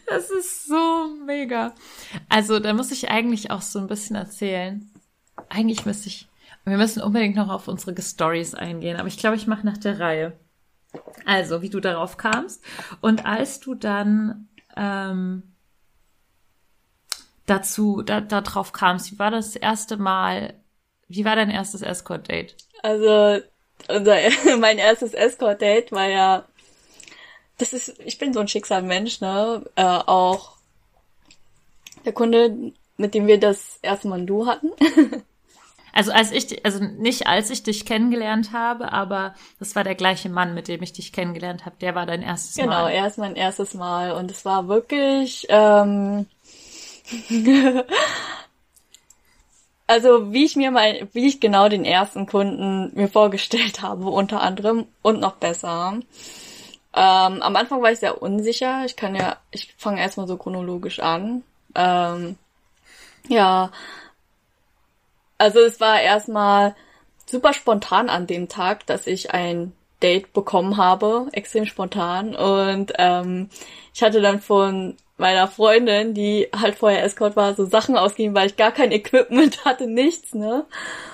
Das 0.07 0.31
ist 0.31 0.67
so 0.67 1.09
mega. 1.27 1.75
Also, 2.29 2.61
da 2.61 2.73
muss 2.75 2.93
ich 2.93 3.11
eigentlich 3.11 3.51
auch 3.51 3.63
so 3.63 3.81
ein 3.81 3.89
bisschen 3.89 4.15
erzählen. 4.15 4.89
Eigentlich 5.49 5.85
müsste 5.85 6.09
ich, 6.09 6.29
wir 6.65 6.77
müssen 6.77 7.03
unbedingt 7.03 7.35
noch 7.35 7.49
auf 7.49 7.67
unsere 7.67 8.01
Stories 8.01 8.55
eingehen, 8.55 8.99
aber 8.99 9.09
ich 9.09 9.19
glaube, 9.19 9.35
ich 9.35 9.49
mache 9.49 9.67
nach 9.67 9.79
der 9.79 9.99
Reihe. 9.99 10.33
Also, 11.25 11.63
wie 11.63 11.71
du 11.71 11.81
darauf 11.81 12.17
kamst. 12.17 12.63
Und 13.01 13.25
als 13.25 13.61
du 13.61 13.75
dann 13.75 14.49
ähm, 14.77 15.55
dazu, 17.47 18.03
da, 18.03 18.21
da 18.21 18.41
drauf 18.41 18.73
kamst, 18.73 19.13
wie 19.13 19.19
war 19.19 19.31
das 19.31 19.57
erste 19.57 19.97
Mal, 19.97 20.55
wie 21.09 21.25
war 21.25 21.37
dein 21.37 21.51
erstes 21.51 21.83
Escort-Date? 21.83 22.57
Also, 22.83 23.43
unser, 23.89 24.17
mein 24.59 24.79
erstes 24.79 25.15
Escort-Date 25.15 25.93
war 25.93 26.09
ja, 26.09 26.45
das 27.59 27.73
ist, 27.73 28.01
ich 28.01 28.19
bin 28.19 28.33
so 28.33 28.41
ein 28.41 28.49
Schicksalmensch, 28.49 29.21
ne, 29.21 29.65
äh, 29.77 29.83
auch 29.85 30.57
der 32.05 32.13
Kunde, 32.13 32.73
mit 32.97 33.15
dem 33.15 33.27
wir 33.27 33.39
das 33.39 33.79
erste 33.83 34.09
Mal 34.09 34.21
ein 34.21 34.27
Du 34.27 34.47
hatten. 34.47 34.71
Also 35.93 36.11
als 36.11 36.33
ich, 36.33 36.65
also 36.65 36.83
nicht 36.83 37.27
als 37.27 37.51
ich 37.51 37.63
dich 37.63 37.85
kennengelernt 37.85 38.53
habe, 38.53 38.93
aber 38.93 39.35
das 39.59 39.77
war 39.77 39.85
der 39.85 39.95
gleiche 39.95 40.31
Mann, 40.31 40.55
mit 40.55 40.69
dem 40.69 40.83
ich 40.83 40.95
dich 40.95 41.13
kennengelernt 41.13 41.67
habe. 41.67 41.77
Der 41.81 41.95
war 41.95 42.07
dein 42.07 42.23
erstes 42.23 42.55
genau, 42.55 42.69
Mal. 42.69 42.91
Genau, 42.91 43.03
er 43.03 43.07
ist 43.07 43.19
mein 43.19 43.37
erstes 43.37 43.75
Mal 43.75 44.13
und 44.13 44.31
es 44.31 44.45
war 44.47 44.69
wirklich, 44.69 45.47
ähm, 45.51 46.27
also 49.87 50.33
wie 50.33 50.45
ich 50.45 50.57
mir 50.57 50.71
mal, 50.71 51.09
wie 51.13 51.27
ich 51.27 51.41
genau 51.41 51.69
den 51.69 51.85
ersten 51.85 52.27
Kunden 52.27 52.91
mir 52.95 53.09
vorgestellt 53.09 53.83
habe, 53.83 54.09
unter 54.09 54.41
anderem 54.41 54.87
und 55.03 55.21
noch 55.21 55.37
besser. 55.37 55.99
Ähm, 56.95 57.43
am 57.43 57.57
Anfang 57.57 57.83
war 57.83 57.93
ich 57.93 57.99
sehr 57.99 58.23
unsicher. 58.23 58.85
Ich 58.87 58.97
kann 58.97 59.15
ja, 59.15 59.37
ich 59.51 59.75
fange 59.77 60.01
erstmal 60.01 60.27
so 60.27 60.39
chronologisch 60.39 61.01
an. 61.01 61.43
Ähm, 61.75 62.37
ja, 63.29 63.71
also 65.39 65.61
es 65.61 65.81
war 65.81 66.01
erstmal 66.01 66.75
super 67.27 67.53
spontan 67.53 68.09
an 68.09 68.27
dem 68.27 68.49
Tag, 68.49 68.87
dass 68.87 69.07
ich 69.07 69.33
ein 69.33 69.73
Date 70.03 70.33
bekommen 70.33 70.77
habe, 70.77 71.29
extrem 71.33 71.65
spontan. 71.65 72.35
Und 72.35 72.93
ähm, 72.99 73.49
ich 73.95 74.03
hatte 74.03 74.21
dann 74.21 74.41
von 74.41 74.97
meiner 75.17 75.47
Freundin, 75.47 76.15
die 76.15 76.49
halt 76.55 76.75
vorher 76.75 77.05
Escort 77.05 77.37
war, 77.37 77.55
so 77.55 77.65
Sachen 77.65 77.97
ausgegeben, 77.97 78.35
weil 78.35 78.49
ich 78.49 78.57
gar 78.57 78.73
kein 78.73 78.93
Equipment 78.93 79.65
hatte, 79.65 79.87
nichts, 79.87 80.35
ne? 80.35 80.67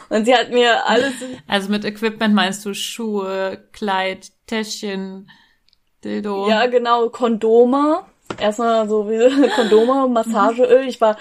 Und 0.09 0.25
sie 0.25 0.35
hat 0.35 0.51
mir 0.51 0.87
alles. 0.87 1.13
Also 1.47 1.71
mit 1.71 1.85
Equipment 1.85 2.35
meinst 2.35 2.65
du 2.65 2.73
Schuhe, 2.73 3.63
Kleid, 3.73 4.31
Täschchen, 4.47 5.31
Dildo? 6.03 6.49
Ja, 6.49 6.67
genau, 6.67 7.11
Kondome. 7.11 8.05
Erstmal 8.39 8.89
so 8.89 9.09
wie 9.09 9.49
Kondome, 9.57 10.09
Massageöl. 10.09 10.87
Ich 10.89 11.01
war 11.01 11.17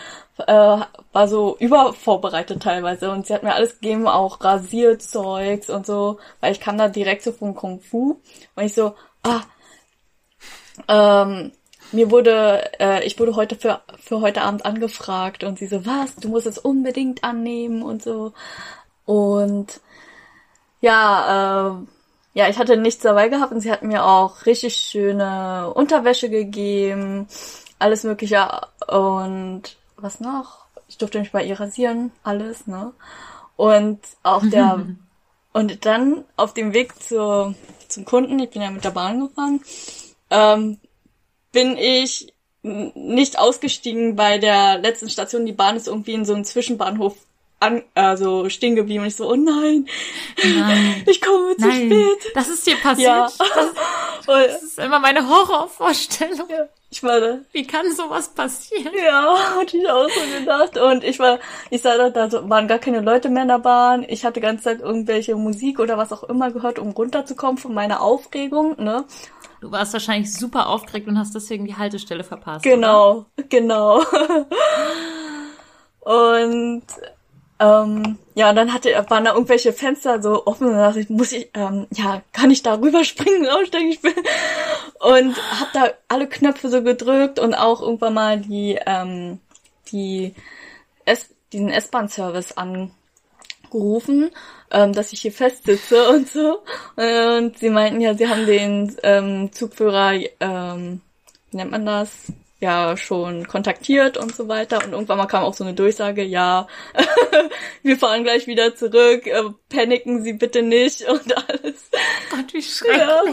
äh, 0.46 0.78
war 1.12 1.28
so 1.28 1.58
übervorbereitet 1.60 2.62
teilweise 2.62 3.12
und 3.12 3.26
sie 3.26 3.34
hat 3.34 3.44
mir 3.44 3.56
alles 3.56 3.80
gegeben, 3.80 4.08
auch 4.08 4.44
Rasierzeugs 4.44 5.70
und 5.70 5.86
so, 5.86 6.20
weil 6.42 6.52
ich 6.52 6.60
kam 6.60 6.78
da 6.78 6.90
direkt 6.90 7.24
so 7.24 7.32
vom 7.32 7.56
Kung 7.56 7.80
Fu 7.82 8.22
und 8.56 8.64
ich 8.64 8.74
so, 8.74 8.94
ah, 9.24 9.42
ähm, 10.88 11.52
mir 11.92 12.12
wurde, 12.12 12.70
äh, 12.80 13.04
ich 13.06 13.20
wurde 13.20 13.36
heute 13.36 13.56
für, 13.56 13.82
für 14.00 14.22
heute 14.22 14.42
Abend 14.42 14.66
angefragt 14.66 15.44
und 15.44 15.58
sie 15.58 15.68
so, 15.68 15.86
was, 15.86 16.16
du 16.16 16.30
musst 16.30 16.46
es 16.46 16.58
unbedingt 16.58 17.24
annehmen 17.24 17.82
und 17.82 18.04
so. 18.04 18.34
Und 19.06 19.80
ja, 20.82 21.72
äh, 21.72 21.88
ja, 22.38 22.48
ich 22.48 22.60
hatte 22.60 22.78
nichts 22.78 23.02
dabei 23.02 23.30
gehabt 23.30 23.52
und 23.52 23.62
sie 23.62 23.72
hat 23.72 23.82
mir 23.82 24.06
auch 24.06 24.46
richtig 24.46 24.76
schöne 24.76 25.74
Unterwäsche 25.74 26.30
gegeben, 26.30 27.28
alles 27.80 28.04
mögliche 28.04 28.62
und 28.88 29.64
was 29.96 30.20
noch? 30.20 30.68
Ich 30.88 31.00
durfte 31.00 31.18
mich 31.18 31.32
bei 31.32 31.44
ihr 31.44 31.60
rasieren, 31.60 32.12
alles, 32.22 32.68
ne? 32.68 32.94
Und 33.56 34.02
auch 34.22 34.44
der 34.46 34.86
und 35.54 35.86
dann 35.88 36.26
auf 36.36 36.54
dem 36.54 36.76
Weg 36.76 37.02
zur, 37.02 37.56
zum 37.88 38.06
Kunden, 38.06 38.38
ich 38.38 38.52
bin 38.52 38.62
ja 38.62 38.70
mit 38.70 38.84
der 38.84 38.92
Bahn 38.92 39.20
gefahren, 39.20 39.60
ähm, 40.30 40.78
bin 41.52 41.76
ich 41.76 42.36
nicht 42.62 43.40
ausgestiegen 43.40 44.16
bei 44.16 44.38
der 44.38 44.78
letzten 44.78 45.10
Station. 45.10 45.48
Die 45.48 45.54
Bahn 45.54 45.76
ist 45.76 45.88
irgendwie 45.88 46.14
in 46.14 46.26
so 46.26 46.36
einem 46.36 46.44
Zwischenbahnhof 46.44 47.18
an, 47.60 47.84
also 47.96 48.50
stehen 48.50 48.76
geblieben 48.76 49.02
und 49.02 49.08
ich 49.08 49.16
so, 49.16 49.30
oh 49.30 49.36
nein, 49.36 49.88
nein. 50.44 51.04
ich 51.08 51.22
komme 51.22 51.56
zu 51.58 51.68
nein. 51.68 51.88
spät. 51.88 52.36
Das 52.36 52.50
ist 52.50 52.68
dir 52.68 52.76
passiert. 52.76 53.08
Ja. 53.08 53.24
Das, 53.26 53.74
das 54.26 54.64
ist 54.64 54.80
immer 54.80 55.00
meine 55.00 55.28
Horrorvorstellung. 55.28 56.48
Ja. 56.50 56.68
Ich 56.90 57.04
war 57.04 57.20
da. 57.20 57.40
Wie 57.52 57.68
kann 57.68 57.92
sowas 57.92 58.30
passieren? 58.30 58.94
Ja, 58.96 59.36
hatte 59.60 59.78
ich 59.78 59.90
auch 59.90 60.08
so 60.08 60.40
gedacht. 60.40 60.78
Und 60.78 61.04
ich 61.04 61.20
war, 61.20 61.40
ich 61.70 61.82
sah 61.82 61.98
da, 61.98 62.28
da 62.28 62.50
waren 62.50 62.68
gar 62.68 62.80
keine 62.80 63.02
Leute 63.02 63.30
mehr 63.30 63.42
in 63.42 63.50
der 63.50 63.60
Bahn. 63.60 64.06
Ich 64.08 64.24
hatte 64.24 64.36
die 64.36 64.46
ganze 64.46 64.66
Zeit 64.66 64.80
irgendwelche 64.80 65.36
Musik 65.36 65.80
oder 65.80 65.98
was 65.98 66.14
auch 66.14 66.24
immer 66.24 66.52
gehört, 66.52 66.80
um 66.80 66.92
runterzukommen 66.92 67.58
von 67.58 67.74
meiner 67.74 68.02
Aufregung, 68.02 68.82
ne? 68.82 69.04
Du 69.60 69.72
warst 69.72 69.92
wahrscheinlich 69.94 70.32
super 70.32 70.68
aufgeregt 70.68 71.08
und 71.08 71.18
hast 71.18 71.34
deswegen 71.34 71.66
die 71.66 71.76
Haltestelle 71.76 72.24
verpasst. 72.24 72.64
Genau, 72.64 73.26
oder? 73.36 73.48
genau. 73.50 74.04
und 76.02 76.84
ähm, 77.60 78.18
ja, 78.36 78.52
und 78.52 78.56
dann 78.56 78.74
hatte, 78.74 78.90
waren 79.10 79.26
da 79.26 79.34
irgendwelche 79.34 79.74
Fenster 79.74 80.22
so 80.22 80.46
offen 80.46 80.68
und 80.68 80.74
da 80.74 80.88
dachte 80.88 81.00
ich, 81.00 81.10
muss 81.10 81.32
ich, 81.32 81.50
ähm, 81.56 81.88
ja, 81.92 82.22
kann 82.32 82.52
ich 82.52 82.62
da 82.62 82.76
rüberspringen, 82.76 83.48
aussteigen? 83.50 83.90
Ich 83.90 84.02
bin 84.02 84.14
und 85.00 85.36
hab 85.60 85.74
da 85.74 85.90
alle 86.08 86.28
Knöpfe 86.28 86.70
so 86.70 86.84
gedrückt 86.84 87.40
und 87.40 87.56
auch 87.56 87.82
irgendwann 87.82 88.14
mal 88.14 88.40
die, 88.40 88.80
ähm, 88.86 89.40
die 89.92 90.36
S 91.06 91.30
diesen 91.54 91.70
S-Bahn-Service 91.70 92.56
angerufen, 92.58 94.32
ähm, 94.70 94.94
dass 94.94 95.14
ich 95.14 95.22
hier 95.22 95.32
festsitze 95.32 96.10
und 96.10 96.30
so. 96.30 96.60
Und 96.96 97.58
sie 97.58 97.70
meinten 97.70 98.02
ja, 98.02 98.14
sie 98.14 98.28
haben 98.28 98.46
den 98.46 98.96
ähm, 99.04 99.52
Zugführer, 99.52 100.14
ähm, 100.40 101.02
wie 101.50 101.58
nennt 101.58 101.72
man 101.72 101.86
das? 101.86 102.32
Ja 102.60 102.98
schon 102.98 103.48
kontaktiert 103.48 104.18
und 104.18 104.36
so 104.36 104.48
weiter. 104.48 104.84
Und 104.84 104.94
irgendwann 104.94 105.18
mal 105.18 105.28
kam 105.28 105.44
auch 105.44 105.54
so 105.54 105.64
eine 105.64 105.74
Durchsage, 105.74 106.24
ja, 106.24 106.68
wir 107.84 107.98
fahren 107.98 108.24
gleich 108.24 108.48
wieder 108.48 108.76
zurück, 108.76 109.28
äh, 109.28 109.44
paniken 109.70 110.24
Sie 110.24 110.34
bitte 110.34 110.62
nicht 110.64 111.08
und 111.08 111.36
alles. 111.38 111.90
Gott, 112.32 112.54
wie 112.54 112.62
schrecklich. 112.62 112.98
Ja. 113.00 113.24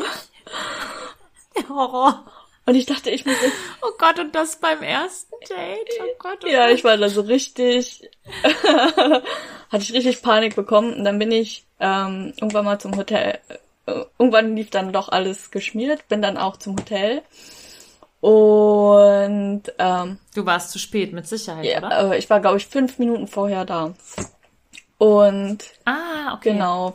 Der 1.57 1.69
Horror. 1.69 2.25
Und 2.67 2.77
ich 2.77 2.87
dachte, 2.87 3.11
ich 3.11 3.27
muss. 3.27 3.37
Oh 3.83 3.91
Gott, 3.99 4.19
und 4.19 4.35
das 4.35 4.57
beim 4.57 4.83
ersten 4.83 5.35
Date? 5.51 6.01
Oh 6.01 6.15
Gott, 6.19 6.39
oh 6.45 6.47
Ja, 6.49 6.67
Gott. 6.67 6.75
ich 6.77 6.85
war 6.85 6.97
da 6.97 7.09
so 7.11 7.21
richtig. 7.21 8.09
hatte 9.71 9.83
ich 9.83 9.93
richtig 9.93 10.23
Panik 10.23 10.57
bekommen. 10.57 10.95
Und 10.95 11.05
dann 11.05 11.19
bin 11.19 11.31
ich 11.31 11.67
ähm, 11.79 12.33
irgendwann 12.37 12.65
mal 12.65 12.79
zum 12.79 12.97
Hotel. 12.97 13.39
Äh, 13.87 14.05
irgendwann 14.19 14.57
lief 14.57 14.71
dann 14.71 14.95
doch 14.95 15.11
alles 15.11 15.51
geschmiert. 15.51 16.09
Bin 16.09 16.23
dann 16.23 16.39
auch 16.39 16.57
zum 16.57 16.77
Hotel. 16.79 17.23
Und 18.25 19.65
ähm, 19.79 20.19
du 20.35 20.47
warst 20.47 20.71
zu 20.71 20.79
spät, 20.79 21.13
mit 21.13 21.27
Sicherheit, 21.29 21.67
ja, 21.67 21.77
oder? 21.77 22.13
Äh, 22.13 22.19
ich 22.19 22.31
war, 22.31 22.41
glaube 22.41 22.57
ich, 22.57 22.67
fünf 22.67 22.99
Minuten 22.99 23.27
vorher 23.27 23.67
da. 23.67 23.93
Und 24.97 25.59
ah, 25.85 26.33
okay. 26.33 26.53
genau. 26.53 26.95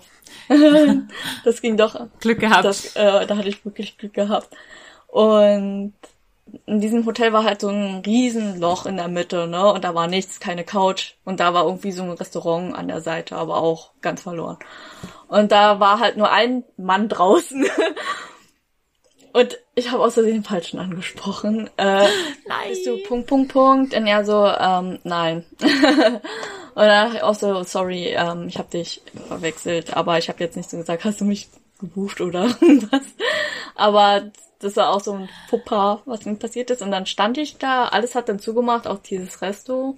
das 1.46 1.62
ging 1.62 1.78
doch. 1.78 2.08
Glück 2.20 2.40
gehabt. 2.40 2.66
Das, 2.66 2.96
äh, 2.96 3.28
da 3.28 3.38
hatte 3.38 3.48
ich 3.48 3.64
wirklich 3.64 4.00
Glück 4.00 4.16
gehabt. 4.16 4.50
Und 5.06 5.94
in 6.66 6.82
diesem 6.82 7.06
Hotel 7.06 7.32
war 7.32 7.44
halt 7.44 7.62
so 7.62 7.70
ein 7.70 8.02
Riesenloch 8.04 8.88
in 8.88 8.98
der 8.98 9.08
Mitte, 9.08 9.48
ne? 9.48 9.72
Und 9.72 9.84
da 9.84 9.94
war 9.94 10.08
nichts, 10.08 10.40
keine 10.40 10.64
Couch. 10.64 11.14
Und 11.26 11.40
da 11.40 11.54
war 11.54 11.66
irgendwie 11.66 11.92
so 11.92 12.02
ein 12.02 12.10
Restaurant 12.10 12.74
an 12.76 12.88
der 12.88 13.02
Seite, 13.02 13.36
aber 13.36 13.58
auch 13.58 13.92
ganz 14.02 14.24
verloren. 14.24 14.58
Und 15.28 15.52
da 15.52 15.80
war 15.80 16.00
halt 16.00 16.18
nur 16.18 16.32
ein 16.32 16.64
Mann 16.76 17.08
draußen. 17.10 17.68
Und 19.32 19.60
ich 19.76 19.92
habe 19.92 20.04
außerdem 20.04 20.32
den 20.32 20.44
Falschen 20.44 20.80
angesprochen. 20.80 21.70
Äh, 21.78 22.08
nein. 22.48 22.70
Bist 22.70 22.86
du 22.86 22.98
Punkt, 23.04 23.28
Punkt, 23.28 23.52
Punkt? 23.52 23.94
Und 23.94 24.08
er 24.08 24.26
so, 24.26 24.46
ähm, 24.46 25.00
nein. 25.04 25.46
und 25.62 26.22
dann 26.76 27.18
auch 27.22 27.36
so, 27.36 27.64
sorry, 27.64 28.08
ähm, 28.16 28.48
ich 28.48 28.58
habe 28.58 28.70
dich 28.70 29.02
verwechselt, 29.28 29.96
aber 29.96 30.18
ich 30.18 30.30
habe 30.30 30.44
jetzt 30.44 30.58
nicht 30.58 30.70
so 30.70 30.78
gesagt, 30.78 31.06
hast 31.06 31.22
du 31.22 31.26
mich 31.26 31.50
gebucht 31.80 32.22
oder 32.22 32.46
was? 32.92 33.02
Aber 33.76 34.32
das 34.60 34.76
war 34.76 34.90
auch 34.90 35.00
so 35.00 35.14
ein 35.14 35.30
Fauxpas, 35.50 36.02
was 36.06 36.26
mir 36.26 36.36
passiert 36.36 36.70
ist. 36.70 36.82
Und 36.82 36.92
dann 36.92 37.06
stand 37.06 37.38
ich 37.38 37.58
da, 37.58 37.86
alles 37.86 38.16
hat 38.16 38.30
dann 38.30 38.40
zugemacht, 38.40 38.88
auch 38.88 39.00
dieses 39.00 39.42
Resto. 39.42 39.98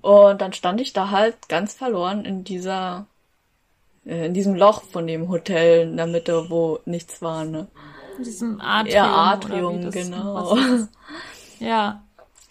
Und 0.00 0.40
dann 0.40 0.52
stand 0.52 0.80
ich 0.80 0.92
da 0.92 1.10
halt 1.10 1.48
ganz 1.48 1.74
verloren 1.74 2.24
in 2.24 2.44
dieser, 2.44 3.06
äh, 4.06 4.26
in 4.26 4.34
diesem 4.34 4.54
Loch 4.54 4.82
von 4.82 5.06
dem 5.06 5.28
Hotel 5.28 5.88
in 5.88 5.96
der 5.96 6.06
Mitte, 6.06 6.50
wo 6.50 6.80
nichts 6.86 7.22
war, 7.22 7.44
ne? 7.44 7.68
In 8.18 8.24
diesem 8.24 8.60
Atrium. 8.60 8.94
Ja, 8.94 9.14
Atrium, 9.14 9.90
genau. 9.90 10.56
Ja. 11.58 12.04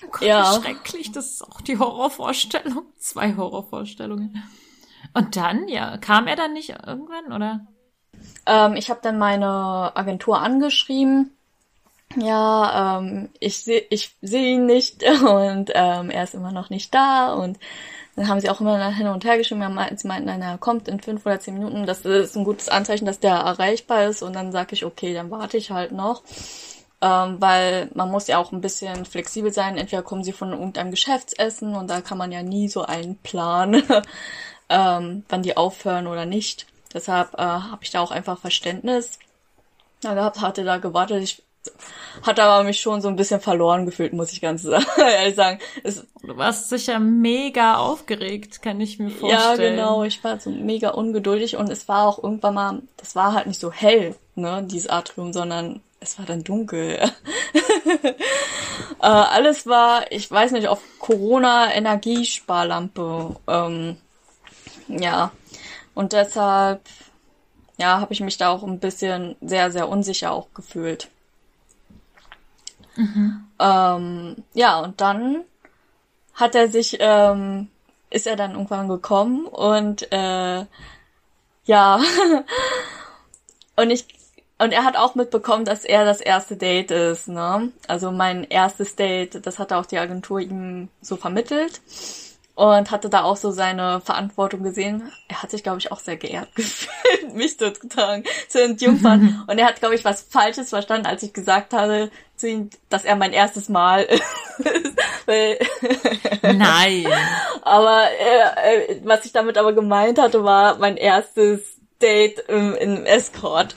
Oh 0.04 0.08
Gott, 0.12 0.22
ja. 0.22 0.58
Wie 0.58 0.62
schrecklich. 0.62 1.12
Das 1.12 1.28
ist 1.28 1.42
auch 1.44 1.62
die 1.62 1.78
Horrorvorstellung. 1.78 2.86
Zwei 2.98 3.36
Horrorvorstellungen. 3.36 4.44
Und 5.14 5.36
dann, 5.36 5.68
ja, 5.68 5.98
kam 5.98 6.28
er 6.28 6.36
dann 6.36 6.54
nicht 6.54 6.70
irgendwann, 6.70 7.32
oder? 7.34 7.68
Ähm, 8.46 8.76
ich 8.76 8.90
habe 8.90 9.00
dann 9.02 9.18
meine 9.18 9.96
Agentur 9.96 10.40
angeschrieben 10.42 11.38
ja, 12.16 13.00
ähm, 13.00 13.30
ich 13.40 13.64
sehe 13.64 13.86
ich 13.90 14.16
seh 14.22 14.54
ihn 14.54 14.66
nicht 14.66 15.04
und 15.22 15.72
ähm, 15.74 16.10
er 16.10 16.24
ist 16.24 16.36
immer 16.36 16.52
noch 16.52 16.70
nicht 16.70 16.94
da 16.94 17.34
und 17.34 17.60
dann 18.18 18.28
haben 18.28 18.40
sie 18.40 18.50
auch 18.50 18.60
immer 18.60 18.90
hin 18.90 19.08
und 19.08 19.24
her 19.26 19.38
geschrieben, 19.38 19.62
sie 19.96 20.08
meinten, 20.08 20.26
nein, 20.26 20.42
er 20.42 20.58
kommt 20.58 20.88
in 20.88 21.00
fünf 21.00 21.24
oder 21.26 21.40
zehn 21.40 21.54
Minuten. 21.54 21.86
Das 21.86 22.02
ist 22.02 22.36
ein 22.36 22.44
gutes 22.44 22.68
Anzeichen, 22.68 23.06
dass 23.06 23.20
der 23.20 23.36
erreichbar 23.36 24.06
ist 24.06 24.24
und 24.24 24.34
dann 24.34 24.52
sage 24.52 24.74
ich, 24.74 24.86
okay, 24.86 25.14
dann 25.14 25.30
warte 25.30 25.58
ich 25.58 25.70
halt 25.70 25.92
noch. 25.92 26.24
Ähm, 27.00 27.40
weil 27.40 27.92
man 27.94 28.10
muss 28.10 28.26
ja 28.26 28.40
auch 28.40 28.52
ein 28.52 28.60
bisschen 28.62 29.06
flexibel 29.06 29.54
sein. 29.54 29.78
Entweder 29.78 30.02
kommen 30.02 30.24
sie 30.24 30.32
von 30.32 30.52
irgendeinem 30.52 30.90
Geschäftsessen 30.90 31.76
und 31.76 31.92
da 31.92 32.02
kann 32.02 32.18
man 32.18 32.32
ja 32.32 32.42
nie 32.42 32.68
so 32.70 32.82
einen 32.82 33.18
Plan, 33.18 33.84
ähm, 34.70 35.24
wann 35.30 35.44
die 35.44 35.56
aufhören 35.56 36.08
oder 36.08 36.26
nicht. 36.26 36.66
Deshalb 36.96 37.36
äh, 37.36 37.44
habe 37.44 37.84
ich 37.84 37.92
da 37.92 38.00
auch 38.02 38.10
einfach 38.10 38.40
Verständnis. 38.40 39.20
Ja, 40.04 40.16
hatte 40.42 40.64
da 40.64 40.78
gewartet. 40.78 41.22
Ich 41.22 41.44
hat 42.24 42.40
aber 42.40 42.64
mich 42.64 42.80
schon 42.80 43.02
so 43.02 43.08
ein 43.08 43.16
bisschen 43.16 43.42
verloren 43.42 43.86
gefühlt, 43.86 44.14
muss 44.14 44.32
ich 44.32 44.42
ganz 44.42 44.66
ehrlich 44.98 45.36
sagen. 45.36 45.60
Es, 45.84 46.06
du 46.22 46.38
warst 46.38 46.70
sicher 46.70 47.00
mega 47.00 47.78
aufgeregt, 47.78 48.62
kann 48.62 48.82
ich 48.82 49.00
mir 49.00 49.10
vorstellen. 49.10 49.78
Ja, 49.78 49.86
genau. 49.86 50.04
Ich 50.04 50.24
war 50.24 50.40
so 50.40 50.50
mega 50.50 50.90
ungeduldig 50.90 51.58
und 51.58 51.70
es 51.70 51.88
war 51.88 52.08
auch 52.08 52.24
irgendwann 52.24 52.54
mal, 52.54 52.82
das 52.98 53.16
war 53.16 53.34
halt 53.34 53.48
nicht 53.48 53.60
so 53.60 53.72
hell, 53.72 54.16
ne, 54.36 54.64
dieses 54.66 54.90
Atrium, 54.90 55.34
sondern 55.34 55.82
es 56.00 56.20
war 56.20 56.26
dann 56.26 56.44
dunkel. 56.44 56.98
äh, 59.02 59.08
alles 59.08 59.68
war, 59.68 60.12
ich 60.12 60.30
weiß 60.30 60.52
nicht, 60.52 60.68
auf 60.68 60.82
Corona-Energiesparlampe. 61.00 63.36
Ähm, 63.48 63.98
ja. 64.88 65.32
Und 65.94 66.14
deshalb, 66.14 66.82
ja, 67.78 68.00
habe 68.00 68.14
ich 68.14 68.22
mich 68.22 68.38
da 68.38 68.50
auch 68.50 68.64
ein 68.64 68.80
bisschen 68.80 69.36
sehr, 69.42 69.72
sehr 69.72 69.90
unsicher 69.90 70.32
auch 70.32 70.48
gefühlt. 70.54 71.10
Mhm. 72.98 73.46
Ähm, 73.60 74.36
ja, 74.54 74.80
und 74.80 75.00
dann 75.02 75.44
hat 76.34 76.56
er 76.56 76.68
sich, 76.68 76.98
ähm, 77.00 77.70
ist 78.10 78.28
er 78.28 78.36
dann 78.36 78.52
irgendwann 78.52 78.88
gekommen 78.88 79.46
und 79.46 80.12
äh, 80.12 80.66
ja, 81.66 82.00
und 83.76 83.90
ich 83.92 84.06
und 84.60 84.72
er 84.72 84.86
hat 84.86 84.98
auch 84.98 85.14
mitbekommen, 85.14 85.66
dass 85.66 85.86
er 85.86 86.04
das 86.04 86.20
erste 86.20 86.58
Date 86.58 86.90
ist, 86.90 87.28
ne? 87.28 87.72
Also 87.88 88.12
mein 88.12 88.44
erstes 88.44 88.96
Date, 88.96 89.46
das 89.46 89.60
hat 89.60 89.72
auch 89.72 89.86
die 89.86 90.00
Agentur 90.00 90.40
ihm 90.40 90.90
so 91.02 91.16
vermittelt 91.16 91.80
und 92.56 92.90
hatte 92.90 93.08
da 93.10 93.22
auch 93.22 93.38
so 93.38 93.52
seine 93.52 94.02
Verantwortung 94.02 94.64
gesehen. 94.64 95.12
Er 95.28 95.44
hat 95.44 95.52
sich, 95.52 95.62
glaube 95.62 95.78
ich, 95.78 95.92
auch 95.92 96.00
sehr 96.00 96.18
geehrt 96.18 96.50
gefühlt, 96.56 97.36
mich 97.36 97.58
dort 97.58 97.80
getragen 97.80 98.24
zu 98.50 98.64
entjungfern. 98.64 99.44
und 99.48 99.60
er 99.60 99.68
hat, 99.68 99.80
glaube 99.80 99.94
ich, 99.94 100.04
was 100.04 100.24
Falsches 100.24 100.70
verstanden, 100.70 101.06
als 101.06 101.22
ich 101.22 101.34
gesagt 101.34 101.74
habe 101.74 102.10
zu 102.38 102.48
ihm, 102.48 102.70
dass 102.90 103.04
er 103.04 103.16
mein 103.16 103.34
erstes 103.34 103.68
Mal 103.68 104.04
ist. 104.10 104.24
Nein. 106.44 107.06
aber 107.64 108.04
äh, 108.20 108.94
äh, 108.94 109.02
was 109.04 109.26
ich 109.26 109.34
damit 109.34 109.58
aber 109.58 109.74
gemeint 109.74 110.20
hatte, 110.20 110.44
war 110.44 110.78
mein 110.78 110.98
erstes 110.98 111.62
Date 112.02 112.40
im, 112.48 112.76
im 112.76 113.06
Escort. 113.06 113.74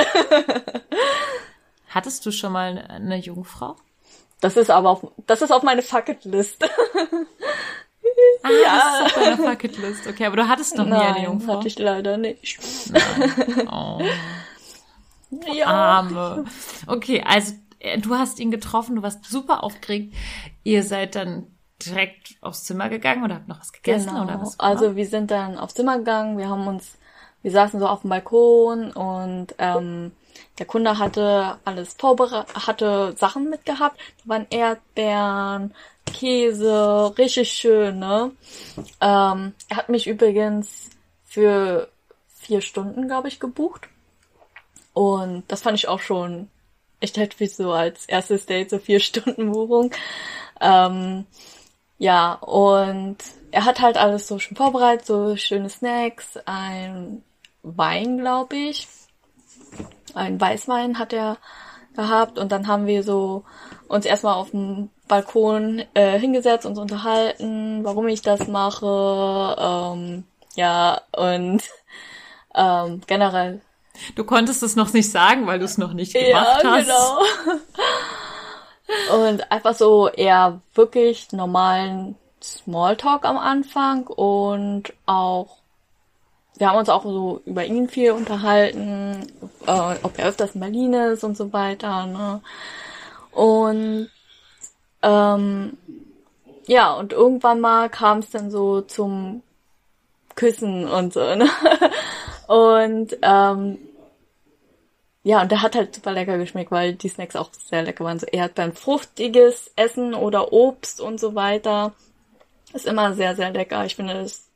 Hattest 1.89 2.25
du 2.25 2.31
schon 2.31 2.53
mal 2.53 2.87
eine 2.89 3.17
Jungfrau? 3.17 3.77
Das 4.41 4.57
ist 4.57 4.71
aber 4.71 4.91
auf, 4.91 5.07
das 5.27 5.43
ist 5.43 5.51
auf 5.51 5.63
meine 5.63 5.83
Fucketlist. 5.83 6.65
Ah, 8.43 8.49
ja. 8.49 8.77
das 8.77 8.95
ist 8.95 9.17
auf 9.17 9.23
deiner 9.23 9.37
Bucketlist. 9.37 10.07
Okay, 10.07 10.25
aber 10.25 10.37
du 10.37 10.49
hattest 10.49 10.77
noch 10.77 10.87
Nein, 10.87 10.99
nie 10.99 11.07
eine 11.07 11.25
Jungfrau. 11.25 11.59
hatte 11.59 11.69
ich 11.69 11.79
leider 11.79 12.17
nicht. 12.17 12.59
Nein. 12.91 13.69
Oh. 13.71 14.01
Ja. 15.53 15.67
Arme. 15.67 16.45
Okay, 16.87 17.23
also 17.27 17.55
du 18.03 18.15
hast 18.15 18.39
ihn 18.41 18.51
getroffen, 18.51 18.97
du 18.97 19.03
warst 19.03 19.25
super 19.25 19.63
aufgeregt. 19.63 20.15
Ihr 20.65 20.83
seid 20.83 21.15
dann 21.15 21.47
direkt 21.85 22.37
aufs 22.43 22.65
Zimmer 22.65 22.89
gegangen 22.89 23.25
oder 23.25 23.37
habt 23.37 23.49
noch 23.49 23.61
was 23.61 23.73
gegessen 23.73 24.11
genau. 24.11 24.25
oder 24.25 24.41
was? 24.41 24.61
Also 24.61 24.97
wir 24.97 25.07
sind 25.07 25.31
dann 25.31 25.59
aufs 25.59 25.75
Zimmer 25.75 25.99
gegangen, 25.99 26.37
wir 26.37 26.49
haben 26.49 26.67
uns, 26.67 26.99
wir 27.43 27.51
saßen 27.51 27.81
so 27.81 27.89
auf 27.89 28.03
dem 28.03 28.11
Balkon 28.11 28.93
und 28.93 29.55
ähm, 29.59 30.13
der 30.59 30.67
Kunde 30.67 30.99
hatte 30.99 31.59
alles 31.65 31.95
vorbereitet, 31.95 32.67
hatte 32.67 33.15
Sachen 33.17 33.49
mitgehabt. 33.49 33.99
Da 34.23 34.29
waren 34.29 34.47
Erdbeeren, 34.51 35.75
Käse, 36.05 37.15
richtig 37.17 37.51
schön, 37.53 37.99
ne? 37.99 38.33
Ähm, 39.01 39.55
er 39.69 39.77
hat 39.77 39.89
mich 39.89 40.07
übrigens 40.07 40.91
für 41.25 41.89
vier 42.29 42.61
Stunden, 42.61 43.07
glaube 43.07 43.29
ich, 43.29 43.41
gebucht. 43.41 43.89
Und 44.93 45.45
das 45.49 45.63
fand 45.63 45.79
ich 45.79 45.89
auch 45.89 46.01
schon 46.01 46.49
echt 47.01 47.17
heftig 47.17 47.55
so 47.55 47.73
als 47.73 48.07
erstes 48.07 48.47
Date, 48.47 48.71
so 48.71 48.79
vier 48.79 49.01
Stunden 49.01 49.53
Buchung. 49.53 49.93
Ähm, 50.61 51.27
ja, 51.99 52.35
und 52.35 53.19
er 53.51 53.65
hat 53.65 53.81
halt 53.81 53.97
alles 53.99 54.27
so 54.29 54.39
schon 54.39 54.57
vorbereitet, 54.57 55.07
so 55.07 55.37
schöne 55.37 55.69
Snacks, 55.69 56.39
ein 56.47 57.23
Wein, 57.63 58.19
glaube 58.19 58.57
ich. 58.57 58.89
Ein 60.15 60.41
Weißwein 60.41 60.99
hat 60.99 61.13
er 61.13 61.39
gehabt 61.95 62.39
und 62.39 62.53
dann 62.53 62.67
haben 62.67 62.87
wir 62.87 63.03
so 63.03 63.45
uns 63.89 64.07
erstmal 64.07 64.35
auf 64.35 64.51
dem 64.51 64.91
Balkon 65.09 65.83
äh, 65.95 66.19
hingesetzt, 66.19 66.67
uns 66.67 66.79
unterhalten, 66.79 67.85
warum 67.85 68.07
ich 68.09 68.23
das 68.23 68.47
mache, 68.47 69.57
ähm, 69.59 70.25
ja, 70.55 71.01
und 71.17 71.63
ähm, 72.55 73.01
generell. 73.07 73.61
Du 74.15 74.25
konntest 74.25 74.63
es 74.63 74.77
noch 74.77 74.93
nicht 74.93 75.11
sagen, 75.11 75.47
weil 75.47 75.59
du 75.59 75.65
es 75.65 75.79
noch 75.79 75.93
nicht 75.93 76.13
gemacht 76.13 76.63
ja, 76.63 76.71
hast. 76.71 76.87
Genau. 76.87 77.19
und 79.27 79.53
einfach 79.53 79.75
so 79.75 80.09
eher 80.09 80.61
wirklich 80.75 81.33
normalen 81.33 82.17
Smalltalk 82.43 83.25
am 83.25 83.39
Anfang 83.39 84.07
und 84.07 84.93
auch 85.07 85.61
wir 86.57 86.69
haben 86.69 86.79
uns 86.79 86.91
auch 86.91 87.05
so 87.05 87.41
über 87.47 87.65
ihn 87.65 87.89
viel 87.89 88.13
unterhalten, 88.13 89.27
äh, 89.67 89.95
ob 90.03 90.19
er 90.19 90.29
öfters 90.29 90.55
in 90.55 90.61
Berlin 90.61 90.93
ist 90.93 91.25
und 91.25 91.35
so 91.35 91.55
weiter. 91.55 92.05
Ne? 92.05 92.43
Und 93.33 94.11
ähm, 95.03 95.79
ja, 96.67 96.93
und 96.93 97.15
irgendwann 97.15 97.61
mal 97.61 97.89
kam 97.89 98.19
es 98.19 98.29
dann 98.29 98.51
so 98.51 98.83
zum 98.83 99.43
Küssen 100.35 100.87
und 100.87 101.15
so. 101.15 101.35
Ne? 101.35 101.49
Und 102.47 103.17
ähm, 103.23 103.79
ja, 105.23 105.43
und 105.43 105.51
der 105.53 105.63
hat 105.63 105.75
halt 105.75 105.95
super 105.95 106.13
lecker 106.13 106.39
geschmeckt, 106.39 106.71
weil 106.71 106.95
die 106.95 107.09
Snacks 107.09 107.37
auch 107.37 107.51
sehr 107.53 107.83
lecker 107.83 108.05
waren. 108.05 108.19
So 108.19 108.27
Erdbeeren, 108.27 108.73
fruchtiges 108.73 109.71
Essen 109.77 110.15
oder 110.15 110.53
Obst 110.53 111.01
und 111.01 111.21
so 111.21 111.35
weiter. 111.35 111.93
Ist 112.73 112.87
immer 112.87 113.15
sehr, 113.15 113.37
sehr 113.37 113.51
lecker. 113.51 113.85
Ich 113.85 113.97
finde 113.97 114.21
es 114.21 114.49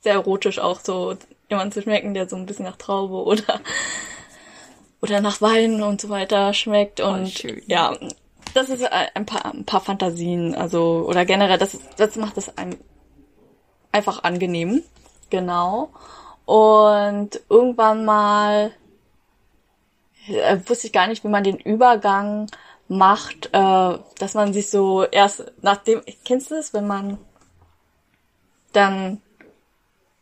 sehr 0.00 0.14
erotisch 0.14 0.58
auch 0.58 0.80
so 0.80 1.16
jemand 1.48 1.72
zu 1.72 1.82
schmecken, 1.82 2.14
der 2.14 2.28
so 2.28 2.36
ein 2.36 2.46
bisschen 2.46 2.64
nach 2.64 2.76
Traube 2.76 3.24
oder 3.24 3.60
oder 5.00 5.20
nach 5.20 5.40
Wein 5.40 5.82
und 5.82 6.00
so 6.00 6.08
weiter 6.08 6.52
schmeckt 6.52 7.00
oh, 7.00 7.08
und 7.08 7.44
oh, 7.44 7.52
ja, 7.66 7.96
das 8.54 8.70
ist 8.70 8.84
ein 8.90 9.26
paar, 9.26 9.52
ein 9.52 9.64
paar 9.64 9.80
Fantasien, 9.80 10.54
also, 10.54 11.04
oder 11.06 11.24
generell, 11.24 11.58
das, 11.58 11.78
das 11.96 12.16
macht 12.16 12.38
es 12.38 12.56
einem 12.56 12.78
einfach 13.92 14.24
angenehm. 14.24 14.82
Genau. 15.30 15.90
Und 16.44 17.40
irgendwann 17.48 18.04
mal 18.04 18.70
äh, 20.28 20.58
wusste 20.66 20.86
ich 20.88 20.92
gar 20.92 21.06
nicht, 21.06 21.24
wie 21.24 21.28
man 21.28 21.44
den 21.44 21.58
Übergang 21.58 22.46
macht, 22.88 23.46
äh, 23.52 23.98
dass 24.18 24.34
man 24.34 24.52
sich 24.52 24.70
so 24.70 25.04
erst 25.04 25.44
nachdem, 25.62 26.02
kennst 26.24 26.50
du 26.50 26.54
das, 26.54 26.72
wenn 26.72 26.86
man 26.86 27.18
dann 28.72 29.20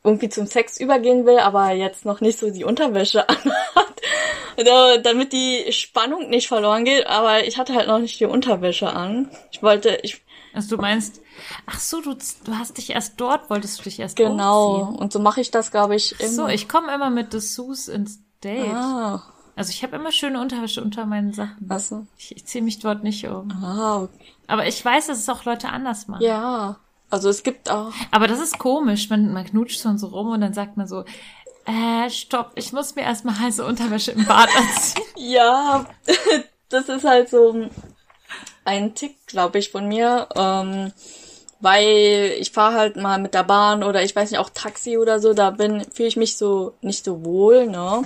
irgendwie 0.02 0.28
zum 0.28 0.46
Sex 0.46 0.78
übergehen 0.78 1.24
will, 1.26 1.38
aber 1.38 1.70
jetzt 1.72 2.04
noch 2.04 2.20
nicht 2.20 2.38
so 2.38 2.50
die 2.50 2.64
Unterwäsche 2.64 3.26
anhat, 3.28 5.04
damit 5.04 5.32
die 5.32 5.72
Spannung 5.72 6.28
nicht 6.28 6.48
verloren 6.48 6.84
geht, 6.84 7.06
aber 7.06 7.44
ich 7.46 7.58
hatte 7.58 7.74
halt 7.74 7.88
noch 7.88 7.98
nicht 7.98 8.20
die 8.20 8.26
Unterwäsche 8.26 8.90
an. 8.90 9.30
Ich 9.50 9.62
wollte, 9.62 9.98
ich. 10.02 10.22
Also 10.52 10.76
du 10.76 10.80
meinst, 10.80 11.20
ach 11.66 11.80
so, 11.80 12.00
du, 12.00 12.14
du 12.14 12.54
hast 12.54 12.78
dich 12.78 12.90
erst 12.90 13.14
dort, 13.20 13.50
wolltest 13.50 13.80
du 13.80 13.82
dich 13.82 13.98
erst 13.98 14.14
Genau, 14.14 14.76
umziehen. 14.76 14.98
und 15.00 15.12
so 15.12 15.18
mache 15.18 15.40
ich 15.40 15.50
das, 15.50 15.72
glaube 15.72 15.96
ich. 15.96 16.20
Immer. 16.20 16.30
So, 16.30 16.46
ich 16.46 16.68
komme 16.68 16.94
immer 16.94 17.10
mit 17.10 17.32
Dessous 17.32 17.88
ins 17.88 18.20
Date. 18.42 18.72
Ah. 18.72 19.33
Also 19.56 19.70
ich 19.70 19.82
habe 19.82 19.96
immer 19.96 20.10
schöne 20.10 20.40
Unterwäsche 20.40 20.82
unter 20.82 21.06
meinen 21.06 21.32
Sachen. 21.32 21.66
Ach 21.68 21.78
so. 21.78 22.06
Ich, 22.18 22.36
ich 22.36 22.44
ziehe 22.44 22.64
mich 22.64 22.80
dort 22.80 23.04
nicht 23.04 23.26
um. 23.26 23.50
Ah, 23.62 24.02
okay. 24.02 24.32
Aber 24.46 24.66
ich 24.66 24.84
weiß, 24.84 25.06
dass 25.06 25.18
es 25.18 25.28
auch 25.28 25.44
Leute 25.44 25.68
anders 25.68 26.08
machen. 26.08 26.22
Ja. 26.22 26.76
Also 27.10 27.28
es 27.28 27.42
gibt 27.42 27.70
auch. 27.70 27.92
Aber 28.10 28.26
das 28.26 28.40
ist 28.40 28.58
komisch, 28.58 29.08
man, 29.10 29.32
man 29.32 29.44
knutscht 29.44 29.80
so 29.80 29.88
und 29.88 29.98
so 29.98 30.08
rum 30.08 30.30
und 30.30 30.40
dann 30.40 30.54
sagt 30.54 30.76
man 30.76 30.88
so, 30.88 31.04
äh, 31.66 32.10
stopp, 32.10 32.52
ich 32.56 32.72
muss 32.72 32.94
mir 32.96 33.02
erstmal 33.02 33.38
heiße 33.38 33.64
Unterwäsche 33.64 34.12
im 34.12 34.24
Bad 34.24 34.48
anziehen. 34.56 35.04
ja, 35.16 35.86
das 36.68 36.88
ist 36.88 37.04
halt 37.04 37.28
so 37.30 37.68
ein 38.64 38.94
Tick, 38.94 39.26
glaube 39.26 39.58
ich, 39.58 39.70
von 39.70 39.86
mir. 39.86 40.28
Ähm, 40.34 40.92
weil 41.60 42.34
ich 42.38 42.50
fahre 42.50 42.74
halt 42.74 42.96
mal 42.96 43.18
mit 43.18 43.32
der 43.32 43.44
Bahn 43.44 43.82
oder 43.82 44.02
ich 44.02 44.14
weiß 44.14 44.30
nicht, 44.30 44.40
auch 44.40 44.50
Taxi 44.50 44.98
oder 44.98 45.18
so, 45.20 45.32
da 45.32 45.50
bin 45.50 45.84
fühle 45.92 46.08
ich 46.08 46.16
mich 46.16 46.36
so 46.36 46.74
nicht 46.82 47.04
so 47.04 47.24
wohl, 47.24 47.66
ne? 47.66 48.04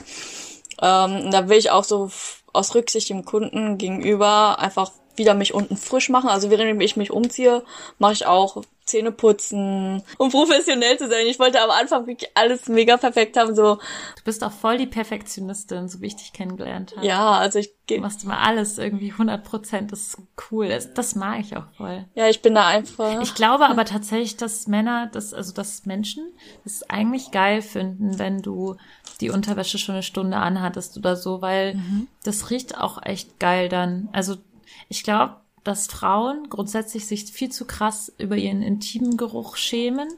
Ähm, 0.80 1.30
da 1.30 1.48
will 1.48 1.58
ich 1.58 1.70
auch 1.70 1.84
so 1.84 2.10
aus 2.52 2.74
Rücksicht 2.74 3.10
dem 3.10 3.24
Kunden 3.24 3.78
gegenüber 3.78 4.58
einfach 4.58 4.90
wieder 5.16 5.34
mich 5.34 5.54
unten 5.54 5.76
frisch 5.76 6.08
machen. 6.08 6.30
Also 6.30 6.50
während 6.50 6.80
ich 6.82 6.96
mich 6.96 7.10
umziehe, 7.10 7.62
mache 7.98 8.12
ich 8.12 8.26
auch 8.26 8.62
Zähne 8.88 9.12
putzen, 9.12 10.02
um 10.18 10.30
professionell 10.30 10.98
zu 10.98 11.08
sein. 11.08 11.26
Ich 11.26 11.38
wollte 11.38 11.60
am 11.60 11.70
Anfang 11.70 12.06
wirklich 12.06 12.30
alles 12.34 12.68
mega 12.68 12.96
perfekt 12.96 13.36
haben, 13.36 13.54
so. 13.54 13.76
Du 13.76 14.24
bist 14.24 14.42
auch 14.42 14.52
voll 14.52 14.78
die 14.78 14.86
Perfektionistin, 14.86 15.88
so 15.88 16.00
wie 16.00 16.06
ich 16.06 16.16
dich 16.16 16.32
kennengelernt 16.32 16.96
habe. 16.96 17.06
Ja, 17.06 17.32
also 17.32 17.58
ich 17.58 17.72
Du 17.88 17.94
gehe, 17.94 18.02
machst 18.02 18.22
immer 18.22 18.40
alles 18.40 18.76
irgendwie 18.76 19.12
100 19.12 19.42
Prozent. 19.42 19.92
Das 19.92 20.00
ist 20.00 20.18
cool. 20.50 20.68
Das, 20.68 20.92
das 20.92 21.14
mag 21.14 21.40
ich 21.40 21.56
auch 21.56 21.64
voll. 21.78 22.04
ja, 22.14 22.28
ich 22.28 22.42
bin 22.42 22.54
da 22.54 22.66
einfach. 22.66 23.22
Ich 23.22 23.34
glaube 23.34 23.64
aber 23.64 23.86
tatsächlich, 23.86 24.36
dass 24.36 24.66
Männer, 24.66 25.08
das, 25.10 25.32
also 25.32 25.54
dass 25.54 25.86
Menschen 25.86 26.30
das 26.64 26.82
eigentlich 26.90 27.30
geil 27.30 27.62
finden, 27.62 28.18
wenn 28.18 28.42
du 28.42 28.76
die 29.22 29.30
Unterwäsche 29.30 29.78
schon 29.78 29.94
eine 29.94 30.02
Stunde 30.02 30.36
anhattest 30.36 30.98
oder 30.98 31.16
so, 31.16 31.40
weil 31.40 31.80
das 32.24 32.50
riecht 32.50 32.76
auch 32.76 33.02
echt 33.02 33.40
geil 33.40 33.70
dann. 33.70 34.10
Also 34.12 34.36
ich 34.90 35.02
glaube, 35.02 35.36
dass 35.68 35.86
Frauen 35.86 36.48
grundsätzlich 36.48 37.06
sich 37.06 37.24
viel 37.26 37.50
zu 37.50 37.66
krass 37.66 38.10
über 38.16 38.36
ihren 38.36 38.62
intimen 38.62 39.18
Geruch 39.18 39.56
schämen. 39.56 40.08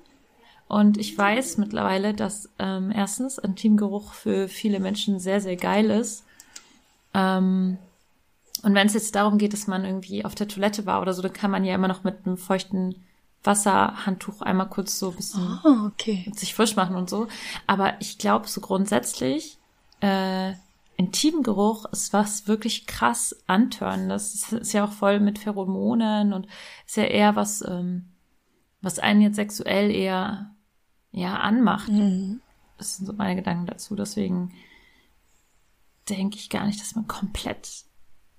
Und 0.68 0.96
ich 0.96 1.18
weiß 1.18 1.58
mittlerweile, 1.58 2.14
dass 2.14 2.48
ähm, 2.60 2.92
erstens 2.94 3.36
Intimgeruch 3.38 4.12
für 4.12 4.46
viele 4.46 4.78
Menschen 4.78 5.18
sehr, 5.18 5.40
sehr 5.40 5.56
geil 5.56 5.90
ist. 5.90 6.24
Ähm, 7.14 7.78
und 8.62 8.74
wenn 8.74 8.86
es 8.86 8.94
jetzt 8.94 9.16
darum 9.16 9.38
geht, 9.38 9.52
dass 9.52 9.66
man 9.66 9.84
irgendwie 9.84 10.24
auf 10.24 10.36
der 10.36 10.46
Toilette 10.46 10.86
war 10.86 11.02
oder 11.02 11.14
so, 11.14 11.20
dann 11.20 11.32
kann 11.32 11.50
man 11.50 11.64
ja 11.64 11.74
immer 11.74 11.88
noch 11.88 12.04
mit 12.04 12.24
einem 12.24 12.36
feuchten 12.36 12.94
Wasserhandtuch 13.42 14.42
einmal 14.42 14.68
kurz 14.68 15.00
so 15.00 15.10
ein 15.10 15.16
bisschen 15.16 15.58
Oh, 15.64 15.86
okay. 15.88 16.30
sich 16.36 16.54
frisch 16.54 16.76
machen 16.76 16.94
und 16.94 17.10
so. 17.10 17.26
Aber 17.66 17.94
ich 18.00 18.18
glaube, 18.18 18.46
so 18.46 18.60
grundsätzlich, 18.60 19.58
äh, 20.00 20.52
Intimgeruch 21.00 21.86
ist 21.92 22.12
was 22.12 22.46
wirklich 22.46 22.86
krass 22.86 23.34
antörnendes. 23.46 24.46
Das 24.50 24.52
ist 24.52 24.72
ja 24.74 24.84
auch 24.84 24.92
voll 24.92 25.18
mit 25.18 25.38
Pheromonen 25.38 26.34
und 26.34 26.46
ist 26.86 26.98
ja 26.98 27.04
eher 27.04 27.36
was, 27.36 27.64
ähm, 27.66 28.10
was 28.82 28.98
einen 28.98 29.22
jetzt 29.22 29.36
sexuell 29.36 29.90
eher, 29.90 30.54
ja, 31.10 31.38
anmacht. 31.38 31.88
Das 32.76 32.98
sind 32.98 33.06
so 33.06 33.14
meine 33.14 33.36
Gedanken 33.36 33.64
dazu. 33.64 33.96
Deswegen 33.96 34.52
denke 36.10 36.36
ich 36.36 36.50
gar 36.50 36.66
nicht, 36.66 36.82
dass 36.82 36.94
man 36.94 37.08
komplett 37.08 37.84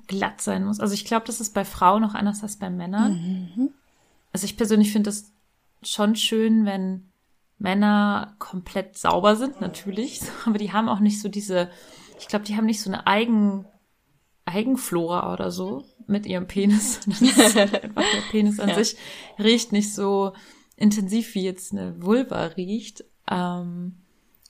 glatt 0.05 0.39
sein 0.39 0.63
muss. 0.63 0.79
Also 0.79 0.93
ich 0.93 1.05
glaube, 1.05 1.25
das 1.25 1.41
ist 1.41 1.55
bei 1.55 1.65
Frauen 1.65 2.03
noch 2.03 2.13
anders 2.13 2.43
als 2.43 2.57
bei 2.57 2.69
Männern. 2.69 3.73
Also 4.33 4.45
ich 4.45 4.55
persönlich 4.55 4.91
finde 4.91 5.09
es 5.09 5.33
schon 5.81 6.15
schön, 6.15 6.65
wenn 6.65 7.09
Männer 7.57 8.35
komplett 8.37 8.99
sauber 8.99 9.35
sind, 9.35 9.61
natürlich. 9.61 10.21
Aber 10.45 10.59
die 10.59 10.73
haben 10.73 10.89
auch 10.89 10.99
nicht 10.99 11.19
so 11.19 11.27
diese, 11.27 11.71
ich 12.21 12.27
glaube, 12.27 12.45
die 12.45 12.55
haben 12.55 12.65
nicht 12.65 12.81
so 12.81 12.89
eine 12.89 13.07
Eigen, 13.07 13.65
Eigenflora 14.45 15.33
oder 15.33 15.51
so 15.51 15.85
mit 16.07 16.25
ihrem 16.25 16.47
Penis. 16.47 16.99
Einfach 17.07 18.03
der 18.13 18.21
Penis 18.29 18.59
an 18.59 18.75
sich 18.75 18.95
riecht 19.39 19.71
nicht 19.71 19.93
so 19.93 20.33
intensiv 20.77 21.35
wie 21.35 21.43
jetzt 21.43 21.71
eine 21.71 22.01
Vulva 22.01 22.45
riecht. 22.45 23.03
Ähm, 23.29 23.97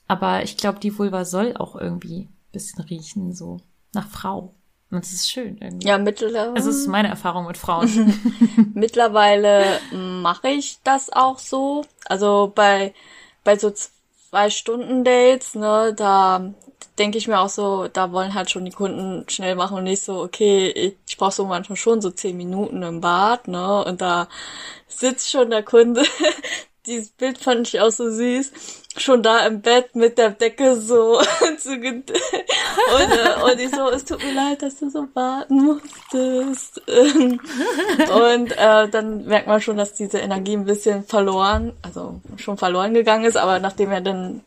aber 0.06 0.42
ich 0.42 0.56
glaube, 0.56 0.80
die 0.80 0.96
Vulva 0.96 1.24
soll 1.24 1.56
auch 1.56 1.74
irgendwie 1.74 2.24
ein 2.24 2.52
bisschen 2.52 2.84
riechen, 2.84 3.32
so 3.32 3.58
nach 3.94 4.08
Frau. 4.08 4.54
Und 4.90 5.02
das 5.02 5.12
ist 5.12 5.30
schön 5.30 5.56
irgendwie. 5.58 5.88
Ja, 5.88 5.96
mittlerweile. 5.96 6.52
Also, 6.52 6.68
es 6.68 6.76
ist 6.76 6.86
meine 6.86 7.08
Erfahrung 7.08 7.46
mit 7.46 7.56
Frauen. 7.56 8.14
Mittlerweile 8.74 9.80
mache 9.90 10.48
ich 10.48 10.80
das 10.84 11.10
auch 11.10 11.38
so. 11.38 11.86
Also 12.04 12.52
bei, 12.54 12.92
bei 13.42 13.56
so 13.56 13.70
zwei 13.70 14.50
Stunden 14.50 15.02
Dates, 15.02 15.54
ne, 15.54 15.94
da 15.96 16.52
denke 16.98 17.18
ich 17.18 17.28
mir 17.28 17.40
auch 17.40 17.48
so, 17.48 17.88
da 17.88 18.12
wollen 18.12 18.34
halt 18.34 18.50
schon 18.50 18.64
die 18.64 18.70
Kunden 18.70 19.28
schnell 19.28 19.54
machen 19.54 19.78
und 19.78 19.84
nicht 19.84 20.02
so, 20.02 20.20
okay, 20.20 20.68
ich, 20.68 20.96
ich 21.08 21.16
brauche 21.16 21.32
so 21.32 21.46
manchmal 21.46 21.76
schon 21.76 22.00
so 22.00 22.10
zehn 22.10 22.36
Minuten 22.36 22.82
im 22.82 23.00
Bad, 23.00 23.48
ne, 23.48 23.84
und 23.84 24.00
da 24.00 24.28
sitzt 24.88 25.30
schon 25.30 25.50
der 25.50 25.62
Kunde. 25.62 26.02
Dieses 26.86 27.10
Bild 27.10 27.38
fand 27.38 27.68
ich 27.68 27.80
auch 27.80 27.92
so 27.92 28.10
süß. 28.10 28.52
Schon 28.96 29.22
da 29.22 29.46
im 29.46 29.62
Bett 29.62 29.94
mit 29.94 30.18
der 30.18 30.30
Decke 30.30 30.74
so 30.76 31.20
zu 31.58 31.70
und, 31.70 32.10
äh, 32.10 33.42
und 33.44 33.60
ich 33.60 33.70
so, 33.70 33.88
es 33.88 34.04
tut 34.04 34.22
mir 34.22 34.34
leid, 34.34 34.62
dass 34.62 34.80
du 34.80 34.90
so 34.90 35.06
warten 35.14 35.64
musstest. 35.64 36.82
Und 36.88 38.52
äh, 38.52 38.88
dann 38.88 39.24
merkt 39.24 39.46
man 39.46 39.60
schon, 39.62 39.76
dass 39.76 39.94
diese 39.94 40.18
Energie 40.18 40.56
ein 40.56 40.64
bisschen 40.64 41.04
verloren, 41.04 41.72
also 41.82 42.20
schon 42.36 42.58
verloren 42.58 42.92
gegangen 42.92 43.24
ist, 43.24 43.36
aber 43.36 43.60
nachdem 43.60 43.92
er 43.92 44.00
dann 44.00 44.42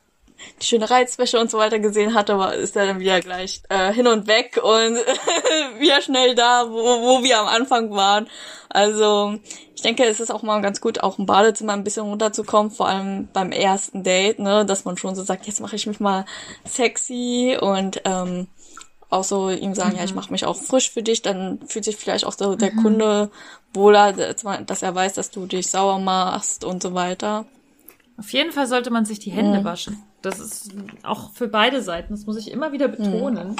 die 0.61 0.65
schöne 0.65 0.89
Reizwäsche 0.89 1.39
und 1.39 1.51
so 1.51 1.57
weiter 1.57 1.79
gesehen 1.79 2.13
hatte, 2.13 2.37
war, 2.37 2.53
ist 2.53 2.75
er 2.75 2.87
dann 2.87 2.99
wieder 2.99 3.19
gleich 3.19 3.61
äh, 3.69 3.93
hin 3.93 4.07
und 4.07 4.27
weg 4.27 4.59
und 4.61 4.97
wieder 5.79 6.01
schnell 6.01 6.35
da, 6.35 6.65
wo, 6.69 6.75
wo 6.75 7.23
wir 7.23 7.39
am 7.39 7.47
Anfang 7.47 7.91
waren. 7.91 8.27
Also 8.69 9.35
ich 9.75 9.81
denke, 9.81 10.03
es 10.03 10.19
ist 10.19 10.31
auch 10.31 10.41
mal 10.41 10.61
ganz 10.61 10.81
gut, 10.81 11.01
auch 11.03 11.19
im 11.19 11.25
Badezimmer 11.25 11.73
ein 11.73 11.83
bisschen 11.83 12.03
runterzukommen, 12.03 12.71
vor 12.71 12.87
allem 12.87 13.29
beim 13.33 13.51
ersten 13.51 14.03
Date, 14.03 14.39
ne, 14.39 14.65
dass 14.65 14.85
man 14.85 14.97
schon 14.97 15.15
so 15.15 15.23
sagt, 15.23 15.47
jetzt 15.47 15.61
mache 15.61 15.75
ich 15.75 15.87
mich 15.87 15.99
mal 15.99 16.25
sexy 16.65 17.57
und 17.59 18.01
ähm, 18.05 18.47
auch 19.09 19.23
so 19.23 19.49
ihm 19.49 19.75
sagen, 19.75 19.95
ja, 19.97 20.03
ich 20.03 20.15
mache 20.15 20.31
mich 20.31 20.45
auch 20.45 20.57
frisch 20.57 20.91
für 20.91 21.03
dich, 21.03 21.21
dann 21.21 21.59
fühlt 21.67 21.85
sich 21.85 21.95
vielleicht 21.95 22.25
auch 22.25 22.33
so 22.33 22.55
der 22.55 22.71
Kunde 22.75 23.29
wohler, 23.73 24.13
dass 24.13 24.81
er 24.81 24.95
weiß, 24.95 25.13
dass 25.13 25.31
du 25.31 25.45
dich 25.45 25.69
sauer 25.69 25.99
machst 25.99 26.63
und 26.63 26.81
so 26.81 26.93
weiter. 26.93 27.45
Auf 28.17 28.31
jeden 28.31 28.51
Fall 28.51 28.67
sollte 28.67 28.91
man 28.91 29.05
sich 29.05 29.19
die 29.19 29.31
Hände 29.31 29.63
waschen. 29.63 30.01
Das 30.25 30.39
ist 30.39 30.71
auch 31.03 31.31
für 31.33 31.47
beide 31.47 31.81
Seiten. 31.81 32.13
Das 32.13 32.25
muss 32.25 32.37
ich 32.37 32.51
immer 32.51 32.71
wieder 32.71 32.87
betonen. 32.87 33.55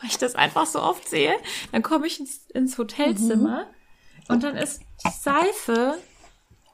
Weil 0.00 0.10
ich 0.10 0.18
das 0.18 0.34
einfach 0.34 0.66
so 0.66 0.82
oft 0.82 1.08
sehe. 1.08 1.34
Dann 1.72 1.82
komme 1.82 2.06
ich 2.06 2.20
ins, 2.20 2.46
ins 2.48 2.76
Hotelzimmer 2.76 3.66
und 4.28 4.42
dann 4.42 4.56
ist 4.56 4.82
die 5.04 5.10
Seife 5.10 5.96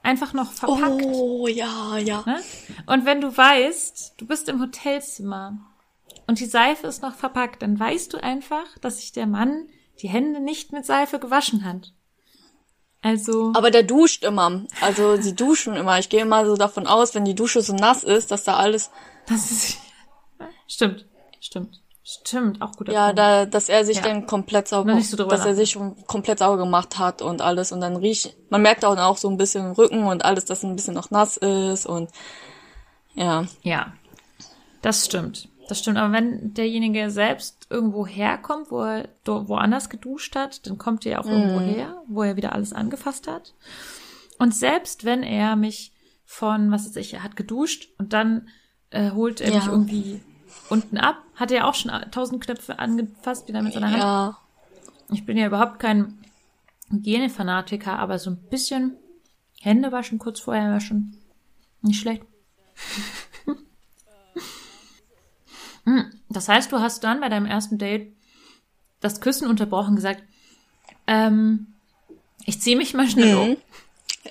einfach 0.03 0.33
noch 0.33 0.51
verpackt. 0.51 1.01
Oh, 1.05 1.47
ja, 1.47 1.97
ja. 1.97 2.23
Ne? 2.25 2.41
Und 2.85 3.05
wenn 3.05 3.21
du 3.21 3.35
weißt, 3.35 4.15
du 4.17 4.27
bist 4.27 4.49
im 4.49 4.61
Hotelzimmer 4.61 5.57
und 6.27 6.39
die 6.39 6.45
Seife 6.45 6.87
ist 6.87 7.01
noch 7.01 7.15
verpackt, 7.15 7.61
dann 7.61 7.79
weißt 7.79 8.13
du 8.13 8.21
einfach, 8.21 8.77
dass 8.79 8.97
sich 8.97 9.13
der 9.13 9.27
Mann 9.27 9.67
die 10.01 10.09
Hände 10.09 10.41
nicht 10.41 10.73
mit 10.73 10.85
Seife 10.85 11.19
gewaschen 11.19 11.63
hat. 11.63 11.93
Also. 13.05 13.51
Aber 13.55 13.69
der 13.69 13.83
duscht 13.83 14.23
immer. 14.23 14.61
Also 14.81 15.21
sie 15.21 15.35
duschen 15.35 15.75
immer. 15.75 15.99
Ich 15.99 16.09
gehe 16.09 16.21
immer 16.23 16.43
so 16.47 16.55
davon 16.55 16.87
aus, 16.87 17.13
wenn 17.13 17.23
die 17.23 17.35
Dusche 17.35 17.61
so 17.61 17.73
nass 17.73 18.03
ist, 18.03 18.31
dass 18.31 18.45
da 18.45 18.55
alles, 18.55 18.89
Das 19.27 19.51
ist, 19.51 19.77
stimmt, 20.67 21.05
stimmt, 21.39 21.81
stimmt, 22.03 22.61
auch 22.63 22.71
guter 22.71 22.91
ja, 22.91 23.05
Punkt. 23.05 23.19
da, 23.19 23.45
dass 23.45 23.69
er 23.69 23.85
sich 23.85 23.97
Ja. 23.97 24.03
dann 24.03 24.25
komplett 24.25 24.67
sauber, 24.67 24.99
so 25.01 25.17
dass 25.17 25.45
er 25.45 25.53
sich 25.53 25.69
schon 25.69 25.95
komplett 26.07 26.39
sauber 26.39 26.57
gemacht 26.57 26.97
hat 26.97 27.21
und 27.21 27.41
alles 27.43 27.71
und 27.71 27.79
dann 27.81 27.95
riecht, 27.95 28.35
man 28.49 28.63
merkt 28.63 28.83
auch, 28.83 28.97
auch 28.97 29.17
so 29.17 29.29
ein 29.29 29.37
bisschen 29.37 29.67
im 29.67 29.71
Rücken 29.73 30.05
und 30.07 30.25
alles, 30.25 30.45
dass 30.45 30.63
ein 30.63 30.75
bisschen 30.75 30.95
noch 30.95 31.11
nass 31.11 31.37
ist 31.37 31.85
und 31.85 32.09
ja. 33.13 33.45
Ja, 33.61 33.93
das 34.81 35.05
stimmt. 35.05 35.47
Das 35.67 35.79
stimmt. 35.79 35.97
Aber 35.97 36.13
wenn 36.13 36.53
derjenige 36.53 37.09
selbst 37.09 37.67
irgendwo 37.69 38.05
herkommt, 38.05 38.69
wo 38.71 38.81
er 38.81 39.07
woanders 39.25 39.89
geduscht 39.89 40.35
hat, 40.35 40.65
dann 40.67 40.77
kommt 40.77 41.05
er 41.05 41.13
ja 41.13 41.19
auch 41.21 41.25
irgendwo 41.25 41.59
her, 41.59 42.01
wo 42.07 42.23
er 42.23 42.35
wieder 42.35 42.53
alles 42.53 42.71
angefasst 42.73 43.27
hat. 43.27 43.53
Und 44.37 44.53
selbst 44.53 45.05
wenn 45.05 45.23
er 45.23 45.55
mich 45.55 45.91
von, 46.25 46.71
was 46.71 46.85
weiß 46.85 46.95
ich, 46.97 47.13
er 47.13 47.23
hat 47.23 47.35
geduscht 47.35 47.89
und 47.97 48.13
dann 48.13 48.49
äh, 48.91 49.11
holt 49.11 49.41
er 49.41 49.49
Ja. 49.51 49.55
mich 49.57 49.67
irgendwie 49.67 50.21
unten 50.69 50.97
ab, 50.97 51.17
hat 51.35 51.51
er 51.51 51.67
auch 51.67 51.73
schon 51.73 51.91
tausend 52.11 52.43
Knöpfe 52.43 52.79
angefasst, 52.79 53.47
wieder 53.47 53.61
mit 53.61 53.73
seiner 53.73 53.91
Hand. 53.91 54.03
Ja. 54.03 54.37
Ich 55.11 55.25
bin 55.25 55.37
ja 55.37 55.47
überhaupt 55.47 55.79
kein 55.79 56.17
Hygienefanatiker, 56.91 57.97
aber 57.97 58.19
so 58.19 58.29
ein 58.31 58.37
bisschen 58.49 58.95
Hände 59.61 59.91
waschen, 59.91 60.19
kurz 60.19 60.39
vorher 60.39 60.71
waschen. 60.73 61.17
Nicht 61.81 61.99
schlecht. 61.99 62.23
Hm, 65.85 66.11
das 66.29 66.49
heißt, 66.49 66.71
du 66.71 66.79
hast 66.79 67.03
dann 67.03 67.21
bei 67.21 67.29
deinem 67.29 67.45
ersten 67.45 67.77
Date 67.77 68.13
das 68.99 69.21
Küssen 69.21 69.47
unterbrochen 69.47 69.95
gesagt, 69.95 70.23
ähm, 71.07 71.67
ich 72.45 72.61
ziehe 72.61 72.77
mich 72.77 72.93
mal 72.93 73.07
schnell 73.07 73.35
um. 73.35 73.57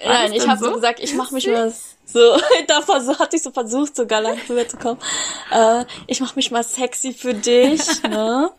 Nein, 0.04 0.32
ich 0.32 0.48
habe 0.48 0.58
so? 0.58 0.66
so? 0.66 0.74
gesagt, 0.74 1.00
ich 1.00 1.14
mache 1.14 1.34
mich 1.34 1.46
mal 1.46 1.72
so, 2.04 2.36
da 2.66 2.86
hatte 3.18 3.36
ich 3.36 3.42
so 3.42 3.50
versucht, 3.50 3.96
so 3.96 4.06
galant 4.06 4.48
rüberzukommen. 4.48 4.98
Äh, 5.50 5.84
ich 6.06 6.20
mache 6.20 6.36
mich 6.36 6.50
mal 6.50 6.64
sexy 6.64 7.12
für 7.12 7.34
dich, 7.34 8.02
ne? 8.02 8.50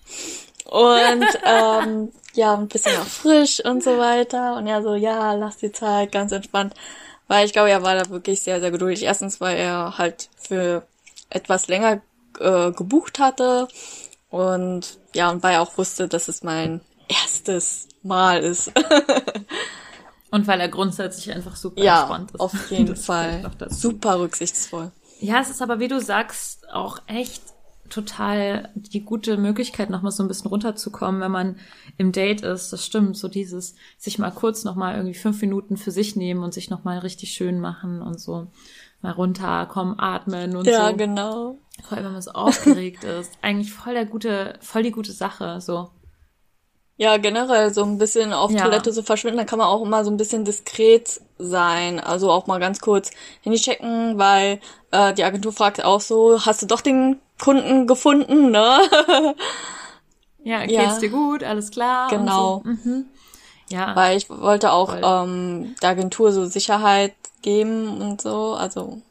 Und 0.65 1.25
ähm, 1.45 2.11
ja, 2.33 2.53
ein 2.53 2.67
bisschen 2.67 2.97
auch 2.97 3.05
frisch 3.05 3.63
und 3.63 3.83
so 3.83 3.97
weiter. 3.97 4.55
Und 4.55 4.67
ja, 4.67 4.81
so, 4.81 4.95
ja, 4.95 5.33
lass 5.33 5.57
die 5.57 5.71
Zeit, 5.71 6.11
ganz 6.11 6.31
entspannt. 6.31 6.73
Weil 7.27 7.45
ich 7.45 7.53
glaube, 7.53 7.69
er 7.69 7.83
war 7.83 7.95
da 7.95 8.09
wirklich 8.09 8.41
sehr, 8.41 8.59
sehr 8.59 8.71
geduldig. 8.71 9.03
Erstens, 9.03 9.39
weil 9.41 9.57
er 9.57 9.97
halt 9.97 10.29
für 10.37 10.85
etwas 11.29 11.67
länger 11.67 12.01
äh, 12.39 12.71
gebucht 12.71 13.19
hatte. 13.19 13.67
Und 14.29 14.97
ja, 15.13 15.29
und 15.31 15.43
weil 15.43 15.53
er 15.55 15.61
auch 15.61 15.77
wusste, 15.77 16.07
dass 16.07 16.27
es 16.27 16.43
mein 16.43 16.81
erstes 17.07 17.87
Mal 18.03 18.43
ist. 18.43 18.71
Und 20.31 20.47
weil 20.47 20.59
er 20.59 20.67
grundsätzlich 20.67 21.31
einfach 21.33 21.55
super 21.55 21.81
Ja, 21.81 21.99
entspannt 22.01 22.31
ist. 22.31 22.39
auf 22.41 22.53
jeden 22.71 22.95
Fall. 22.95 23.49
Super 23.69 24.19
rücksichtsvoll. 24.19 24.91
Ja, 25.21 25.39
es 25.39 25.49
ist 25.49 25.61
aber, 25.61 25.79
wie 25.79 25.87
du 25.87 26.01
sagst, 26.01 26.69
auch 26.73 26.99
echt 27.07 27.41
total 27.89 28.69
die 28.75 29.01
gute 29.05 29.37
Möglichkeit, 29.37 29.89
nochmal 29.91 30.11
so 30.11 30.23
ein 30.23 30.27
bisschen 30.27 30.49
runterzukommen, 30.49 31.21
wenn 31.21 31.31
man 31.31 31.57
im 31.97 32.11
Date 32.11 32.41
ist. 32.41 32.73
Das 32.73 32.85
stimmt, 32.85 33.15
so 33.15 33.27
dieses 33.27 33.75
sich 33.97 34.17
mal 34.19 34.31
kurz 34.31 34.63
nochmal 34.65 34.95
irgendwie 34.95 35.13
fünf 35.13 35.39
Minuten 35.39 35.77
für 35.77 35.91
sich 35.91 36.15
nehmen 36.15 36.43
und 36.43 36.53
sich 36.53 36.69
nochmal 36.69 36.97
richtig 36.99 37.31
schön 37.31 37.59
machen 37.61 38.01
und 38.01 38.19
so 38.19 38.47
mal 39.01 39.11
runterkommen, 39.11 39.99
atmen 39.99 40.57
und 40.57 40.65
Ja, 40.65 40.89
so. 40.89 40.97
genau. 40.97 41.59
Vor 41.83 41.97
allem, 41.97 42.05
wenn 42.05 42.13
man 42.13 42.21
so 42.21 42.31
aufgeregt 42.31 43.03
ist. 43.19 43.31
Eigentlich 43.41 43.73
voll 43.73 43.93
der 43.93 44.05
gute, 44.05 44.57
voll 44.61 44.83
die 44.83 44.91
gute 44.91 45.11
Sache, 45.11 45.59
so. 45.61 45.89
Ja, 46.97 47.17
generell 47.17 47.73
so 47.73 47.83
ein 47.83 47.97
bisschen 47.97 48.31
auf 48.31 48.51
Ja. 48.51 48.63
Toilette 48.63 48.93
so 48.93 49.01
verschwinden, 49.03 49.37
da 49.37 49.43
kann 49.43 49.59
man 49.59 49.67
auch 49.67 49.81
immer 49.83 50.05
so 50.05 50.11
ein 50.11 50.15
bisschen 50.15 50.45
diskret 50.45 51.19
sein. 51.37 51.99
Also 51.99 52.31
auch 52.31 52.47
mal 52.47 52.59
ganz 52.61 52.79
kurz 52.79 53.11
Handy 53.41 53.59
checken, 53.59 54.17
weil 54.17 54.61
äh, 54.91 55.13
die 55.13 55.25
Agentur 55.25 55.51
fragt 55.51 55.83
auch 55.83 55.99
so, 55.99 56.45
hast 56.45 56.61
du 56.61 56.65
doch 56.67 56.79
den 56.79 57.19
Kunden 57.39 57.85
gefunden, 57.87 58.51
ne? 58.51 58.79
Ja, 60.43 60.59
geht's 60.59 60.73
Ja. 60.73 60.99
dir 60.99 61.09
gut, 61.09 61.43
alles 61.43 61.71
klar? 61.71 62.07
Genau. 62.11 62.61
So. 62.63 62.69
Mhm. 62.69 63.05
Ja, 63.69 63.95
Weil 63.95 64.15
ich 64.15 64.29
wollte 64.29 64.71
auch 64.71 64.91
Voll. 64.91 65.01
ähm, 65.03 65.75
der 65.81 65.89
Agentur 65.89 66.31
so 66.31 66.45
Sicherheit 66.45 67.15
geben 67.41 67.99
und 67.99 68.21
so. 68.21 68.53
Also 68.53 69.01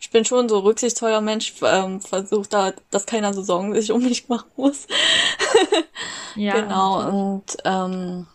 ich 0.00 0.10
bin 0.10 0.24
schon 0.24 0.48
so 0.48 0.58
rücksichtsvoller 0.60 1.20
Mensch, 1.20 1.54
ähm, 1.62 2.00
versucht 2.00 2.52
da, 2.52 2.72
dass 2.90 3.06
keiner 3.06 3.32
so 3.34 3.42
Sorgen 3.42 3.74
sich 3.74 3.92
um 3.92 4.02
mich 4.02 4.28
machen 4.28 4.50
muss. 4.56 4.86
ja. 6.36 6.60
Genau, 6.60 7.08
und 7.08 7.56
ähm, 7.64 8.26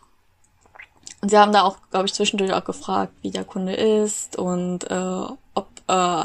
sie 1.22 1.38
haben 1.38 1.52
da 1.52 1.64
auch, 1.64 1.78
glaube 1.92 2.06
ich, 2.06 2.14
zwischendurch 2.14 2.54
auch 2.54 2.64
gefragt, 2.64 3.14
wie 3.22 3.32
der 3.32 3.44
Kunde 3.44 3.74
ist 3.74 4.38
und 4.38 4.90
äh, 4.90 5.26
ob, 5.54 5.68
äh, 5.88 6.24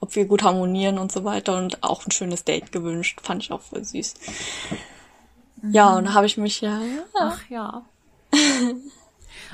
ob 0.00 0.14
wir 0.14 0.24
gut 0.26 0.42
harmonieren 0.42 0.98
und 0.98 1.12
so 1.12 1.24
weiter 1.24 1.56
und 1.56 1.82
auch 1.82 2.06
ein 2.06 2.10
schönes 2.10 2.44
Date 2.44 2.72
gewünscht. 2.72 3.20
Fand 3.22 3.42
ich 3.42 3.52
auch 3.52 3.62
voll 3.62 3.84
süß. 3.84 4.14
Ja, 5.70 5.96
und 5.96 6.04
da 6.04 6.14
habe 6.14 6.26
ich 6.26 6.36
mich 6.36 6.60
ja, 6.60 6.80
ja 6.80 7.04
Ach 7.18 7.40
ja. 7.48 7.82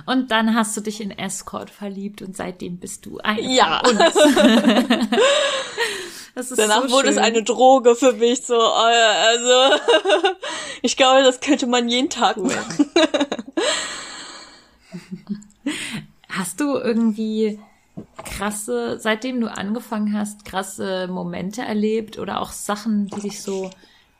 Und 0.06 0.30
dann 0.30 0.54
hast 0.54 0.76
du 0.76 0.80
dich 0.80 1.00
in 1.00 1.10
Escort 1.10 1.70
verliebt 1.70 2.22
und 2.22 2.36
seitdem 2.36 2.78
bist 2.78 3.06
du 3.06 3.18
eine 3.18 3.40
Ja. 3.42 3.80
das 6.34 6.50
ist 6.50 6.58
Danach 6.58 6.82
so 6.88 6.90
wurde 6.90 7.08
es 7.10 7.18
eine 7.18 7.42
Droge 7.42 7.94
für 7.94 8.12
mich, 8.14 8.42
so, 8.44 8.54
äh, 8.54 8.58
also, 8.58 9.80
ich 10.82 10.96
glaube, 10.96 11.22
das 11.22 11.40
könnte 11.40 11.66
man 11.66 11.88
jeden 11.88 12.10
Tag 12.10 12.36
machen. 12.38 12.90
Hast 16.28 16.60
du 16.60 16.76
irgendwie 16.78 17.58
krasse, 18.24 18.98
seitdem 18.98 19.40
du 19.40 19.50
angefangen 19.50 20.16
hast, 20.16 20.44
krasse 20.44 21.06
Momente 21.08 21.62
erlebt 21.62 22.18
oder 22.18 22.40
auch 22.40 22.50
Sachen, 22.52 23.06
die 23.08 23.20
dich 23.20 23.42
so 23.42 23.70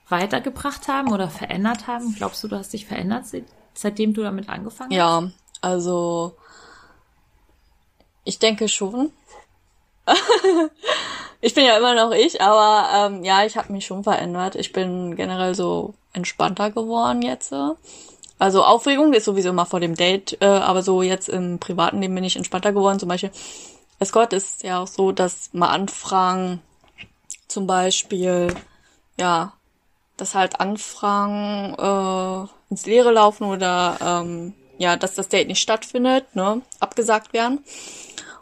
weitergebracht 0.09 0.89
haben 0.89 1.11
oder 1.11 1.28
verändert 1.28 1.87
haben? 1.87 2.14
Glaubst 2.14 2.45
du, 2.45 2.49
du 2.49 2.57
hast 2.59 2.72
dich 2.74 2.85
verändert, 2.87 3.26
se- 3.26 3.45
seitdem 3.72 4.12
du 4.12 4.22
damit 4.22 4.49
angefangen 4.51 4.91
hast? 4.91 4.97
Ja, 4.99 5.30
also, 5.62 6.34
ich 8.24 8.38
denke 8.38 8.68
schon. 8.68 9.12
ich 11.40 11.54
bin 11.54 11.64
ja 11.64 11.78
immer 11.78 11.94
noch 11.94 12.10
ich, 12.12 12.40
aber 12.42 12.88
ähm, 12.92 13.24
ja, 13.24 13.44
ich 13.44 13.56
habe 13.56 13.72
mich 13.72 13.86
schon 13.86 14.04
verändert. 14.04 14.56
Ich 14.56 14.72
bin 14.72 15.16
generell 15.16 15.54
so 15.54 15.94
entspannter 16.12 16.70
geworden 16.70 17.22
jetzt. 17.22 17.54
Also 18.38 18.64
Aufregung 18.64 19.12
ist 19.12 19.24
sowieso 19.24 19.50
immer 19.50 19.66
vor 19.66 19.80
dem 19.80 19.94
Date, 19.94 20.36
äh, 20.40 20.46
aber 20.46 20.82
so 20.82 21.02
jetzt 21.02 21.28
im 21.28 21.58
privaten 21.60 22.00
Leben 22.00 22.14
bin 22.14 22.24
ich 22.24 22.36
entspannter 22.36 22.72
geworden. 22.72 22.98
Zum 22.98 23.08
Beispiel, 23.08 23.30
Escort 24.00 24.32
ist 24.32 24.64
ja 24.64 24.82
auch 24.82 24.88
so, 24.88 25.12
dass 25.12 25.50
mal 25.52 25.68
Anfragen 25.68 26.60
zum 27.46 27.68
Beispiel, 27.68 28.52
ja, 29.16 29.52
dass 30.16 30.34
halt 30.34 30.60
Anfragen 30.60 31.74
äh, 31.78 32.48
ins 32.70 32.86
Leere 32.86 33.12
laufen 33.12 33.44
oder 33.44 33.96
ähm, 34.00 34.54
ja, 34.83 34.97
dass 34.97 35.14
das 35.14 35.28
Date 35.28 35.47
nicht 35.47 35.61
stattfindet, 35.61 36.35
ne, 36.35 36.61
abgesagt 36.80 37.33
werden. 37.33 37.59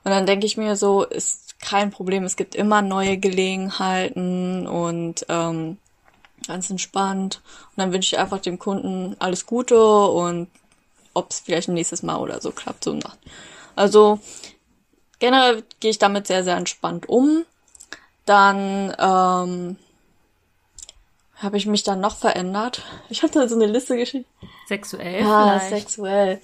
Und 0.03 0.11
dann 0.11 0.25
denke 0.25 0.47
ich 0.47 0.57
mir 0.57 0.75
so, 0.75 1.05
ist 1.05 1.61
kein 1.61 1.91
Problem, 1.91 2.25
es 2.25 2.37
gibt 2.37 2.55
immer 2.55 2.81
neue 2.81 3.19
Gelegenheiten 3.19 4.67
und 4.67 5.27
ähm, 5.29 5.77
ganz 6.47 6.71
entspannt. 6.71 7.43
Und 7.73 7.77
dann 7.77 7.93
wünsche 7.93 8.17
ich 8.17 8.19
einfach 8.19 8.41
dem 8.41 8.59
Kunden 8.59 9.17
alles 9.19 9.45
Gute 9.45 10.07
und 10.07 10.49
ob 11.13 11.31
es 11.31 11.41
vielleicht 11.41 11.69
nächstes 11.69 12.03
Mal 12.03 12.17
oder 12.17 12.41
so 12.41 12.53
klappt. 12.53 12.85
So. 12.85 12.99
Also 13.77 14.19
generell 15.19 15.63
gehe 15.81 15.91
ich 15.91 15.99
damit 15.99 16.27
sehr, 16.27 16.43
sehr 16.43 16.57
entspannt 16.57 17.07
um. 17.07 17.45
Dann 18.25 18.97
ähm, 18.99 19.77
habe 21.41 21.57
ich 21.57 21.67
mich 21.67 21.83
dann 21.83 22.01
noch 22.01 22.17
verändert. 22.17 22.83
Ich 23.09 23.23
habe 23.23 23.33
da 23.33 23.49
so 23.49 23.55
eine 23.55 23.67
Liste 23.67 23.97
geschrieben. 23.97 24.27
Sexuell 24.69 25.23
Ja, 25.23 25.59
vielleicht? 25.59 25.89
sexuell. 25.89 26.41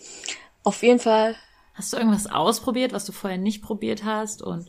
Auf 0.65 0.83
jeden 0.83 0.99
Fall. 0.99 1.37
Hast 1.75 1.93
du 1.93 1.99
irgendwas 1.99 2.27
ausprobiert, 2.27 2.93
was 2.93 3.05
du 3.05 3.13
vorher 3.13 3.39
nicht 3.39 3.63
probiert 3.63 4.05
hast 4.05 4.41
und 4.41 4.69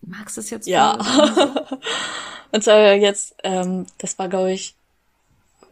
magst 0.00 0.38
es 0.38 0.50
jetzt? 0.50 0.66
Ja. 0.66 0.98
Und 2.52 2.64
zwar 2.64 2.94
jetzt, 2.94 3.36
ähm, 3.44 3.86
das 3.98 4.18
war 4.18 4.28
glaube 4.28 4.52
ich, 4.52 4.74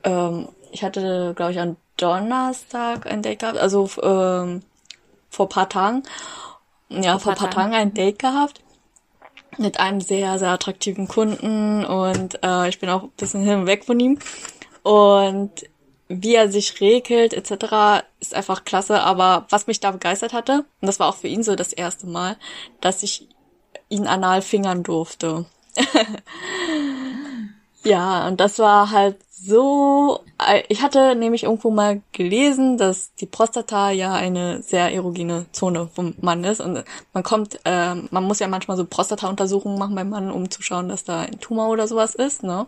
ähm, 0.04 0.48
ich 0.70 0.84
hatte 0.84 1.32
glaube 1.34 1.52
ich 1.52 1.60
am 1.60 1.76
Donnerstag 1.96 3.06
ein 3.06 3.22
Date 3.22 3.40
gehabt, 3.40 3.58
also 3.58 3.88
ähm, 4.00 4.62
vor 5.28 5.48
paar 5.48 5.68
Tagen. 5.68 6.04
Ja, 6.88 7.18
vor, 7.18 7.34
paar 7.34 7.50
Tagen 7.50 7.74
ein 7.74 7.94
Date 7.94 8.18
gehabt 8.20 8.60
mit 9.58 9.80
einem 9.80 10.00
sehr, 10.00 10.38
sehr 10.38 10.50
attraktiven 10.50 11.08
Kunden 11.08 11.84
und 11.84 12.42
äh, 12.42 12.68
ich 12.68 12.78
bin 12.78 12.88
auch 12.88 13.04
ein 13.04 13.10
bisschen 13.16 13.42
hin 13.42 13.60
und 13.60 13.66
weg 13.66 13.84
von 13.84 13.98
ihm. 13.98 14.18
Und 14.82 15.50
wie 16.08 16.34
er 16.34 16.50
sich 16.50 16.80
regelt 16.80 17.34
etc. 17.34 18.04
ist 18.20 18.34
einfach 18.34 18.64
klasse. 18.64 19.00
Aber 19.00 19.46
was 19.50 19.66
mich 19.66 19.80
da 19.80 19.90
begeistert 19.90 20.32
hatte, 20.32 20.64
und 20.80 20.86
das 20.86 20.98
war 21.00 21.08
auch 21.08 21.16
für 21.16 21.28
ihn 21.28 21.42
so 21.42 21.54
das 21.54 21.72
erste 21.72 22.06
Mal, 22.06 22.36
dass 22.80 23.02
ich 23.02 23.28
ihn 23.88 24.06
anal 24.06 24.42
fingern 24.42 24.82
durfte. 24.82 25.46
ja, 27.84 28.26
und 28.26 28.40
das 28.40 28.58
war 28.58 28.90
halt 28.90 29.16
so. 29.30 30.20
Ich 30.68 30.82
hatte 30.82 31.14
nämlich 31.14 31.44
irgendwo 31.44 31.70
mal 31.70 32.00
gelesen, 32.12 32.76
dass 32.76 33.14
die 33.14 33.26
Prostata 33.26 33.90
ja 33.90 34.14
eine 34.14 34.62
sehr 34.62 34.92
erogene 34.92 35.46
Zone 35.52 35.88
vom 35.92 36.14
Mann 36.20 36.44
ist 36.44 36.60
und 36.60 36.84
man 37.12 37.22
kommt, 37.22 37.60
äh, 37.64 37.94
man 37.94 38.24
muss 38.24 38.38
ja 38.38 38.48
manchmal 38.48 38.76
so 38.76 38.84
Prostata-Untersuchungen 38.84 39.78
machen 39.78 39.94
beim 39.94 40.10
Mann, 40.10 40.30
um 40.30 40.50
zu 40.50 40.62
schauen, 40.62 40.88
dass 40.88 41.04
da 41.04 41.20
ein 41.20 41.40
Tumor 41.40 41.68
oder 41.68 41.86
sowas 41.88 42.14
ist, 42.14 42.42
ne? 42.42 42.66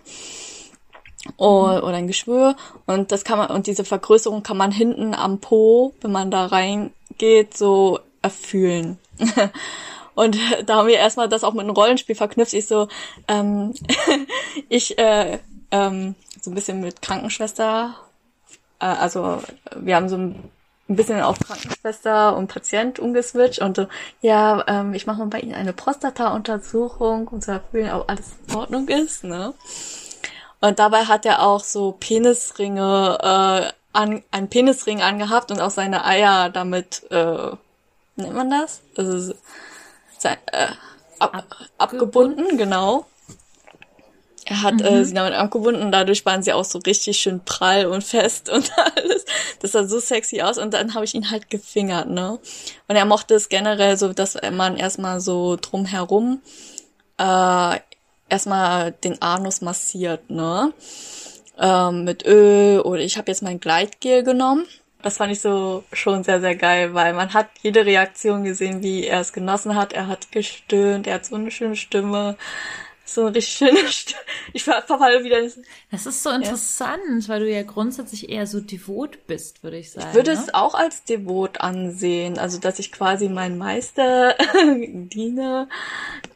oder, 1.37 1.85
oder 1.85 1.97
ein 1.97 2.07
Geschwür 2.07 2.57
und 2.87 3.13
das 3.13 3.25
kann 3.25 3.39
man 3.39 3.51
und 3.51 3.67
diese 3.67 3.85
Vergrößerung 3.85 4.43
kann 4.43 4.57
man 4.57 4.73
hinten 4.73 5.15
am 5.15 5.39
Po, 5.39 5.93
wenn 6.01 6.13
man 6.13 6.31
da 6.31 6.47
reingeht, 6.47 7.57
so 7.57 8.01
erfühlen. 8.23 8.99
und 10.21 10.37
da 10.67 10.77
haben 10.77 10.89
wir 10.89 10.97
erstmal 10.97 11.29
das 11.29 11.45
auch 11.45 11.53
mit 11.53 11.63
einem 11.63 11.75
Rollenspiel 11.75 12.15
verknüpft. 12.15 12.53
Ich 12.53 12.67
so, 12.67 12.89
ähm, 13.29 13.75
ich 14.69 14.99
äh, 14.99 15.39
ähm, 15.71 16.15
so 16.41 16.51
ein 16.51 16.55
bisschen 16.55 16.81
mit 16.81 17.03
Krankenschwester, 17.03 17.95
äh, 18.81 18.85
also 18.85 19.43
wir 19.77 19.97
haben 19.97 20.09
so 20.09 20.17
ein 20.17 20.51
ein 20.91 20.97
bisschen 20.97 21.21
auf 21.21 21.39
Krankenschwester 21.39 22.37
und 22.37 22.49
Patient 22.49 22.99
umgeswitcht 22.99 23.61
und 23.61 23.77
so, 23.77 23.87
ja, 24.23 24.65
ähm, 24.67 24.93
ich 24.93 25.07
mache 25.07 25.21
mal 25.21 25.29
bei 25.29 25.39
Ihnen 25.39 25.55
eine 25.55 25.73
Prostata-Untersuchung, 25.73 27.29
um 27.29 27.41
zu 27.41 27.53
erfüllen, 27.53 27.93
ob 27.93 28.11
alles 28.11 28.33
in 28.49 28.57
Ordnung 28.57 28.89
ist, 28.89 29.23
ne? 29.23 29.55
Und 30.61 30.81
dabei 30.81 31.05
hat 31.05 31.25
er 31.25 31.43
auch 31.43 31.61
so 31.63 31.93
Penisringe, 31.93 33.19
äh, 33.23 33.73
an, 33.93 34.23
einen 34.33 34.49
Penisring 34.51 35.01
angehabt 35.01 35.53
und 35.53 35.61
auch 35.61 35.71
seine 35.71 36.05
Eier 36.05 36.51
damit, 36.51 37.05
äh, 37.11 37.51
nennt 38.17 38.35
man 38.35 38.51
das? 38.51 38.83
Also, 38.97 39.33
sein, 40.23 40.37
äh, 40.53 40.69
ab, 41.19 41.45
abgebunden, 41.79 42.57
genau. 42.59 43.07
Er 44.51 44.63
hat 44.63 44.83
äh, 44.83 45.05
sie 45.05 45.15
damit 45.15 45.35
abgebunden 45.35 45.81
und 45.81 45.93
dadurch 45.93 46.27
waren 46.27 46.43
sie 46.43 46.53
auch 46.53 46.65
so 46.65 46.79
richtig 46.81 47.19
schön 47.19 47.45
prall 47.45 47.87
und 47.87 48.03
fest 48.03 48.49
und 48.49 48.73
alles. 48.97 49.25
Das 49.61 49.73
sah 49.73 49.85
so 49.85 50.01
sexy 50.01 50.41
aus 50.43 50.59
und 50.59 50.75
dann 50.75 50.95
habe 50.95 51.05
ich 51.05 51.15
ihn 51.15 51.31
halt 51.31 51.51
gefingert, 51.51 52.09
ne? 52.09 52.39
Und 52.89 52.97
er 52.97 53.05
mochte 53.05 53.35
es 53.35 53.49
generell 53.49 53.97
so, 53.97 54.13
dass 54.13 54.37
man 54.53 54.77
erstmal 54.77 55.21
so 55.21 55.57
drumherum 55.61 56.41
äh, 57.19 57.79
erstmal 58.29 58.93
den 58.93 59.23
Anus 59.23 59.61
massiert, 59.61 60.31
ne? 60.31 60.73
Ähm, 61.59 62.05
mit 62.05 62.27
Öl 62.27 62.81
oder 62.81 63.03
ich 63.03 63.19
habe 63.19 63.31
jetzt 63.31 63.43
mein 63.43 63.61
Gleitgel 63.61 64.25
genommen. 64.25 64.67
Das 65.03 65.17
fand 65.17 65.33
ich 65.33 65.41
so 65.41 65.85
schon 65.93 66.25
sehr, 66.25 66.41
sehr 66.41 66.57
geil, 66.57 66.95
weil 66.95 67.13
man 67.15 67.33
hat 67.35 67.49
jede 67.63 67.87
Reaktion 67.87 68.45
gesehen, 68.45 68.83
wie 68.83 69.07
er 69.07 69.21
es 69.21 69.33
genossen 69.33 69.75
hat. 69.75 69.93
Er 69.93 70.07
hat 70.09 70.31
gestöhnt, 70.33 71.07
er 71.07 71.15
hat 71.15 71.27
so 71.27 71.37
eine 71.37 71.51
schöne 71.51 71.77
Stimme. 71.77 72.37
So 73.07 73.23
eine 73.27 73.35
richtig 73.35 73.55
schöne 73.57 73.79
St 73.89 74.15
Ich 74.53 74.63
ver- 74.63 74.83
verfalle 74.83 75.25
wieder. 75.25 75.41
Ich 75.43 75.55
Das 75.91 76.07
ist 76.07 76.23
so 76.23 76.31
interessant, 76.31 77.29
weil 77.29 77.41
du 77.41 77.51
ja 77.51 77.63
grundsätzlich 77.65 78.29
eher 78.29 78.47
so 78.47 78.61
devot 78.61 79.27
bist, 79.27 79.65
würde 79.65 79.79
ich 79.79 79.91
sagen. 79.91 80.15
würde 80.15 80.33
ne? 80.33 80.39
es 80.39 80.55
auch 80.55 80.75
als 80.75 81.03
devot 81.03 81.61
ansehen. 81.61 82.39
Also, 82.39 82.59
dass 82.61 82.79
ich 82.79 82.93
quasi 82.93 83.29
meinen 83.29 83.59
Meister 83.59 84.37
diene. 84.85 85.69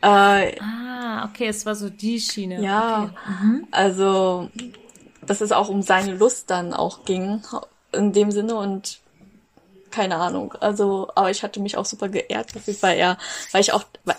Äh, 0.00 0.58
Ah, 0.60 1.26
okay, 1.30 1.46
es 1.46 1.64
war 1.64 1.76
so 1.76 1.90
die 1.90 2.18
Schiene. 2.20 2.60
Ja, 2.60 3.04
Okay. 3.04 3.66
also 3.70 4.48
dass 5.26 5.40
es 5.40 5.52
auch 5.52 5.68
um 5.68 5.80
seine 5.80 6.14
Lust 6.16 6.50
dann 6.50 6.74
auch 6.74 7.04
ging 7.04 7.40
in 7.94 8.12
dem 8.12 8.30
Sinne 8.30 8.54
und 8.56 8.98
keine 9.90 10.16
Ahnung. 10.16 10.54
Also, 10.60 11.08
aber 11.14 11.30
ich 11.30 11.42
hatte 11.42 11.60
mich 11.60 11.76
auch 11.76 11.84
super 11.84 12.08
geehrt, 12.08 12.48
weil 12.82 12.98
er, 12.98 13.16
weil 13.52 13.60
ich 13.60 13.72
auch 13.72 13.84
weil 14.04 14.16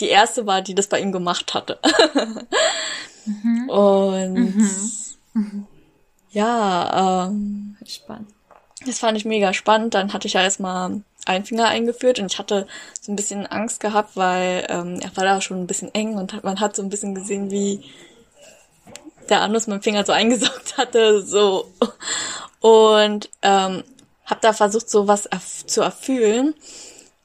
die 0.00 0.08
erste 0.08 0.46
war, 0.46 0.60
die 0.62 0.74
das 0.74 0.88
bei 0.88 1.00
ihm 1.00 1.12
gemacht 1.12 1.54
hatte. 1.54 1.78
Und 3.68 4.54
ja, 6.30 7.26
ähm, 7.26 7.76
Spannend. 7.86 8.28
das 8.84 8.98
fand 8.98 9.16
ich 9.16 9.24
mega 9.24 9.54
spannend. 9.54 9.94
Dann 9.94 10.12
hatte 10.12 10.26
ich 10.26 10.34
ja 10.34 10.42
erstmal 10.42 11.00
einen 11.26 11.44
Finger 11.44 11.68
eingeführt 11.68 12.18
und 12.18 12.32
ich 12.32 12.38
hatte 12.38 12.66
so 13.00 13.12
ein 13.12 13.16
bisschen 13.16 13.46
Angst 13.46 13.80
gehabt, 13.80 14.16
weil 14.16 14.66
ähm, 14.68 15.00
er 15.00 15.16
war 15.16 15.24
da 15.24 15.40
schon 15.40 15.60
ein 15.60 15.66
bisschen 15.66 15.94
eng 15.94 16.16
und 16.16 16.32
hat, 16.32 16.44
man 16.44 16.60
hat 16.60 16.76
so 16.76 16.82
ein 16.82 16.90
bisschen 16.90 17.14
gesehen, 17.14 17.50
wie 17.50 17.84
der 19.28 19.42
Anus 19.42 19.66
meinen 19.66 19.82
Finger 19.82 20.04
so 20.04 20.12
eingesaugt 20.12 20.76
hatte, 20.76 21.22
so. 21.22 21.70
Und 22.60 23.30
ähm, 23.42 23.84
hab 24.24 24.40
da 24.40 24.52
versucht, 24.52 24.88
so 24.88 25.06
was 25.06 25.26
erf 25.26 25.66
zu 25.66 25.82
erfühlen, 25.82 26.54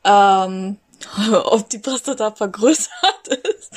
ähm, 0.03 0.77
ob 1.43 1.69
die 1.69 1.79
Prostata 1.79 2.31
vergrößert 2.31 3.27
ist. 3.27 3.73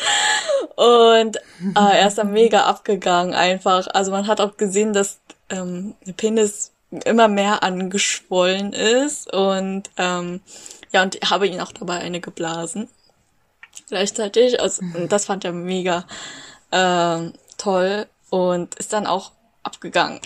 Und 0.77 1.37
äh, 1.37 1.99
er 1.99 2.09
ist 2.09 2.19
dann 2.19 2.33
mega 2.33 2.65
abgegangen 2.65 3.35
einfach. 3.35 3.87
Also 3.93 4.11
man 4.11 4.27
hat 4.27 4.41
auch 4.41 4.57
gesehen, 4.57 4.93
dass 4.93 5.21
ähm, 5.51 5.95
der 6.07 6.13
Penis 6.13 6.73
immer 7.05 7.29
mehr 7.29 7.63
angeschwollen 7.63 8.73
ist 8.73 9.33
und 9.33 9.91
ähm, 9.97 10.41
ja, 10.93 11.03
und 11.03 11.19
habe 11.31 11.47
ihn 11.47 11.61
auch 11.61 11.73
dabei 11.73 11.99
eine 11.99 12.21
geblasen. 12.21 12.89
Gleichzeitig. 13.89 14.61
Also, 14.61 14.83
das 15.09 15.27
fand 15.27 15.45
er 15.45 15.53
mega 15.53 16.05
ähm, 16.71 17.33
toll 17.63 18.07
und 18.31 18.75
ist 18.77 18.93
dann 18.93 19.07
auch 19.07 19.33
abgegangen. 19.63 20.21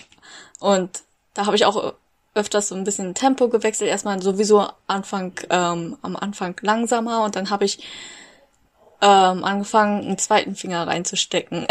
Und 0.59 1.03
da 1.33 1.45
habe 1.45 1.55
ich 1.55 1.65
auch 1.65 1.93
öfters 2.33 2.69
so 2.69 2.75
ein 2.75 2.83
bisschen 2.83 3.13
Tempo 3.13 3.47
gewechselt. 3.49 3.89
Erstmal 3.89 4.21
sowieso 4.21 4.67
Anfang, 4.87 5.33
ähm, 5.49 5.97
am 6.01 6.15
Anfang 6.15 6.55
langsamer 6.61 7.23
und 7.23 7.35
dann 7.35 7.49
habe 7.49 7.65
ich 7.65 7.79
ähm, 9.01 9.43
angefangen, 9.43 10.05
einen 10.05 10.17
zweiten 10.17 10.55
Finger 10.55 10.87
reinzustecken. 10.87 11.67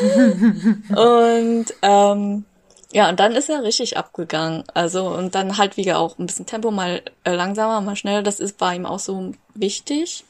und 0.96 1.66
ähm, 1.82 2.44
ja, 2.92 3.08
und 3.08 3.20
dann 3.20 3.32
ist 3.36 3.48
er 3.48 3.62
richtig 3.62 3.96
abgegangen. 3.96 4.64
Also, 4.74 5.08
und 5.08 5.34
dann 5.34 5.56
halt 5.56 5.76
wieder 5.76 5.98
auch 5.98 6.18
ein 6.18 6.26
bisschen 6.26 6.46
Tempo, 6.46 6.70
mal 6.70 7.02
äh, 7.24 7.34
langsamer, 7.34 7.80
mal 7.80 7.96
schneller. 7.96 8.22
Das 8.22 8.40
ist 8.40 8.58
bei 8.58 8.74
ihm 8.74 8.84
auch 8.84 8.98
so 8.98 9.32
wichtig. 9.54 10.24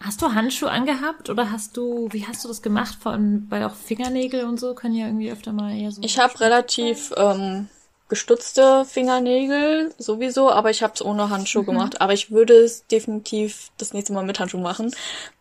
Hast 0.00 0.20
du 0.22 0.34
Handschuhe 0.34 0.70
angehabt 0.70 1.30
oder 1.30 1.50
hast 1.50 1.76
du, 1.76 2.08
wie 2.12 2.26
hast 2.26 2.44
du 2.44 2.48
das 2.48 2.60
gemacht? 2.62 2.98
Vor 3.00 3.12
allem, 3.12 3.46
weil 3.48 3.64
auch 3.64 3.74
Fingernägel 3.74 4.44
und 4.44 4.60
so 4.60 4.74
können 4.74 4.94
ja 4.94 5.06
irgendwie 5.06 5.32
öfter 5.32 5.52
mal 5.52 5.74
eher 5.74 5.90
so. 5.90 6.02
Ich 6.02 6.18
habe 6.18 6.38
relativ 6.38 7.12
ähm, 7.16 7.68
gestutzte 8.08 8.84
Fingernägel 8.84 9.94
sowieso, 9.98 10.50
aber 10.50 10.70
ich 10.70 10.82
habe 10.82 10.92
es 10.94 11.04
ohne 11.04 11.30
Handschuh 11.30 11.64
gemacht. 11.64 12.00
Aber 12.00 12.12
ich 12.12 12.30
würde 12.30 12.54
es 12.54 12.86
definitiv 12.86 13.70
das 13.78 13.94
nächste 13.94 14.12
Mal 14.12 14.24
mit 14.24 14.38
Handschuh 14.38 14.58
machen. 14.58 14.94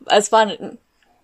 Es 0.06 0.32
war 0.32 0.48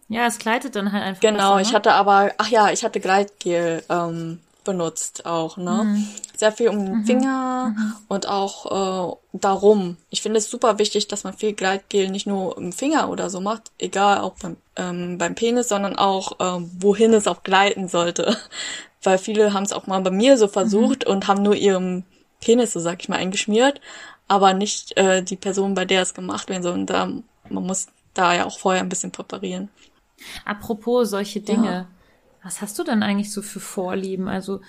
Ja, 0.09 0.27
es 0.27 0.37
gleitet 0.37 0.75
dann 0.75 0.91
halt 0.91 1.03
einfach. 1.03 1.21
genau. 1.21 1.55
besser, 1.55 1.61
Ich 1.61 1.67
ne? 1.69 1.73
hatte 1.75 1.93
aber, 1.93 2.33
ach 2.37 2.49
ja, 2.49 2.69
ich 2.69 2.83
hatte 2.83 2.99
Gleitgel 2.99 3.81
ähm, 3.89 4.39
benutzt 4.63 5.25
auch, 5.25 5.57
ne? 5.57 6.03
Sehr 6.35 6.51
viel 6.51 6.69
um 6.69 6.85
den 6.85 7.05
Finger 7.05 7.75
und 8.07 8.27
auch 8.27 9.13
äh, 9.13 9.15
darum. 9.33 9.97
Ich 10.09 10.21
finde 10.21 10.39
es 10.39 10.49
super 10.49 10.79
wichtig, 10.79 11.07
dass 11.07 11.23
man 11.23 11.33
viel 11.33 11.53
Gleitgel 11.53 12.09
nicht 12.09 12.27
nur 12.27 12.57
im 12.57 12.71
Finger 12.71 13.09
oder 13.09 13.29
so 13.29 13.41
macht, 13.41 13.71
egal 13.77 14.19
auch 14.19 14.35
beim 14.41 14.57
ähm, 14.75 15.17
beim 15.17 15.35
Penis, 15.35 15.69
sondern 15.69 15.95
auch 15.95 16.33
ähm, 16.39 16.71
wohin 16.79 17.13
es 17.13 17.27
auch 17.27 17.43
gleiten 17.43 17.87
sollte. 17.87 18.37
Weil 19.03 19.17
viele 19.17 19.53
haben 19.53 19.63
es 19.63 19.73
auch 19.73 19.87
mal 19.87 20.01
bei 20.01 20.11
mir 20.11 20.37
so 20.37 20.47
versucht 20.47 21.05
und 21.05 21.27
haben 21.27 21.41
nur 21.41 21.55
ihrem 21.55 22.03
Penis, 22.39 22.73
so 22.73 22.79
sag 22.79 23.01
ich 23.01 23.09
mal, 23.09 23.17
eingeschmiert, 23.17 23.81
aber 24.27 24.53
nicht 24.53 24.97
äh, 24.97 25.23
die 25.23 25.35
Person, 25.35 25.73
bei 25.73 25.85
der 25.85 26.03
es 26.03 26.13
gemacht 26.13 26.49
werden 26.49 26.63
soll. 26.63 26.73
Und 26.73 26.87
da, 26.87 27.05
man 27.05 27.63
muss 27.63 27.87
da 28.13 28.35
ja 28.35 28.45
auch 28.45 28.59
vorher 28.59 28.81
ein 28.81 28.89
bisschen 28.89 29.11
präparieren. 29.11 29.69
Apropos 30.45 31.09
solche 31.09 31.41
Dinge. 31.41 31.87
Was 32.43 32.61
hast 32.61 32.77
du 32.79 32.83
denn 32.83 33.03
eigentlich 33.03 33.31
so 33.31 33.41
für 33.41 33.59
Vorlieben? 33.59 34.27
Also, 34.27 34.61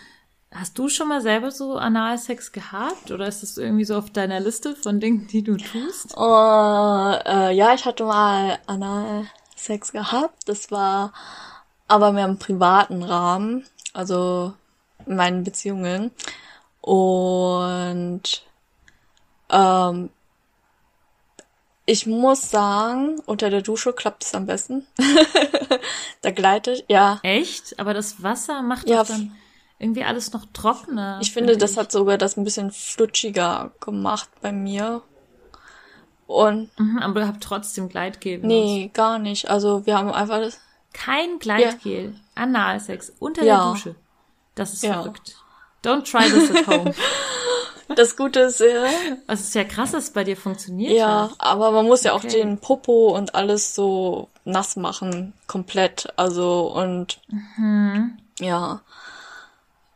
hast 0.51 0.79
du 0.79 0.89
schon 0.89 1.09
mal 1.09 1.23
selber 1.23 1.51
so 1.51 1.77
Analsex 1.77 2.53
gehabt? 2.53 3.11
Oder 3.11 3.27
ist 3.27 3.43
das 3.43 3.57
irgendwie 3.57 3.85
so 3.85 3.97
auf 3.97 4.11
deiner 4.11 4.41
Liste 4.41 4.77
von 4.77 5.01
Dingen, 5.01 5.27
die 5.27 5.43
du 5.43 5.57
tust? 5.57 6.15
Oh, 6.17 7.15
äh, 7.25 7.55
ja, 7.55 7.73
ich 7.75 7.85
hatte 7.87 8.05
mal 8.05 8.59
Analsex 8.67 9.93
gehabt. 9.93 10.49
Das 10.49 10.71
war 10.71 11.13
aber 11.89 12.13
mehr 12.13 12.27
im 12.27 12.39
privaten 12.39 13.03
Rahmen, 13.03 13.65
also 13.95 14.53
in 15.07 15.17
meinen 15.17 15.45
Beziehungen. 15.45 16.11
Und 16.81 18.45
ähm, 19.51 20.11
ich 21.87 22.07
muss 22.07 22.51
sagen, 22.51 23.21
unter 23.27 23.51
der 23.51 23.63
Dusche 23.63 23.93
klappt 23.93 24.25
es 24.25 24.35
am 24.35 24.47
besten. 24.47 24.87
da 26.23 26.31
gleitet, 26.31 26.85
ja. 26.89 27.19
Echt? 27.23 27.79
Aber 27.79 27.93
das 27.95 28.23
Wasser 28.23 28.63
macht 28.63 28.89
Ja, 28.89 29.03
dann 29.05 29.33
irgendwie 29.79 30.05
alles 30.05 30.33
noch 30.33 30.45
trockener. 30.53 31.19
Ich 31.23 31.33
finde, 31.33 31.57
das 31.57 31.77
hat 31.77 31.91
sogar 31.91 32.19
das 32.19 32.37
ein 32.37 32.45
bisschen 32.45 32.71
flutschiger 32.71 33.73
gemacht 33.81 34.29
bei 34.41 34.53
mir. 34.53 35.03
Und 36.29 36.71
Mhm, 36.79 36.99
aber 36.99 37.21
ihr 37.21 37.27
habt 37.29 37.43
trotzdem 37.43 37.89
Gleitgel. 37.89 38.39
benutzt. 38.39 38.49
nee, 38.49 38.91
gar 38.95 39.19
nicht. 39.19 39.51
Also 39.51 39.85
wir 39.85 39.99
haben 39.99 40.11
einfach 40.13 40.39
das. 40.39 40.59
Kein 40.95 41.39
Gleitgel. 41.41 42.15
Analsex 42.35 43.13
unter 43.19 43.43
Ja. 43.45 43.57
der 43.65 43.73
Dusche. 43.73 43.95
Das 44.55 44.73
ist 44.73 44.83
Ja. 44.85 44.95
verrückt. 45.03 45.37
Don't 45.85 46.09
try 46.09 46.31
this 46.31 46.51
at 46.55 46.67
home. 46.67 46.95
Das 47.97 48.17
Gute 48.17 48.41
ist, 48.41 48.61
ja, 48.61 48.85
Es 49.27 49.41
ist 49.41 49.55
ja 49.55 49.65
krass, 49.65 49.93
dass 49.93 50.05
es 50.05 50.11
bei 50.11 50.25
dir 50.25 50.37
funktioniert 50.37 50.93
ja, 50.93 51.31
hat. 51.31 51.35
aber 51.39 51.71
man 51.73 51.87
muss 51.87 52.03
ja 52.05 52.13
auch 52.13 52.25
Okay. 52.25 52.29
den 52.43 52.59
Popo 52.59 53.15
und 53.17 53.35
alles 53.35 53.75
so 53.75 54.29
nass 54.45 54.77
machen, 54.77 55.33
komplett. 55.47 56.09
Also 56.17 56.73
und 56.75 57.21
ja. 58.41 58.81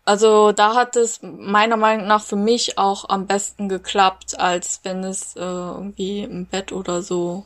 Also 0.04 0.52
da 0.52 0.74
hat 0.76 0.94
es 0.94 1.20
meiner 1.22 1.76
Meinung 1.76 2.06
nach 2.06 2.22
für 2.22 2.36
mich 2.36 2.78
auch 2.78 3.08
am 3.08 3.26
besten 3.26 3.68
geklappt, 3.68 4.38
als 4.38 4.80
wenn 4.84 5.02
es 5.02 5.34
äh, 5.34 5.40
irgendwie 5.40 6.22
im 6.22 6.46
Bett 6.46 6.70
oder 6.70 7.02
so 7.02 7.44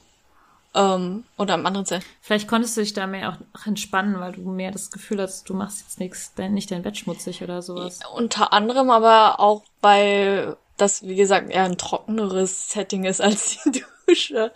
ähm, 0.75 1.25
oder 1.37 1.55
am 1.55 1.67
anderen 1.67 1.87
Seite. 1.87 2.05
Vielleicht 2.21 2.49
konntest 2.49 2.77
du 2.77 2.81
dich 2.81 2.93
da 2.93 3.07
mehr 3.07 3.31
auch 3.31 3.67
entspannen, 3.67 4.21
weil 4.21 4.33
du 4.33 4.43
mehr 4.43 4.71
das 4.71 4.91
Gefühl 4.91 5.21
hast, 5.21 5.49
du 5.49 5.55
machst 5.55 5.81
jetzt 5.81 6.01
nichts, 6.01 6.33
dein, 6.35 6.55
nicht 6.55 6.71
dein 6.71 6.83
Bett 6.83 6.97
schmutzig 6.97 7.43
oder 7.43 7.63
sowas. 7.63 8.01
Unter 8.15 8.53
anderem 8.53 8.91
aber 8.91 9.41
auch, 9.41 9.65
weil 9.81 10.57
das, 10.77 11.03
wie 11.03 11.17
gesagt, 11.17 11.51
eher 11.51 11.65
ein 11.65 11.79
trockeneres 11.79 12.71
Setting 12.71 13.05
ist 13.05 13.21
als 13.21 13.59
die 13.65 13.83
Dusche. 14.07 14.53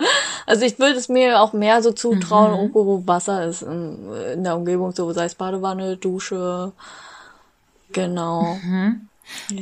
Also 0.46 0.64
ich 0.64 0.78
würde 0.78 0.96
es 0.96 1.08
mir 1.08 1.40
auch 1.40 1.52
mehr 1.52 1.82
so 1.82 1.92
zutrauen, 1.92 2.54
irgendwo 2.54 2.86
wo 2.86 3.06
Wasser 3.06 3.46
ist 3.46 3.62
in, 3.62 4.12
in 4.32 4.44
der 4.44 4.56
Umgebung, 4.56 4.92
so 4.92 5.12
sei 5.12 5.26
es 5.26 5.34
Badewanne, 5.34 5.96
Dusche. 5.96 6.72
Genau. 7.92 8.58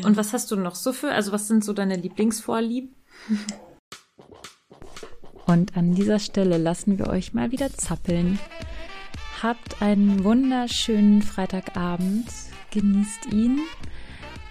Und 0.05 0.17
was 0.17 0.33
hast 0.33 0.51
du 0.51 0.57
noch 0.57 0.75
so 0.75 0.93
für, 0.93 1.13
also 1.13 1.33
was 1.33 1.49
sind 1.49 1.65
so 1.65 1.73
deine 1.73 1.97
Lieblingsvorlieben? 1.97 2.95
Und 5.47 5.77
an 5.77 5.95
dieser 5.95 6.19
Stelle 6.19 6.59
lassen 6.59 6.99
wir 6.99 7.09
euch 7.09 7.35
mal 7.35 7.51
wieder 7.53 7.73
zappeln. 7.73 8.39
Habt 9.43 9.83
einen 9.83 10.23
wunderschönen 10.23 11.23
Freitagabend, 11.23 12.27
genießt 12.71 13.33
ihn. 13.33 13.61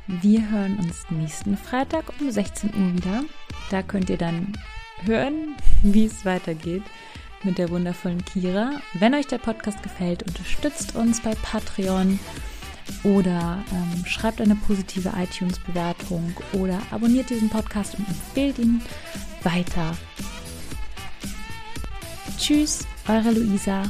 Wir 0.08 0.50
hören 0.50 0.78
uns 0.78 1.06
nächsten 1.10 1.56
Freitag 1.56 2.06
um 2.20 2.30
16 2.30 2.72
Uhr 2.72 2.94
wieder. 2.98 3.24
Da 3.70 3.82
könnt 3.82 4.10
ihr 4.10 4.18
dann 4.18 4.54
hören, 5.06 5.56
wie 5.84 6.06
es 6.06 6.26
weitergeht 6.26 6.84
mit 7.44 7.58
der 7.58 7.70
wundervollen 7.70 8.24
Kira. 8.26 8.82
Wenn 8.94 9.14
euch 9.14 9.28
der 9.28 9.38
Podcast 9.38 9.82
gefällt, 9.82 10.24
unterstützt 10.24 10.96
uns 10.96 11.22
bei 11.22 11.34
Patreon 11.36 12.20
oder 13.04 13.64
ähm, 13.72 14.06
schreibt 14.06 14.42
eine 14.42 14.56
positive 14.56 15.14
iTunes-Bewertung 15.18 16.34
oder 16.54 16.80
abonniert 16.92 17.30
diesen 17.30 17.50
Podcast 17.50 17.96
und 17.98 18.08
empfehlt 18.08 18.60
ihn 18.60 18.82
weiter. 19.44 19.96
Tschüss, 22.38 22.86
eure 23.08 23.32
Luisa. 23.32 23.84